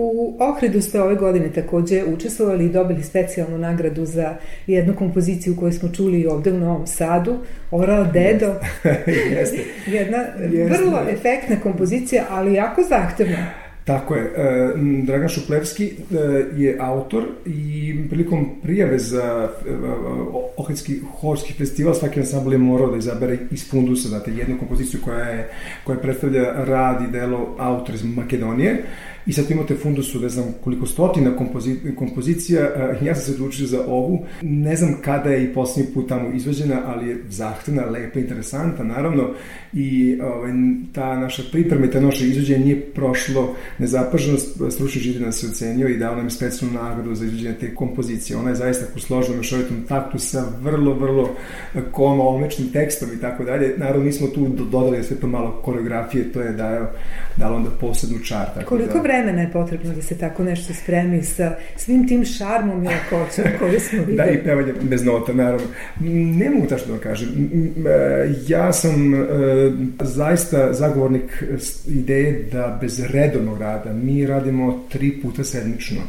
U 0.00 0.36
Ohridu 0.38 0.80
ste 0.80 1.02
ove 1.02 1.14
godine 1.14 1.52
takođe 1.52 2.04
učestvovali 2.04 2.64
i 2.64 2.68
dobili 2.68 3.02
specijalnu 3.02 3.58
nagradu 3.58 4.04
za 4.04 4.36
jednu 4.66 4.94
kompoziciju 4.96 5.56
koju 5.56 5.72
smo 5.72 5.88
čuli 5.88 6.26
ovde 6.26 6.52
u 6.52 6.58
Novom 6.58 6.86
Sadu, 6.86 7.36
Oral 7.70 8.06
Dedo. 8.12 8.54
Jeste. 9.36 9.58
Jedna 9.86 10.18
Jeste. 10.18 10.78
vrlo 10.78 11.02
efektna 11.10 11.56
kompozicija, 11.62 12.24
ali 12.30 12.54
jako 12.54 12.82
zahtevna. 12.88 13.46
Tako 13.84 14.14
je. 14.14 14.22
E, 14.22 14.72
Dragan 15.02 15.28
Šuplevski 15.28 15.86
e, 15.86 16.16
je 16.56 16.76
autor 16.80 17.24
i 17.46 17.94
prilikom 18.10 18.48
prijave 18.62 18.98
za 18.98 19.48
e, 19.66 19.70
Ohridski 20.56 21.00
horski 21.20 21.52
festival 21.52 21.94
svaki 21.94 22.20
ansambl 22.20 22.52
je 22.52 22.58
morao 22.58 22.90
da 22.90 22.96
izabere 22.96 23.38
iz 23.50 23.70
fundusa, 23.70 24.08
znate, 24.08 24.30
jednu 24.30 24.58
kompoziciju 24.58 25.00
koja, 25.04 25.24
je, 25.24 25.48
koja 25.84 25.98
predstavlja 25.98 26.64
rad 26.64 27.04
i 27.08 27.12
delo 27.12 27.56
autora 27.58 27.94
iz 27.94 28.04
Makedonije 28.04 28.84
i 29.26 29.32
sad 29.32 29.50
imate 29.50 29.74
fundusu, 29.74 30.20
ne 30.20 30.28
znam 30.28 30.54
koliko 30.64 30.86
stotina 30.86 31.36
kompozi, 31.36 31.76
kompozicija, 31.96 32.60
ja 33.02 33.14
sam 33.14 33.24
se 33.24 33.32
odlučio 33.32 33.66
za 33.66 33.84
ovu, 33.86 34.24
ne 34.42 34.76
znam 34.76 34.96
kada 35.04 35.30
je 35.30 35.44
i 35.44 35.54
poslednji 35.54 35.92
put 35.94 36.08
tamo 36.08 36.30
izvođena, 36.34 36.82
ali 36.86 37.08
je 37.08 37.24
zahtevna, 37.28 37.84
lepa, 37.84 38.18
interesanta, 38.18 38.84
naravno, 38.84 39.30
i 39.72 40.18
ovaj, 40.22 40.52
ta 40.92 41.16
naša 41.16 41.42
priprema 41.52 41.86
i 41.86 41.90
ta 41.90 42.00
naša 42.00 42.24
izvođenje 42.24 42.64
nije 42.64 42.80
prošlo 42.80 43.54
nezapaženo, 43.78 44.38
stručni 44.70 45.00
žiri 45.00 45.24
nas 45.24 45.42
je 45.42 45.48
ocenio 45.48 45.88
i 45.88 45.98
dao 45.98 46.16
nam 46.16 46.30
specijalnu 46.30 46.82
nagradu 46.82 47.14
za 47.14 47.24
izvođenje 47.24 47.54
te 47.60 47.74
kompozicije. 47.74 48.36
Ona 48.36 48.48
je 48.48 48.54
zaista 48.54 48.86
u 48.96 48.98
složenom 48.98 49.36
mešovitom 49.36 49.76
taktu 49.88 50.18
sa 50.18 50.44
vrlo, 50.62 50.94
vrlo 50.94 51.30
konomečnim 51.92 52.68
tekstom 52.72 53.08
i 53.12 53.20
tako 53.20 53.44
dalje. 53.44 53.74
Naravno, 53.76 54.04
mi 54.04 54.12
smo 54.12 54.26
tu 54.26 54.48
dodali 54.70 55.04
sve 55.04 55.16
to 55.16 55.26
malo 55.26 55.62
koreografije, 55.64 56.32
to 56.32 56.40
je 56.40 56.52
dao, 56.52 56.86
dalo 57.36 57.56
onda 57.56 57.70
posebnu 57.70 58.18
čar. 58.18 58.46
Tako 58.54 58.68
Koliko 58.68 58.94
da... 58.94 59.02
vremena 59.08 59.42
je 59.42 59.52
potrebno 59.52 59.94
da 59.94 60.02
se 60.02 60.18
tako 60.18 60.44
nešto 60.44 60.74
spremi 60.74 61.22
sa 61.22 61.56
svim 61.76 62.08
tim 62.08 62.24
šarmom 62.24 62.84
i 62.84 62.86
lakoćom 62.86 63.44
koje 63.58 63.80
smo 63.80 63.98
videli? 63.98 64.16
da, 64.16 64.26
i 64.26 64.44
pevanje 64.44 64.72
bez 64.82 65.04
nota, 65.04 65.32
naravno. 65.32 65.66
Ne 66.38 66.50
mogu 66.50 66.66
tačno 66.66 66.94
da 66.94 67.00
kažem. 67.00 67.28
E, 67.86 68.34
ja 68.48 68.72
sam 68.72 69.14
e, 69.14 69.18
zaista 70.00 70.72
zagovornik 70.72 71.44
ideje 71.86 72.48
da 72.52 72.78
bez 72.80 73.00
redovnog 73.10 73.60
rada 73.60 73.92
mi 73.92 74.26
radimo 74.26 74.84
tri 74.88 75.20
puta 75.22 75.44
sedmično 75.44 76.00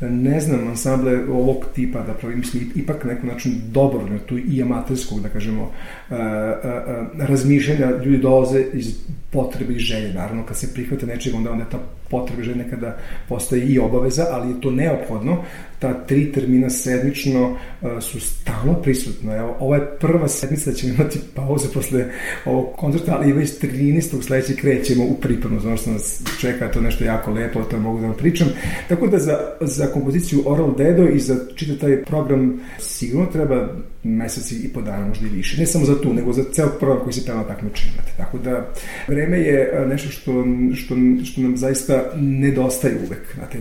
ne 0.00 0.40
znam, 0.40 0.68
ansamble 0.68 1.18
ovog 1.30 1.64
tipa 1.74 2.02
da 2.02 2.14
pravi, 2.14 2.36
mislim, 2.36 2.72
ipak 2.74 3.04
na 3.04 3.12
neki 3.12 3.26
način 3.26 3.52
dobrovoljno, 3.70 4.18
tu 4.18 4.38
i 4.38 4.62
amaterskog, 4.62 5.20
da 5.20 5.28
kažemo, 5.28 5.62
uh, 5.62 5.70
uh, 6.10 6.16
uh, 6.16 7.28
razmišljanja. 7.28 7.90
Ljudi 8.04 8.18
dolaze 8.18 8.64
iz 8.72 8.98
potrebe 9.30 9.74
i 9.74 9.78
želje, 9.78 10.14
naravno, 10.14 10.46
kad 10.46 10.56
se 10.56 10.74
prihvate 10.74 11.06
nečega, 11.06 11.36
onda 11.36 11.50
onda 11.50 11.64
ta 11.64 11.78
potrebe 12.10 12.42
želje 12.42 12.56
nekada 12.56 12.96
postaje 13.28 13.62
i 13.62 13.78
obaveza, 13.78 14.26
ali 14.30 14.48
je 14.48 14.60
to 14.60 14.70
neophodno, 14.70 15.42
ta 15.78 16.06
tri 16.06 16.32
termina 16.32 16.70
sedmično 16.70 17.50
uh, 17.50 17.88
su 18.02 18.20
stalno 18.20 18.74
prisutna. 18.82 19.36
Evo, 19.36 19.56
ova 19.60 19.76
je 19.76 19.86
prva 20.00 20.28
sedmica 20.28 20.70
da 20.70 20.76
ćemo 20.76 20.94
imati 20.94 21.18
pauze 21.34 21.68
posle 21.74 22.04
ovog 22.44 22.72
koncerta, 22.76 23.16
ali 23.18 23.32
već 23.32 23.50
13. 23.60 24.22
sledeće 24.22 24.56
krećemo 24.56 25.04
u 25.04 25.14
pripremu, 25.20 25.60
znači 25.60 25.82
što 25.82 25.90
nas 25.90 26.22
čeka, 26.40 26.70
to 26.70 26.80
nešto 26.80 27.04
jako 27.04 27.30
lepo, 27.30 27.60
o 27.60 27.64
tome 27.64 27.82
mogu 27.82 28.00
da 28.00 28.06
vam 28.06 28.16
pričam. 28.16 28.48
Tako 28.88 29.06
da 29.06 29.18
za, 29.18 29.38
za 29.60 29.86
kompoziciju 29.86 30.42
Oral 30.46 30.74
Dedo 30.76 31.08
i 31.08 31.18
za 31.18 31.36
čitav 31.54 31.76
taj 31.76 32.04
program 32.04 32.60
sigurno 32.78 33.26
treba 33.26 33.68
meseci 34.06 34.56
i 34.56 34.68
po 34.68 34.82
dana, 34.82 35.06
možda 35.06 35.26
i 35.26 35.30
više. 35.30 35.60
Ne 35.60 35.66
samo 35.66 35.84
za 35.84 36.00
tu, 36.00 36.14
nego 36.14 36.32
za 36.32 36.44
ceo 36.52 36.68
program 36.68 37.04
koji 37.04 37.12
se 37.12 37.24
prema 37.24 37.44
takmičenje 37.44 37.92
imate. 37.94 38.12
Tako 38.16 38.38
da 38.38 38.72
vreme 39.08 39.38
je 39.38 39.86
nešto 39.88 40.08
što, 40.08 40.44
što, 40.74 40.94
što 41.24 41.40
nam 41.40 41.56
zaista 41.56 42.12
nedostaje 42.16 42.96
uvek. 43.06 43.34
Znate, 43.34 43.58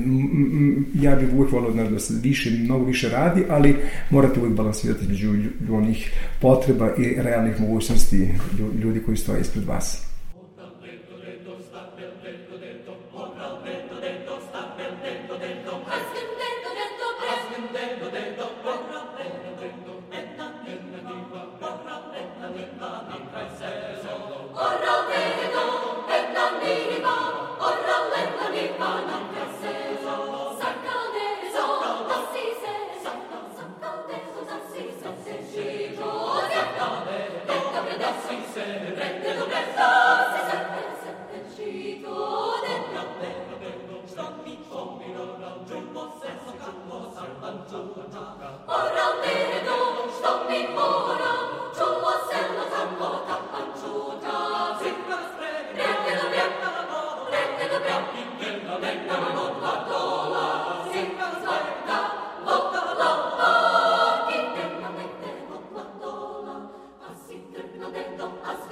ja 1.02 1.16
bih 1.16 1.30
uvek 1.34 1.52
volio 1.52 1.90
da 1.90 2.00
se 2.00 2.14
više, 2.24 2.50
mnogo 2.52 2.86
više 2.86 3.10
radi, 3.10 3.44
ali 3.50 3.76
morate 4.10 4.40
uvek 4.40 4.54
balansirati 4.54 5.08
među 5.08 5.32
onih 5.72 6.12
potreba 6.42 6.96
i 6.98 7.16
realnih 7.18 7.60
mogućnosti 7.60 8.30
ljudi 8.84 9.00
koji 9.00 9.18
stoje 9.18 9.42
ispred 9.42 9.66
vas. 9.66 10.15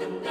and 0.03 0.23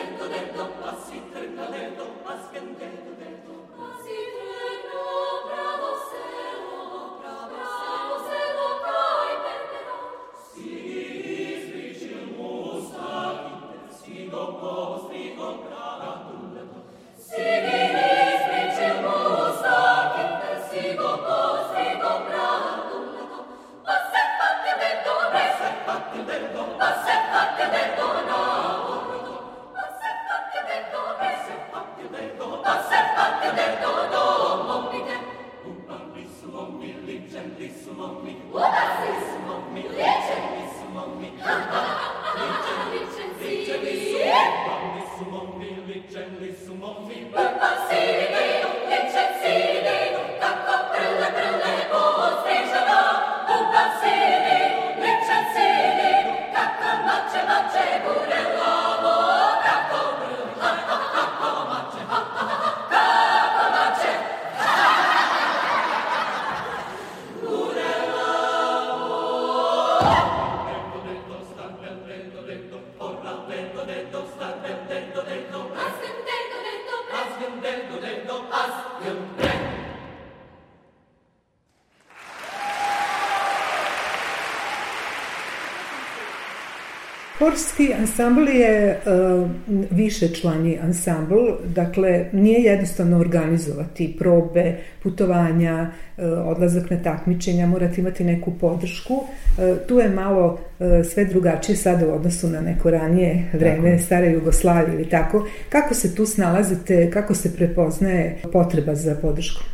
Horski 87.53 87.95
ansambl 88.01 88.49
je 88.49 88.99
uh, 89.07 89.51
više 89.91 90.29
člani 90.29 90.79
ansambl, 90.83 91.37
dakle 91.75 92.27
nije 92.33 92.63
jednostavno 92.63 93.19
organizovati 93.19 94.17
probe, 94.19 94.77
putovanja, 95.03 95.91
uh, 96.17 96.25
odlazak 96.47 96.91
na 96.91 97.03
takmičenja, 97.03 97.67
morate 97.67 98.01
imati 98.01 98.25
neku 98.25 98.53
podršku. 98.61 99.15
Uh, 99.15 99.79
tu 99.89 99.99
je 99.99 100.09
malo 100.09 100.47
uh, 100.79 100.87
sve 101.13 101.25
drugačije 101.25 101.77
sada 101.77 102.09
u 102.09 102.15
odnosu 102.15 102.49
na 102.49 102.61
neko 102.61 102.91
ranije 102.91 103.45
vreme, 103.53 103.91
tako. 103.91 104.05
stare 104.05 104.33
Jugoslavije 104.33 104.95
ili 104.95 105.09
tako. 105.09 105.47
Kako 105.69 105.95
se 105.95 106.15
tu 106.15 106.27
snalazite, 106.27 107.11
kako 107.11 107.35
se 107.35 107.57
prepoznaje 107.57 108.39
potreba 108.53 108.95
za 108.95 109.15
podršku? 109.23 109.72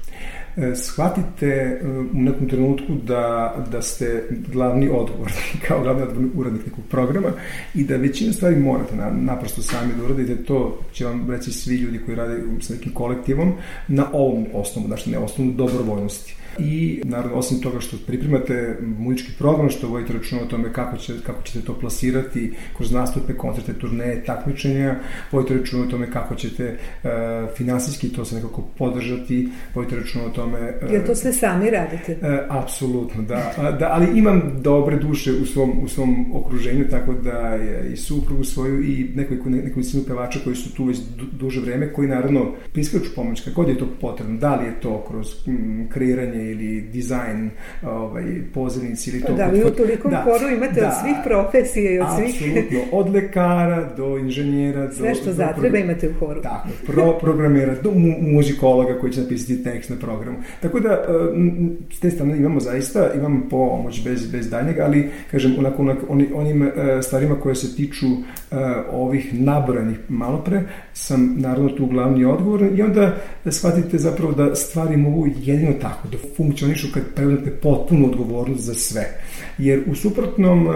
E, 0.57 0.75
shvatite 0.77 1.47
e, 1.47 1.89
u 2.13 2.23
nekom 2.23 2.49
trenutku 2.49 2.95
da, 2.95 3.57
da 3.73 3.83
ste 3.83 4.29
glavni 4.53 4.89
odgovorni, 4.89 5.35
kao 5.69 5.83
glavni 5.83 6.03
odgovorni 6.03 6.31
uradnik 6.35 6.67
nekog 6.67 6.85
programa 6.91 7.29
i 7.75 7.85
da 7.85 7.97
većina 7.97 8.33
stvari 8.33 8.57
morate 8.57 8.97
na, 8.97 9.11
naprosto 9.11 9.63
sami 9.63 9.93
da 9.99 10.05
uradite, 10.05 10.45
to 10.45 10.81
će 10.93 11.05
vam 11.05 11.31
reći 11.31 11.53
svi 11.53 11.77
ljudi 11.77 12.01
koji 12.05 12.17
rade 12.17 12.43
sa 12.61 12.75
nekim 12.75 12.93
kolektivom 12.93 13.53
na 13.89 14.07
ovom 14.13 14.47
osnovu, 14.55 14.87
znači 14.87 15.11
ne 15.11 15.19
osnovu 15.19 15.53
dobrovoljnosti. 15.53 16.35
I 16.59 17.01
naravno 17.05 17.37
osim 17.37 17.61
toga 17.61 17.81
što 17.81 17.97
pripremate 18.07 18.77
muzički 18.99 19.33
program, 19.39 19.71
što 19.71 19.89
vodite 19.89 20.13
računa 20.13 20.43
o 20.43 20.47
tome 20.47 20.73
kako, 20.73 20.97
će, 20.97 21.13
kako 21.27 21.43
ćete 21.43 21.61
to 21.61 21.75
plasirati 21.79 22.53
kroz 22.77 22.93
nastupe, 22.93 23.35
koncerte, 23.35 23.73
turneje, 23.73 24.25
takmičenja, 24.25 24.97
vodite 25.33 25.55
računa 25.55 25.85
o 25.85 25.87
tome 25.87 26.11
kako 26.11 26.35
ćete 26.35 26.77
uh, 27.03 27.11
finansijski 27.57 28.09
to 28.09 28.25
se 28.25 28.35
nekako 28.35 28.63
podržati, 28.79 29.49
vodite 29.75 29.97
računa 29.97 30.25
o 30.25 30.31
tome... 30.31 30.59
Uh, 30.83 30.93
Jer 30.93 31.07
to 31.07 31.15
sve 31.15 31.33
sami 31.33 31.71
radite? 31.71 32.13
Uh, 32.13 32.57
apsolutno, 32.57 33.23
da. 33.23 33.53
da. 33.79 33.89
Ali 33.93 34.19
imam 34.19 34.59
dobre 34.63 34.97
duše 34.97 35.33
u 35.43 35.47
svom, 35.47 35.79
u 35.83 35.89
svom 35.89 36.37
okruženju, 36.37 36.85
tako 36.91 37.13
da 37.13 37.39
je 37.39 37.93
i 37.93 37.97
suprugu 37.97 38.45
svoju 38.45 38.83
i 38.83 39.11
nekoliko, 39.15 39.49
nekolicinu 39.51 40.03
pevača 40.07 40.39
koji 40.45 40.57
su 40.57 40.75
tu 40.75 40.85
već 40.85 40.99
duže 41.33 41.61
vreme, 41.61 41.93
koji 41.93 42.09
naravno 42.09 42.55
priskaču 42.73 43.15
pomoć, 43.15 43.41
kako 43.41 43.63
god 43.63 43.69
je 43.69 43.79
to 43.79 43.87
potrebno, 44.01 44.39
da 44.39 44.55
li 44.55 44.67
je 44.67 44.81
to 44.81 45.05
kroz 45.09 45.27
m, 45.47 45.89
kreiranje 45.93 46.48
ili 46.51 46.81
dizajn 46.81 47.51
ovaj, 47.83 48.25
pozivnici 48.55 49.11
ili 49.11 49.23
to... 49.23 49.35
Da, 49.35 49.45
vi 49.47 49.65
u 49.65 49.71
tolikom 49.71 50.11
da, 50.11 50.25
koru 50.25 50.55
imate 50.55 50.81
da, 50.81 50.87
od 50.87 50.93
svih 51.03 51.17
profesija 51.25 51.93
i 51.93 51.99
od 51.99 52.07
svih... 52.17 52.35
Apsolutno, 52.35 52.99
od 52.99 53.15
lekara 53.15 53.89
do 53.97 54.19
inženjera... 54.19 54.93
Sve 54.93 55.15
što 55.15 55.25
do, 55.25 55.33
zatreba 55.33 55.79
imate 55.79 56.09
u 56.09 56.13
horu. 56.19 56.43
Tako, 56.43 56.69
pro, 56.87 57.19
programera, 57.21 57.75
do 57.83 57.91
mu, 57.91 58.15
muzikologa 58.21 58.99
koji 59.01 59.13
će 59.13 59.21
napisati 59.21 59.63
tekst 59.63 59.91
na 59.91 59.97
programu. 59.97 60.39
Tako 60.61 60.81
da, 60.81 61.05
s 61.93 62.01
te 62.01 62.11
strane 62.11 62.37
imamo 62.37 62.61
zaista, 62.61 63.11
imamo 63.15 63.41
pomoć 63.51 64.05
bez, 64.05 64.31
bez 64.33 64.51
daljnjeg, 64.51 64.79
ali, 64.79 65.11
kažem, 65.31 65.55
onako, 65.59 65.83
onako 65.83 66.07
onim, 66.09 66.29
onim 66.35 66.63
e, 66.63 67.03
stvarima 67.03 67.41
koje 67.41 67.55
se 67.55 67.77
tiču 67.77 68.07
ovih 68.93 69.41
nabrojanih 69.41 69.99
malopre, 70.09 70.63
sam 70.93 71.35
naravno 71.39 71.71
tu 71.71 71.87
glavni 71.87 72.25
odgovor 72.25 72.63
i 72.75 72.83
onda 72.83 73.15
shvatite 73.51 73.99
zapravo 73.99 74.33
da 74.33 74.55
stvari 74.55 74.97
mogu 74.97 75.27
jedino 75.37 75.73
tako, 75.81 76.09
da 76.09 76.19
funkcionišu 76.37 76.89
kad 76.95 77.03
preuzmete 77.15 77.51
potpunu 77.51 78.07
odgovornost 78.07 78.61
za 78.61 78.75
sve. 78.75 79.21
Jer 79.59 79.83
u 79.87 79.95
suprotnom 79.95 80.69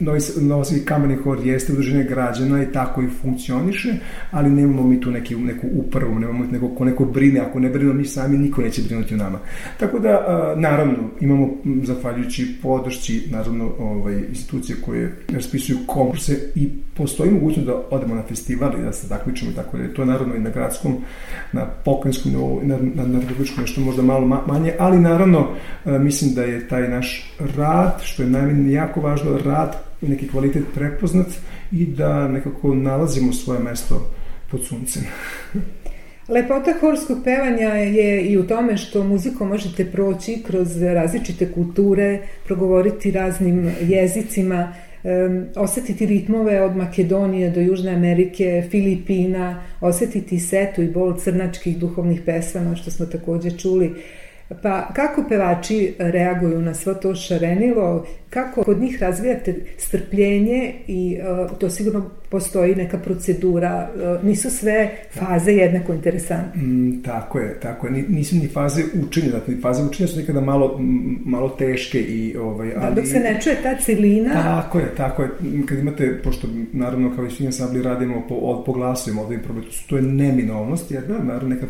Novi, 0.00 0.20
Novi 0.40 0.84
kameni 0.84 1.16
hor 1.16 1.46
jeste 1.46 1.72
udruženje 1.72 2.04
građana 2.04 2.62
i 2.62 2.72
tako 2.72 3.02
i 3.02 3.08
funkcioniše, 3.22 3.94
ali 4.30 4.50
nemamo 4.50 4.82
mi 4.82 5.00
tu 5.00 5.10
neki, 5.10 5.36
neku 5.36 5.66
upravu, 5.72 6.18
nemamo 6.18 6.44
neko 6.52 6.68
ko 6.68 6.84
neko 6.84 7.04
brine, 7.04 7.40
ako 7.40 7.60
ne 7.60 7.68
brinemo 7.68 7.94
mi 7.94 8.04
sami, 8.04 8.38
niko 8.38 8.62
neće 8.62 8.82
brinuti 8.82 9.14
o 9.14 9.16
nama. 9.16 9.38
Tako 9.80 9.98
da, 9.98 10.10
uh, 10.54 10.60
naravno, 10.60 10.94
imamo, 11.20 11.48
zahvaljujući 11.82 12.54
podršci, 12.62 13.22
naravno, 13.30 13.72
ovaj, 13.78 14.18
institucije 14.28 14.76
koje 14.84 15.16
raspisuju 15.28 15.78
konkurse 15.86 16.38
i 16.54 16.68
postoji 16.94 17.30
mogućnost 17.30 17.66
da 17.66 17.82
odemo 17.90 18.14
na 18.14 18.22
festival 18.22 18.72
i 18.78 18.82
da 18.82 18.92
se 18.92 19.08
takmičimo 19.08 19.50
i 19.50 19.54
tako 19.54 19.76
da 19.76 19.82
je 19.82 19.94
to 19.94 20.04
naravno 20.04 20.34
i 20.34 20.40
na 20.40 20.50
gradskom, 20.50 20.96
na 21.52 21.66
pokrajinskom 21.84 22.32
nivou, 22.32 22.60
na, 22.62 22.78
na, 22.94 23.06
na 23.06 23.20
republičkom 23.20 23.60
nešto 23.60 23.80
možda 23.80 24.02
malo 24.02 24.42
manje, 24.46 24.72
ali 24.78 24.98
naravno 24.98 25.48
e, 25.86 25.98
mislim 25.98 26.34
da 26.34 26.42
je 26.42 26.68
taj 26.68 26.88
naš 26.88 27.17
rad, 27.56 28.00
što 28.02 28.22
je 28.22 28.28
najmanje 28.28 28.72
jako 28.72 29.00
važno, 29.00 29.38
rad 29.44 29.76
i 30.02 30.08
neki 30.08 30.28
kvalitet 30.28 30.64
prepoznat 30.74 31.26
i 31.72 31.86
da 31.86 32.28
nekako 32.28 32.74
nalazimo 32.74 33.32
svoje 33.32 33.60
mesto 33.60 34.10
pod 34.50 34.64
suncem. 34.64 35.02
Lepota 36.28 36.74
horskog 36.80 37.18
pevanja 37.24 37.68
je 37.68 38.22
i 38.22 38.38
u 38.38 38.46
tome 38.46 38.76
što 38.76 39.04
muzikom 39.04 39.48
možete 39.48 39.84
proći 39.84 40.42
kroz 40.46 40.82
različite 40.82 41.52
kulture, 41.52 42.18
progovoriti 42.46 43.10
raznim 43.10 43.72
jezicima, 43.80 44.72
um, 45.02 45.46
osetiti 45.56 46.06
ritmove 46.06 46.62
od 46.62 46.76
Makedonije 46.76 47.50
do 47.50 47.60
Južne 47.60 47.94
Amerike, 47.94 48.64
Filipina, 48.70 49.62
osetiti 49.80 50.38
setu 50.38 50.82
i 50.82 50.90
bol 50.90 51.16
crnačkih 51.16 51.78
duhovnih 51.78 52.20
pesama, 52.26 52.76
što 52.76 52.90
smo 52.90 53.06
takođe 53.06 53.50
čuli. 53.50 53.94
Pa 54.62 54.88
kako 54.94 55.24
pevači 55.28 55.94
reaguju 55.98 56.62
na 56.62 56.74
svo 56.74 56.94
to 56.94 57.14
šarenilo, 57.14 58.06
kako 58.30 58.64
kod 58.64 58.80
njih 58.80 59.02
razvijate 59.02 59.54
strpljenje 59.78 60.74
i 60.86 61.18
uh, 61.50 61.58
to 61.58 61.70
sigurno 61.70 62.10
postoji 62.30 62.74
neka 62.74 62.98
procedura, 62.98 63.88
uh, 63.94 64.24
nisu 64.24 64.50
sve 64.50 64.90
faze 65.10 65.52
jednako 65.52 65.94
interesantne. 65.94 66.62
Mm, 66.62 67.02
tako 67.02 67.38
je, 67.38 67.60
tako 67.60 67.86
je. 67.86 68.04
Nisu 68.08 68.36
ni 68.36 68.48
faze 68.48 68.82
učenja, 69.06 69.30
dakle, 69.30 69.54
faze 69.62 69.82
učenja 69.82 70.08
su 70.08 70.18
nekada 70.20 70.40
malo, 70.40 70.80
malo 71.24 71.48
teške 71.48 72.00
i 72.00 72.36
ovaj, 72.36 72.72
ali... 72.76 72.94
Da, 72.94 73.00
dok 73.00 73.06
se 73.06 73.20
ne 73.20 73.40
čuje 73.42 73.56
ta 73.62 73.76
celina... 73.76 74.32
Tako 74.32 74.78
je, 74.78 74.94
tako 74.96 75.22
je. 75.22 75.28
Kad 75.68 75.78
imate, 75.78 76.20
pošto 76.24 76.48
naravno 76.72 77.16
kao 77.16 77.26
i 77.26 77.30
svi 77.30 77.52
sabli 77.52 77.82
radimo 77.82 78.26
po, 78.28 78.62
po 78.66 78.72
glasovima 78.72 79.22
ovde 79.22 79.38
to 79.88 79.96
je 79.96 80.02
neminovnost, 80.02 80.90
jer 80.90 81.06
da, 81.06 81.18
naravno 81.18 81.48
nekad 81.48 81.68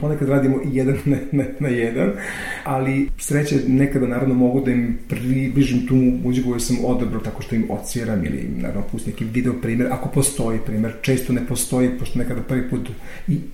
ponekad 0.00 0.28
radimo 0.28 0.56
i 0.56 0.76
jedan 0.76 0.96
na, 1.04 1.16
na, 1.32 1.44
na 1.60 1.68
jedan, 1.68 2.03
ali 2.64 3.08
sreće 3.18 3.56
nekada 3.68 4.06
naravno 4.06 4.34
mogu 4.34 4.60
da 4.60 4.70
im 4.70 4.98
približim 5.08 5.86
tu 5.86 5.94
muziku 5.94 6.48
koju 6.48 6.60
sam 6.60 6.76
odabrao 6.84 7.20
tako 7.20 7.42
što 7.42 7.54
im 7.54 7.66
odsviram 7.70 8.24
ili 8.24 8.48
naravno 8.56 8.82
pustim 8.92 9.14
neki 9.14 9.24
video 9.24 9.52
primer, 9.62 9.86
ako 9.90 10.08
postoji 10.08 10.58
primer, 10.66 10.92
često 11.02 11.32
ne 11.32 11.46
postoji, 11.46 11.90
pošto 11.98 12.18
nekada 12.18 12.40
prvi 12.42 12.70
put 12.70 12.88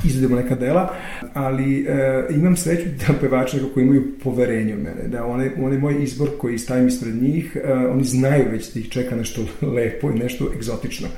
izvedemo 0.04 0.36
neka 0.36 0.54
dela, 0.54 0.94
ali 1.34 1.86
e, 1.88 2.26
imam 2.30 2.56
sreću 2.56 2.88
da 3.06 3.14
pevači 3.20 3.56
nekako 3.56 3.80
imaju 3.80 4.18
poverenje 4.24 4.74
u 4.74 4.76
mene, 4.76 5.08
da 5.08 5.24
one, 5.24 5.50
one 5.62 5.78
moj 5.78 6.02
izbor 6.02 6.28
koji 6.38 6.58
stavim 6.58 6.88
ispred 6.88 7.22
njih, 7.22 7.56
e, 7.64 7.72
oni 7.72 8.04
znaju 8.04 8.44
već 8.50 8.74
da 8.74 8.80
ih 8.80 8.88
čeka 8.88 9.16
nešto 9.16 9.42
lepo 9.76 10.10
i 10.10 10.18
nešto 10.18 10.50
egzotično. 10.56 11.08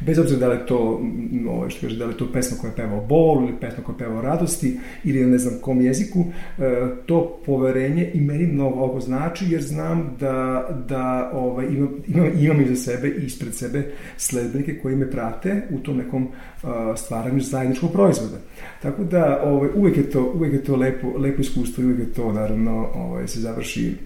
Bez 0.00 0.18
obzira 0.18 0.40
da 0.40 0.48
li 0.48 0.58
to, 0.66 1.00
ovo 1.48 1.70
što 1.70 1.80
kaže, 1.80 1.96
da 1.96 2.06
li 2.06 2.16
to 2.16 2.32
pesma 2.32 2.56
koja 2.60 2.72
peva 2.72 2.96
o 2.96 3.06
bolu 3.06 3.48
ili 3.48 3.60
pesma 3.60 3.84
koja 3.84 3.98
peva 3.98 4.18
o 4.18 4.22
radosti 4.22 4.78
ili 5.04 5.26
ne 5.26 5.38
znam 5.38 5.58
kom 5.60 5.80
jeziku, 5.80 6.24
e, 6.58 6.62
to 7.06 7.40
poverenje 7.46 8.10
i 8.14 8.20
meni 8.20 8.46
mnogo 8.46 9.00
znači 9.00 9.46
jer 9.48 9.62
znam 9.62 10.16
da 10.20 10.68
da 10.88 11.30
ovaj, 11.34 11.66
imam, 11.66 11.88
imam, 12.06 12.30
imam 12.38 12.60
iza 12.60 12.76
sebe 12.76 13.08
i 13.08 13.24
ispred 13.24 13.54
sebe 13.54 13.92
sledbenike 14.16 14.78
koji 14.78 14.96
me 14.96 15.10
prate 15.10 15.62
u 15.70 15.78
tom 15.78 15.96
nekom 15.96 16.22
uh, 16.22 16.70
stvaranju 16.96 17.40
zajedničkog 17.40 17.92
proizvoda. 17.92 18.36
Tako 18.82 19.04
da 19.04 19.42
ovaj, 19.44 19.68
uvek, 19.74 19.96
je 19.96 20.10
to, 20.10 20.32
uvek 20.34 20.52
je 20.52 20.64
to 20.64 20.76
lepo, 20.76 21.18
lepo 21.18 21.40
iskustvo 21.40 21.82
i 21.82 21.86
uvek 21.86 21.98
je 21.98 22.12
to 22.12 22.32
naravno 22.32 22.88
ovaj, 22.94 23.28
se 23.28 23.40
završi 23.40 23.96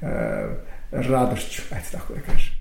uh, 0.00 0.08
radošću, 0.90 1.62
ajde 1.74 1.86
tako 1.92 2.14
da 2.14 2.20
kažem. 2.20 2.58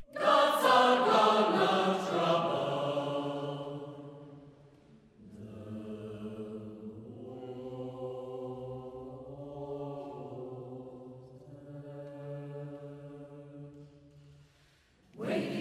Great. 15.27 15.56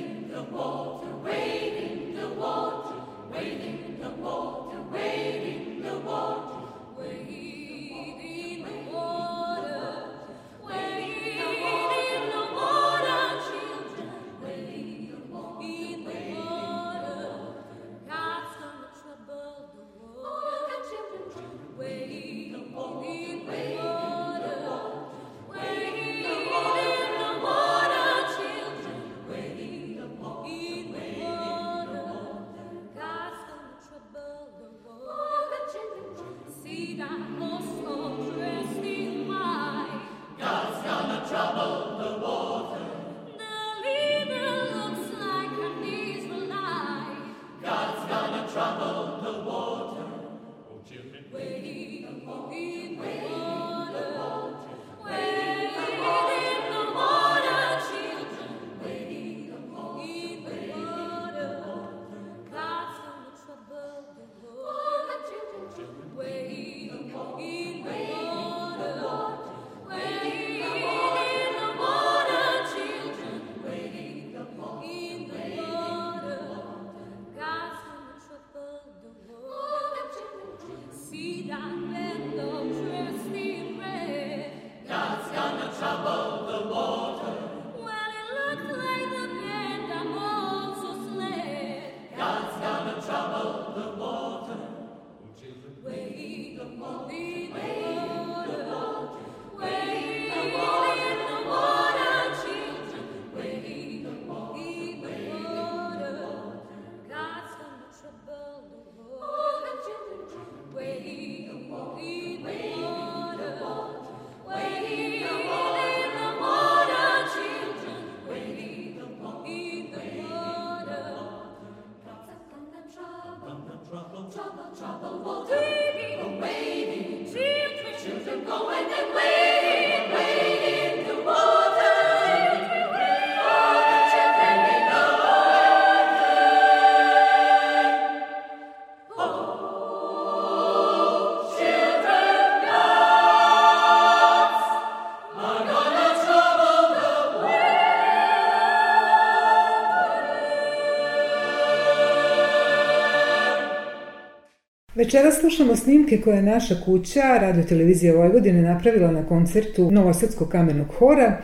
Večera 154.96 155.32
slušamo 155.32 155.76
snimke 155.76 156.20
koje 156.20 156.36
je 156.36 156.42
naša 156.42 156.74
kuća, 156.84 157.38
Radio 157.40 157.62
Televizija 157.62 158.14
Vojvodine, 158.14 158.62
napravila 158.62 159.10
na 159.10 159.26
koncertu 159.26 159.90
Novosadskog 159.90 160.48
kamenog 160.48 160.86
hora. 160.98 161.40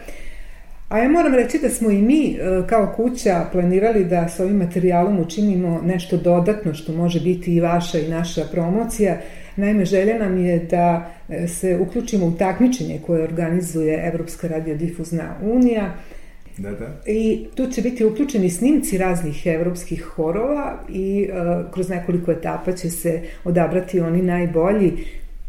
A 0.89 0.99
ja 0.99 1.09
moram 1.09 1.35
reći 1.35 1.59
da 1.59 1.71
smo 1.71 1.91
i 1.91 2.03
mi 2.03 2.31
e, 2.31 2.39
kao 2.69 2.93
kuća 2.97 3.47
planirali 3.53 4.05
da 4.05 4.29
sa 4.29 4.45
ovim 4.45 4.57
materijalom 4.57 5.21
učinimo 5.21 5.81
nešto 5.85 6.17
dodatno 6.17 6.75
što 6.75 6.93
može 6.93 7.21
biti 7.21 7.55
i 7.55 7.61
vaša 7.61 7.99
i 7.99 8.09
naša 8.09 8.45
promocija. 8.53 9.17
Naime, 9.57 9.85
želja 9.85 10.19
nam 10.19 10.39
je 10.39 10.59
da 10.59 11.11
e, 11.29 11.49
se 11.49 11.79
uključimo 11.79 12.27
u 12.27 12.33
takmičenje 12.33 13.01
koje 13.07 13.23
organizuje 13.23 14.09
Evropska 14.13 14.49
radiodifuzna 14.49 15.35
unija 15.43 15.95
Da, 16.59 16.71
da. 16.71 17.01
I 17.07 17.47
tu 17.55 17.67
će 17.67 17.83
biti 17.83 18.05
uključeni 18.05 18.51
snimci 18.51 18.99
raznih 18.99 19.47
evropskih 19.47 20.03
horova 20.03 20.79
i 20.89 21.29
uh, 21.31 21.73
kroz 21.73 21.89
nekoliko 21.89 22.33
etapa 22.33 22.73
će 22.73 22.91
se 22.91 23.23
odabrati 23.45 24.01
oni 24.01 24.23
najbolji 24.23 24.93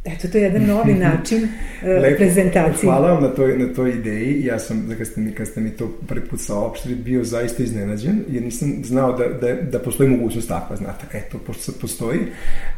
Eto, 0.06 0.28
to 0.28 0.38
je 0.38 0.44
jedan 0.44 0.66
novi 0.66 0.94
način 0.94 1.44
uh, 1.44 2.18
prezentacije. 2.18 2.92
Hvala 2.92 3.14
vam 3.14 3.24
na 3.24 3.30
toj, 3.30 3.58
na 3.58 3.74
toj 3.74 3.92
ideji. 3.92 4.46
Ja 4.46 4.60
sam, 4.60 4.88
da 4.88 4.96
kad 4.96 5.08
ste 5.08 5.22
mi, 5.22 5.32
kad 5.32 5.48
ste 5.48 5.62
mi 5.62 5.70
to 5.70 5.88
prvi 6.08 6.26
put 6.28 6.40
saopštili, 6.40 6.96
bio 6.96 7.24
zaista 7.24 7.64
iznenađen, 7.64 8.24
jer 8.30 8.44
nisam 8.44 8.74
znao 8.84 9.18
da, 9.18 9.28
da, 9.28 9.54
da 9.62 9.80
postoji 9.80 10.10
mogućnost 10.10 10.48
takva, 10.48 10.76
znate. 10.76 11.18
Eto, 11.18 11.38
pošto 11.38 11.72
postoji, 11.82 12.20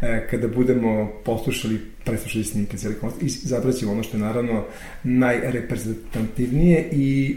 e, 0.02 0.28
kada 0.32 0.48
budemo 0.48 1.12
poslušali 1.24 1.80
preslušali 2.06 2.44
snimke 2.44 2.78
cijeli 2.78 2.96
koncert 2.96 3.24
i 3.24 3.30
zabrat 3.30 3.76
ćemo 3.76 3.92
ono 3.92 4.04
što 4.04 4.18
je 4.18 4.22
naravno 4.22 4.64
najreprezentativnije 5.04 6.90
i 6.92 7.32
e, 7.32 7.36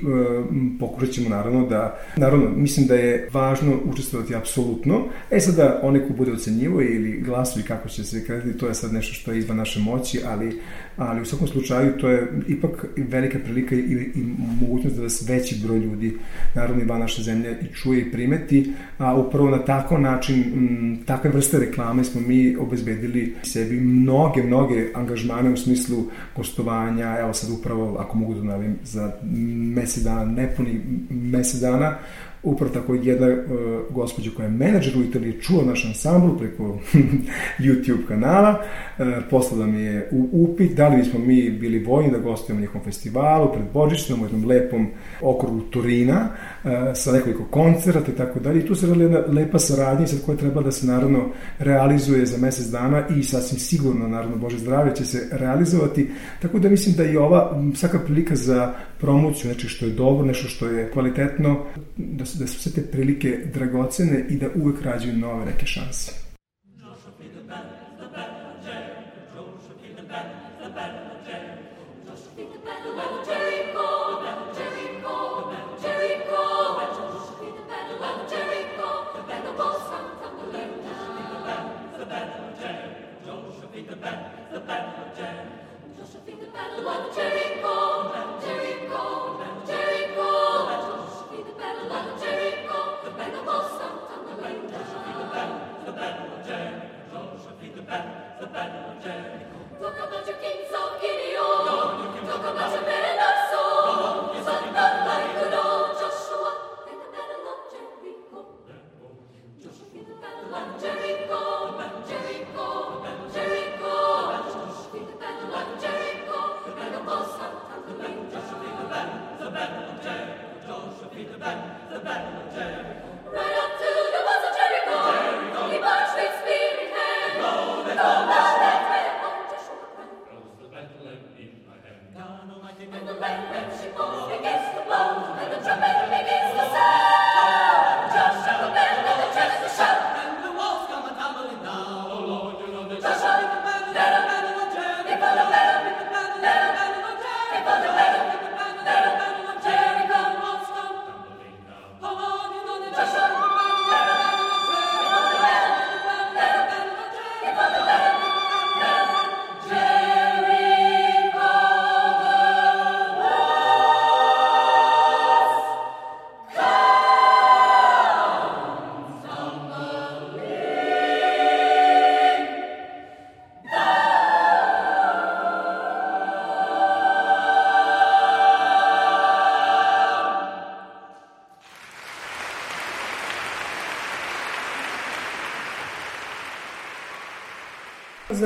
pokušat 0.81 1.10
ćemo 1.10 1.28
naravno 1.28 1.66
da, 1.66 1.98
naravno, 2.16 2.51
mislim 2.51 2.86
da 2.86 2.94
je 2.94 3.28
važno 3.32 3.73
učestvovati 3.85 4.35
apsolutno. 4.35 5.05
E 5.31 5.40
sada, 5.40 5.81
onaj 5.82 6.01
ko 6.01 6.12
bude 6.12 6.32
ocenjivo 6.32 6.82
ili 6.82 7.20
glasovi 7.20 7.65
kako 7.65 7.89
će 7.89 8.05
se 8.05 8.24
kretati, 8.24 8.59
to 8.59 8.69
je 8.69 8.74
sad 8.74 8.93
nešto 8.93 9.15
što 9.15 9.32
je 9.32 9.39
izvan 9.39 9.56
naše 9.56 9.77
moći, 9.78 10.20
ali 10.26 10.60
ali 10.98 11.20
u 11.20 11.24
svakom 11.24 11.48
slučaju 11.48 11.92
to 12.00 12.09
je 12.09 12.32
ipak 12.48 12.86
velika 12.96 13.38
prilika 13.38 13.74
i, 13.74 13.78
i 14.14 14.24
mogućnost 14.60 14.96
da 14.96 15.02
vas 15.02 15.28
veći 15.28 15.60
broj 15.64 15.78
ljudi, 15.78 16.16
naravno 16.55 16.82
i 16.82 16.86
van 16.86 17.00
naše 17.00 17.22
zemlje, 17.22 17.59
i 17.62 17.74
čuje 17.74 18.00
i 18.00 18.12
primeti, 18.12 18.72
a 18.98 19.16
upravo 19.16 19.50
na 19.50 19.64
tako 19.64 19.98
način, 19.98 20.40
m, 20.40 20.98
takve 21.06 21.30
vrste 21.30 21.59
reklame 21.59 22.05
smo 22.05 22.20
mi 22.20 22.56
obezbedili 22.56 23.34
sebi 23.42 23.80
mnoge, 23.80 24.42
mnoge 24.42 24.86
angažmane 24.94 25.50
u 25.50 25.56
smislu 25.56 26.05
gostovanja, 26.36 27.16
evo 27.20 27.32
sad 27.32 27.50
upravo, 27.50 27.96
ako 27.98 28.18
mogu 28.18 28.34
da 28.34 28.42
navim, 28.42 28.76
za 28.84 29.12
mesec 29.74 30.02
dana, 30.02 30.24
nepuni 30.24 30.80
mesec 31.10 31.60
dana, 31.60 31.98
upravo 32.43 32.74
tako 32.74 32.94
jedna 32.94 33.27
uh, 33.27 33.94
gospođa 33.94 34.31
koja 34.36 34.44
je 34.44 34.51
menadžer 34.51 34.98
u 34.98 35.02
Italiji 35.02 35.40
čuo 35.40 35.62
naš 35.62 35.85
ansambl 35.85 36.39
preko 36.39 36.78
YouTube 37.65 38.06
kanala, 38.09 38.51
uh, 38.98 39.06
poslala 39.31 39.66
mi 39.66 39.82
je 39.82 40.09
u 40.12 40.28
upit 40.32 40.77
da 40.77 40.89
li 40.89 40.97
bismo 40.97 41.19
mi 41.19 41.51
bili 41.51 41.85
voljni 41.85 42.10
da 42.10 42.19
gostujemo 42.19 42.60
na 42.60 42.60
njihovom 42.60 42.85
festivalu 42.85 43.52
pred 43.52 43.65
Božićnom 43.73 44.20
u 44.20 44.24
jednom 44.24 44.44
lepom 44.44 44.89
okrugu 45.20 45.60
Turina 45.60 46.28
uh, 46.65 46.70
sa 46.94 47.12
nekoliko 47.12 47.44
koncerata 47.44 48.12
i 48.12 48.15
tako 48.15 48.40
dalje. 48.40 48.60
I 48.60 48.66
tu 48.66 48.74
se 48.74 48.86
radi 48.86 49.01
jedna 49.01 49.19
lepa 49.19 49.59
saradnja 49.59 50.06
sad 50.06 50.24
koja 50.27 50.39
treba 50.39 50.62
da 50.62 50.73
se 50.73 50.86
naravno 50.86 51.28
realizuje 51.59 52.27
za 52.27 52.39
mesec 52.39 52.66
dana 52.66 53.02
i 53.16 53.23
sasvim 53.23 53.59
sigurno 53.59 54.09
naravno 54.09 54.36
Bože 54.36 54.59
zdravlje 54.59 54.94
će 54.94 55.05
se 55.05 55.28
realizovati. 55.32 56.10
Tako 56.43 56.59
da 56.59 56.69
mislim 56.69 56.97
da 56.97 57.05
i 57.05 57.16
ova 57.16 57.62
svaka 57.74 57.98
prilika 57.98 58.36
za 58.36 58.74
promociju, 58.98 59.52
znači 59.52 59.69
što 59.69 59.86
je 59.86 59.93
dobro, 59.93 60.27
nešto 60.27 60.48
što 60.48 60.66
je 60.66 60.90
kvalitetno, 60.90 61.65
da 61.97 62.24
da 62.34 62.46
su 62.46 62.59
sve 62.59 62.72
te 62.72 62.82
prilike 62.90 63.38
dragocene 63.55 64.24
i 64.28 64.36
da 64.36 64.48
uvek 64.55 64.82
rađaju 64.82 65.16
nove 65.16 65.46
neke 65.46 65.66
šanse. 65.66 66.27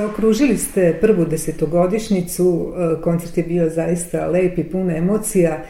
Zaokružili 0.02 0.58
ste 0.58 0.98
prvu 1.00 1.24
desetogodišnicu, 1.24 2.74
e, 2.76 3.00
koncert 3.02 3.38
je 3.38 3.44
bio 3.44 3.68
zaista 3.70 4.26
lep 4.26 4.58
i 4.58 4.64
pun 4.64 4.90
emocija 4.90 5.62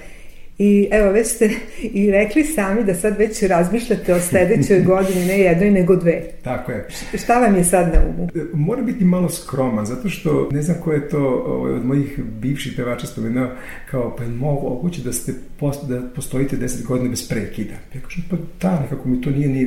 I 0.58 0.88
evo, 0.90 1.10
već 1.10 1.26
ste 1.26 1.50
i 2.00 2.10
rekli 2.10 2.44
sami 2.44 2.84
da 2.84 2.94
sad 2.94 3.18
već 3.18 3.42
razmišljate 3.42 4.14
o 4.14 4.20
sledećoj 4.20 4.80
godini, 4.90 5.24
ne 5.26 5.38
jednoj, 5.38 5.70
nego 5.70 5.96
dve. 5.96 6.22
Tako 6.42 6.72
je. 6.72 6.86
Šta 7.14 7.38
vam 7.38 7.56
je 7.56 7.64
sad 7.64 7.94
na 7.94 8.00
umu? 8.08 8.28
E, 8.34 8.40
mora 8.52 8.82
biti 8.82 9.04
malo 9.04 9.28
skroman, 9.28 9.86
zato 9.86 10.08
što 10.08 10.48
ne 10.52 10.62
znam 10.62 10.76
ko 10.84 10.92
je 10.92 11.08
to 11.08 11.44
ovaj, 11.46 11.72
od 11.72 11.84
mojih 11.84 12.20
bivših 12.40 12.72
pevača 12.76 13.06
spomenuo 13.06 13.48
kao, 13.90 14.16
pa 14.16 14.24
moguće 14.24 15.02
da 15.02 15.12
ste 15.12 15.34
post, 15.58 15.88
da 15.88 16.02
postojite 16.14 16.56
10 16.56 16.86
godina 16.86 17.10
bez 17.10 17.28
prekida. 17.28 17.74
Ja 17.94 18.00
kažem, 18.00 18.24
pa 18.30 18.36
da, 18.60 18.80
nekako 18.80 19.08
mi 19.08 19.20
to 19.20 19.30
nije 19.30 19.48
ni, 19.48 19.64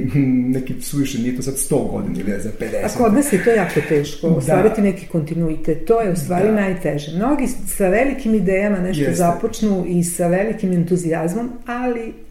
neki 0.54 0.82
suviše, 0.82 1.22
nije 1.22 1.36
to 1.36 1.42
sad 1.42 1.54
100 1.54 1.92
godina 1.92 2.20
ili 2.20 2.42
za 2.42 2.50
50. 2.60 2.86
A 2.86 2.98
kod 2.98 3.14
nas 3.14 3.34
je 3.34 3.44
to 3.44 3.50
jako 3.50 3.80
teško, 3.90 4.30
da. 4.30 4.36
ostvariti 4.36 4.82
neki 4.82 5.06
kontinuitet, 5.06 5.86
to 5.86 6.02
je 6.02 6.12
u 6.12 6.16
stvari 6.16 6.48
da. 6.48 6.54
najteže. 6.54 7.18
Mnogi 7.18 7.48
sa 7.48 7.88
velikim 7.88 8.36
idejama 8.36 8.78
nešto 8.78 9.04
Jeste. 9.04 9.16
započnu 9.16 9.86
i 9.88 10.04
sa 10.04 10.28
velikim 10.28 10.72
entuzijazmom, 10.72 11.50
ali 11.66 12.25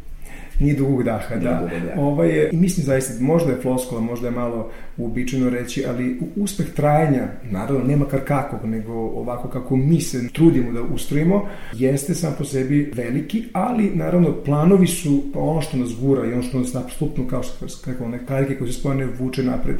Nije 0.60 0.74
dugog 0.74 1.02
daha, 1.02 1.36
da. 1.36 1.54
Dugog, 1.54 1.70
da. 1.70 2.00
Ovaj 2.00 2.28
je, 2.28 2.50
I 2.52 2.56
mislim 2.56 2.86
zaista, 2.86 3.24
možda 3.24 3.50
je 3.50 3.60
floskola, 3.62 4.00
možda 4.00 4.26
je 4.26 4.34
malo 4.34 4.70
uobičajeno 4.96 5.50
reći, 5.50 5.84
ali 5.88 6.20
uspeh 6.36 6.66
trajanja, 6.74 7.28
naravno, 7.50 7.84
nema 7.84 8.04
kar 8.04 8.20
kakvog, 8.24 8.64
nego 8.64 8.92
ovako 8.92 9.48
kako 9.48 9.76
mi 9.76 10.00
se 10.00 10.28
trudimo 10.32 10.72
da 10.72 10.82
ustrojimo, 10.82 11.48
jeste 11.72 12.14
sam 12.14 12.34
po 12.38 12.44
sebi 12.44 12.92
veliki, 12.94 13.44
ali 13.52 13.90
naravno 13.94 14.42
planovi 14.44 14.86
su 14.86 15.22
pa 15.32 15.40
ono 15.40 15.60
što 15.60 15.76
nas 15.76 15.90
gura 16.00 16.26
i 16.26 16.32
ono 16.32 16.42
što 16.42 16.58
nas 16.58 16.74
apsolutno, 16.74 17.26
kao 17.28 17.42
što 17.42 17.66
rekao, 17.86 18.06
one 18.06 18.26
karike 18.26 18.58
koje 18.58 18.72
se 18.72 18.80
spojene 18.80 19.06
vuče 19.18 19.42
napred. 19.42 19.76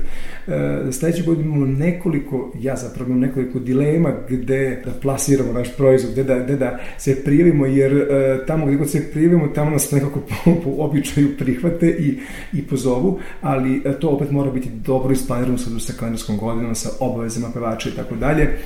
E, 0.49 0.93
sledeće 0.93 1.23
godine 1.23 1.47
imamo 1.47 1.67
nekoliko, 1.67 2.53
ja 2.61 2.77
zapravo 2.77 3.09
imam 3.09 3.21
nekoliko 3.21 3.59
dilema 3.59 4.13
gde 4.29 4.83
da 4.85 4.91
plasiramo 5.03 5.53
naš 5.53 5.77
proizvod, 5.77 6.13
gde 6.13 6.25
da, 6.25 6.39
gde 6.39 6.57
da 6.57 6.79
se 6.99 7.25
prijavimo, 7.25 7.67
jer 7.67 7.93
e, 7.93 8.47
tamo 8.47 8.67
gde 8.67 8.77
god 8.77 8.91
se 8.91 9.11
prijavimo, 9.13 9.49
tamo 9.49 9.71
nas 9.71 9.91
nekako 9.91 10.21
po, 10.65 10.71
običaju 10.79 11.37
prihvate 11.39 11.89
i, 11.89 12.19
i 12.53 12.63
pozovu, 12.63 13.19
ali 13.41 13.83
e, 13.85 13.93
to 14.01 14.09
opet 14.09 14.31
mora 14.31 14.51
biti 14.51 14.71
dobro 14.87 15.13
isplanirano 15.13 15.59
sa, 15.59 15.71
sa 15.79 15.93
kalendarskom 15.99 16.37
godinom, 16.37 16.75
sa 16.75 16.89
obavezama 17.01 17.51
pevača 17.55 17.89
i 17.89 17.93
tako 17.93 18.15
dalje. 18.15 18.43
E, 18.43 18.59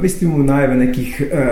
vi 0.00 0.08
ste 0.08 0.24
imamo 0.24 0.44
najave 0.44 0.76
nekih 0.76 1.20
e, 1.20 1.46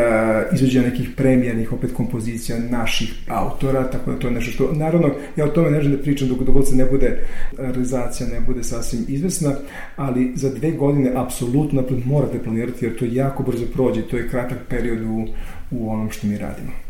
izvođenja 0.52 0.86
nekih 0.86 1.10
premijanih 1.16 1.72
opet 1.72 1.92
kompozicija 1.92 2.58
naših 2.70 3.14
autora, 3.28 3.90
tako 3.90 4.12
da 4.12 4.18
to 4.18 4.26
je 4.26 4.34
nešto 4.34 4.52
što, 4.52 4.72
naravno, 4.72 5.10
ja 5.36 5.44
o 5.44 5.48
tome 5.48 5.70
ne 5.70 5.80
želim 5.80 5.96
da 5.96 6.02
pričam 6.02 6.28
dok, 6.28 6.42
dok 6.42 6.66
se 6.66 6.76
ne 6.76 6.84
bude 6.84 7.18
realizacija, 7.58 8.28
ne 8.28 8.40
bude 8.40 8.64
sasvim 8.64 9.04
izvesna, 9.08 9.52
ali 9.96 10.32
za 10.34 10.50
dve 10.50 10.70
godine 10.70 11.12
apsolutno 11.14 11.84
morate 12.04 12.38
planirati, 12.38 12.84
jer 12.84 12.98
to 12.98 13.04
jako 13.08 13.42
brzo 13.42 13.66
prođe, 13.74 14.02
to 14.02 14.16
je 14.16 14.28
kratak 14.28 14.58
period 14.68 15.02
u, 15.02 15.26
u 15.70 15.90
onom 15.90 16.10
što 16.10 16.26
mi 16.26 16.38
radimo. 16.38 16.83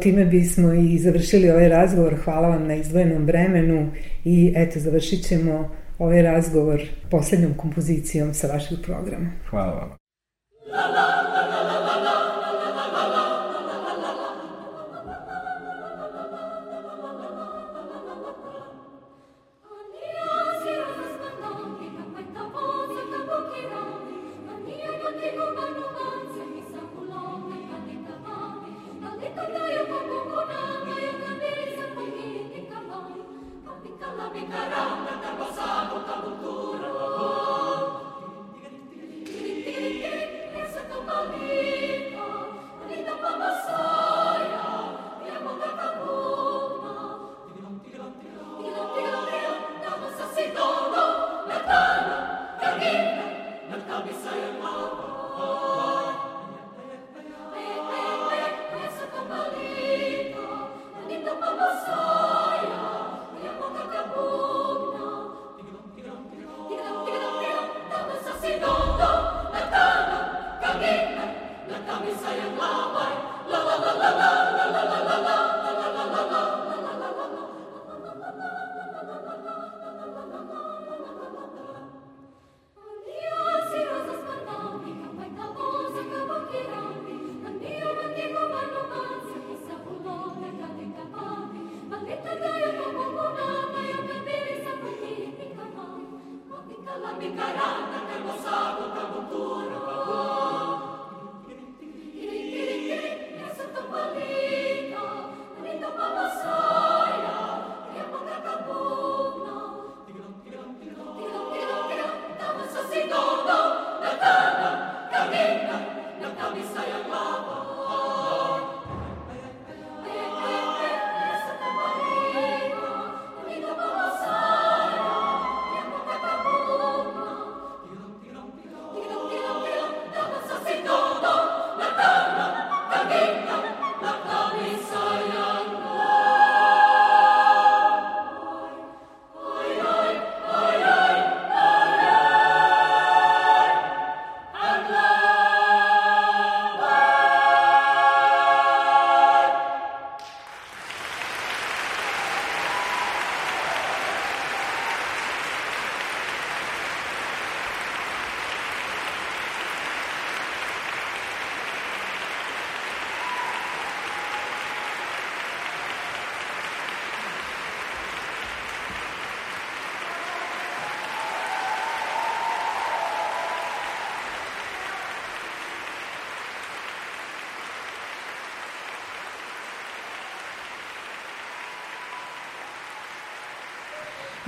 Time 0.00 0.24
bismo 0.24 0.72
i 0.72 0.98
završili 0.98 1.50
ovaj 1.50 1.68
razgovor. 1.68 2.14
Hvala 2.24 2.48
vam 2.48 2.66
na 2.66 2.74
izdvojenom 2.74 3.24
vremenu 3.24 3.90
i 4.24 4.52
eto, 4.56 4.80
završit 4.80 5.28
ćemo 5.28 5.76
ovaj 5.98 6.22
razgovor 6.22 6.80
poslednjom 7.10 7.54
kompozicijom 7.54 8.34
sa 8.34 8.46
vašeg 8.46 8.78
programa. 8.82 9.30
Hvala 9.50 9.72
vam. 9.72 9.90
La, 10.72 10.86
la, 10.86 11.06
la, 11.34 11.39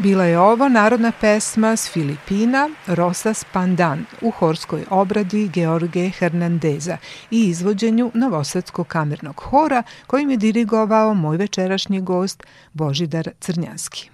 Bila 0.02 0.24
je 0.24 0.38
ovo 0.38 0.68
narodna 0.68 1.12
pesma 1.20 1.76
s 1.76 1.92
Filipina 1.92 2.70
Rosas 2.86 3.44
Pandan 3.52 4.04
u 4.20 4.30
horskoj 4.30 4.84
obradi 4.90 5.48
George 5.48 6.08
Hernandeza 6.08 6.96
i 7.30 7.44
izvođenju 7.48 8.10
Novosadskog 8.14 8.86
kamernog 8.86 9.40
hora 9.40 9.82
kojim 10.06 10.30
je 10.30 10.36
dirigovao 10.36 11.14
moj 11.14 11.36
večerašnji 11.36 12.00
gost 12.00 12.42
Božidar 12.72 13.28
Crnjanski. 13.40 14.10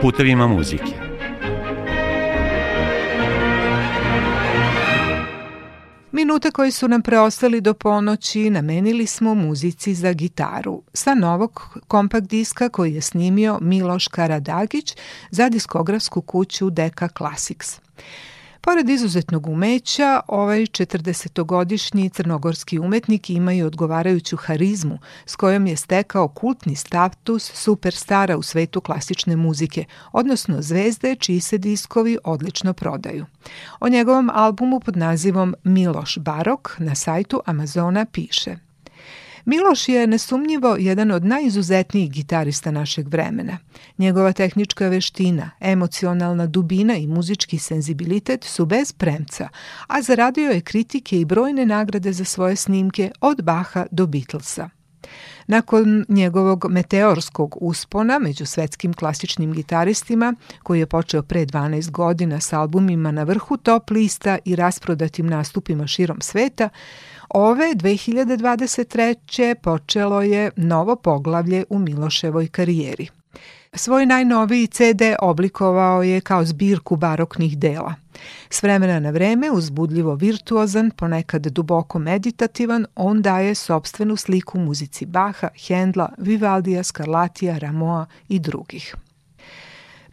Putevima 0.00 0.46
muzike 0.46 1.07
Minute 6.28 6.50
koji 6.50 6.70
su 6.70 6.88
nam 6.88 7.02
preostali 7.02 7.60
do 7.60 7.74
ponoći 7.74 8.50
namenili 8.50 9.06
smo 9.06 9.34
muzici 9.34 9.94
za 9.94 10.12
gitaru 10.12 10.82
sa 10.92 11.14
novog 11.14 11.78
kompakt 11.86 12.26
diska 12.26 12.68
koji 12.68 12.94
je 12.94 13.00
snimio 13.00 13.58
Miloš 13.60 14.08
Karadagić 14.08 14.96
za 15.30 15.48
diskografsku 15.48 16.22
kuću 16.22 16.70
Deka 16.70 17.08
Classics. 17.18 17.80
Pored 18.60 18.88
izuzetnog 18.88 19.46
umeća, 19.46 20.20
ovaj 20.28 20.60
40-godišnji 20.60 22.08
crnogorski 22.08 22.78
umetnik 22.78 23.30
ima 23.30 23.52
i 23.52 23.62
odgovarajuću 23.62 24.36
harizmu 24.36 24.98
s 25.26 25.36
kojom 25.36 25.66
je 25.66 25.76
stekao 25.76 26.28
kultni 26.28 26.76
status 26.76 27.52
superstara 27.54 28.36
u 28.36 28.42
svetu 28.42 28.80
klasične 28.80 29.36
muzike, 29.36 29.84
odnosno 30.12 30.62
zvezde 30.62 31.14
čiji 31.14 31.40
se 31.40 31.58
diskovi 31.58 32.18
odlično 32.24 32.72
prodaju. 32.72 33.26
O 33.80 33.88
njegovom 33.88 34.30
albumu 34.34 34.80
pod 34.80 34.96
nazivom 34.96 35.54
Miloš 35.64 36.18
Barok 36.18 36.74
na 36.78 36.94
sajtu 36.94 37.40
Amazona 37.46 38.04
piše– 38.04 38.56
Miloš 39.48 39.88
je 39.88 40.06
nesumnjivo 40.06 40.76
jedan 40.78 41.10
od 41.10 41.24
najizuzetnijih 41.24 42.10
gitarista 42.10 42.70
našeg 42.70 43.08
vremena. 43.08 43.58
Njegova 43.98 44.32
tehnička 44.32 44.88
veština, 44.88 45.50
emocionalna 45.60 46.46
dubina 46.46 46.96
i 46.96 47.06
muzički 47.06 47.58
senzibilitet 47.58 48.44
su 48.44 48.66
bez 48.66 48.92
premca, 48.92 49.48
a 49.86 50.02
zaradio 50.02 50.50
je 50.50 50.60
kritike 50.60 51.20
i 51.20 51.24
brojne 51.24 51.66
nagrade 51.66 52.12
za 52.12 52.24
svoje 52.24 52.56
snimke 52.56 53.10
od 53.20 53.42
Baha 53.42 53.86
do 53.90 54.06
Beatlesa. 54.06 54.68
Nakon 55.46 56.04
njegovog 56.08 56.66
meteorskog 56.70 57.56
uspona 57.60 58.18
među 58.18 58.46
svetskim 58.46 58.94
klasičnim 58.94 59.52
gitaristima, 59.52 60.34
koji 60.62 60.78
je 60.78 60.86
počeo 60.86 61.22
pre 61.22 61.46
12 61.46 61.90
godina 61.90 62.40
sa 62.40 62.60
albumima 62.60 63.10
na 63.12 63.22
vrhu 63.22 63.56
top 63.56 63.90
lista 63.90 64.38
i 64.44 64.56
rasprodatim 64.56 65.26
nastupima 65.26 65.86
širom 65.86 66.20
sveta, 66.20 66.68
ove 67.28 67.74
2023. 67.74 69.54
počelo 69.54 70.22
je 70.22 70.50
novo 70.56 70.96
poglavlje 70.96 71.64
u 71.68 71.78
Miloševoj 71.78 72.48
karijeri. 72.48 73.08
Svoj 73.74 74.06
najnoviji 74.06 74.66
CD 74.66 75.02
oblikovao 75.18 76.02
je 76.02 76.20
kao 76.20 76.44
zbirku 76.44 76.96
baroknih 76.96 77.58
dela. 77.58 77.94
S 78.50 78.62
vremena 78.62 79.00
na 79.00 79.10
vreme, 79.10 79.50
uzbudljivo 79.50 80.14
virtuozan, 80.14 80.90
ponekad 80.90 81.46
duboko 81.46 81.98
meditativan, 81.98 82.86
on 82.96 83.22
daje 83.22 83.54
sobstvenu 83.54 84.16
sliku 84.16 84.58
muzici 84.58 85.06
Baha, 85.06 85.48
Hendla, 85.66 86.08
Vivaldija, 86.18 86.84
Scarlatija, 86.84 87.58
Ramoa 87.58 88.06
i 88.28 88.38
drugih. 88.38 88.94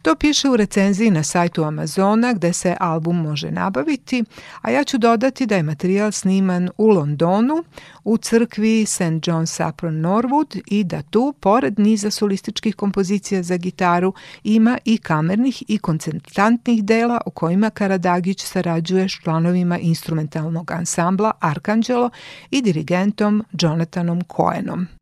To 0.06 0.14
piše 0.14 0.48
u 0.48 0.56
recenziji 0.56 1.10
na 1.10 1.22
sajtu 1.22 1.64
Amazona 1.64 2.32
gde 2.32 2.52
se 2.52 2.76
album 2.80 3.16
može 3.16 3.50
nabaviti, 3.50 4.24
a 4.62 4.70
ja 4.70 4.84
ću 4.84 4.98
dodati 4.98 5.46
da 5.46 5.56
je 5.56 5.62
materijal 5.62 6.12
sniman 6.12 6.70
u 6.78 6.86
Londonu 6.86 7.64
u 8.04 8.16
crkvi 8.16 8.86
St. 8.86 9.26
John 9.26 9.46
Sapron 9.46 9.94
Norwood 9.94 10.60
i 10.66 10.84
da 10.84 11.02
tu, 11.02 11.34
pored 11.40 11.78
niza 11.78 12.10
solističkih 12.10 12.76
kompozicija 12.76 13.42
za 13.42 13.56
gitaru, 13.56 14.12
ima 14.44 14.78
i 14.84 14.98
kamernih 14.98 15.62
i 15.68 15.78
koncertantnih 15.78 16.84
dela 16.84 17.20
u 17.26 17.30
kojima 17.30 17.70
Karadagić 17.70 18.44
sarađuje 18.44 19.08
s 19.08 19.12
članovima 19.12 19.78
instrumentalnog 19.78 20.70
ansambla 20.70 21.32
Arkanđelo 21.40 22.10
i 22.50 22.62
dirigentom 22.62 23.44
Jonathanom 23.52 24.22
Cohenom. 24.36 24.95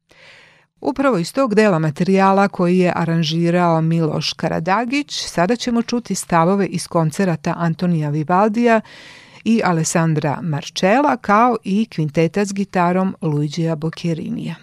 Upravo 0.81 1.19
iz 1.19 1.33
tog 1.33 1.55
dela 1.55 1.79
materijala 1.79 2.49
koji 2.49 2.79
je 2.79 2.93
aranžirao 2.97 3.81
Miloš 3.81 4.33
Karadagić, 4.33 5.27
sada 5.27 5.57
ćemo 5.57 5.83
čuti 5.83 6.15
stavove 6.15 6.67
iz 6.67 6.87
koncerata 6.87 7.55
Antonija 7.57 8.11
Vivaldija 8.11 8.81
i 9.45 9.61
Alessandra 9.65 10.39
Marčela, 10.43 11.17
kao 11.17 11.57
i 11.65 11.87
kvinteta 11.95 12.45
s 12.45 12.53
gitarom 12.53 13.17
Luigija 13.21 13.77
Boccherinija. 13.77 14.55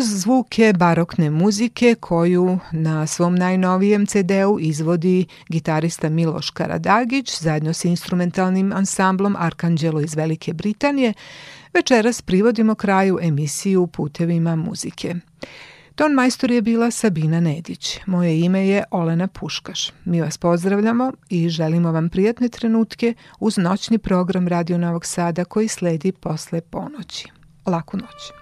Uz 0.00 0.20
zvuke 0.20 0.72
barokne 0.72 1.30
muzike 1.30 1.94
koju 2.00 2.58
na 2.72 3.06
svom 3.06 3.34
najnovijem 3.34 4.06
CD-u 4.06 4.58
izvodi 4.60 5.26
gitarista 5.48 6.08
Miloš 6.08 6.50
Karadagić 6.50 7.40
zajedno 7.40 7.72
sa 7.72 7.88
instrumentalnim 7.88 8.72
ansamblom 8.72 9.36
Arkanđelo 9.38 10.00
iz 10.00 10.14
Velike 10.14 10.52
Britanije, 10.52 11.12
večeras 11.74 12.22
privodimo 12.22 12.74
kraju 12.74 13.18
emisiju 13.22 13.86
Putevima 13.86 14.56
muzike. 14.56 15.14
Ton 15.94 16.12
majstor 16.12 16.50
je 16.50 16.62
bila 16.62 16.90
Sabina 16.90 17.40
Nedić. 17.40 17.98
Moje 18.06 18.40
ime 18.40 18.68
je 18.68 18.84
Olena 18.90 19.26
Puškaš. 19.26 19.92
Mi 20.04 20.20
vas 20.20 20.38
pozdravljamo 20.38 21.12
i 21.28 21.48
želimo 21.48 21.92
vam 21.92 22.08
prijatne 22.08 22.48
trenutke 22.48 23.14
uz 23.40 23.56
noćni 23.56 23.98
program 23.98 24.48
Radio 24.48 24.78
Novog 24.78 25.06
Sada 25.06 25.44
koji 25.44 25.68
sledi 25.68 26.12
posle 26.12 26.60
ponoći. 26.60 27.28
Laku 27.66 27.96
noć. 27.96 28.39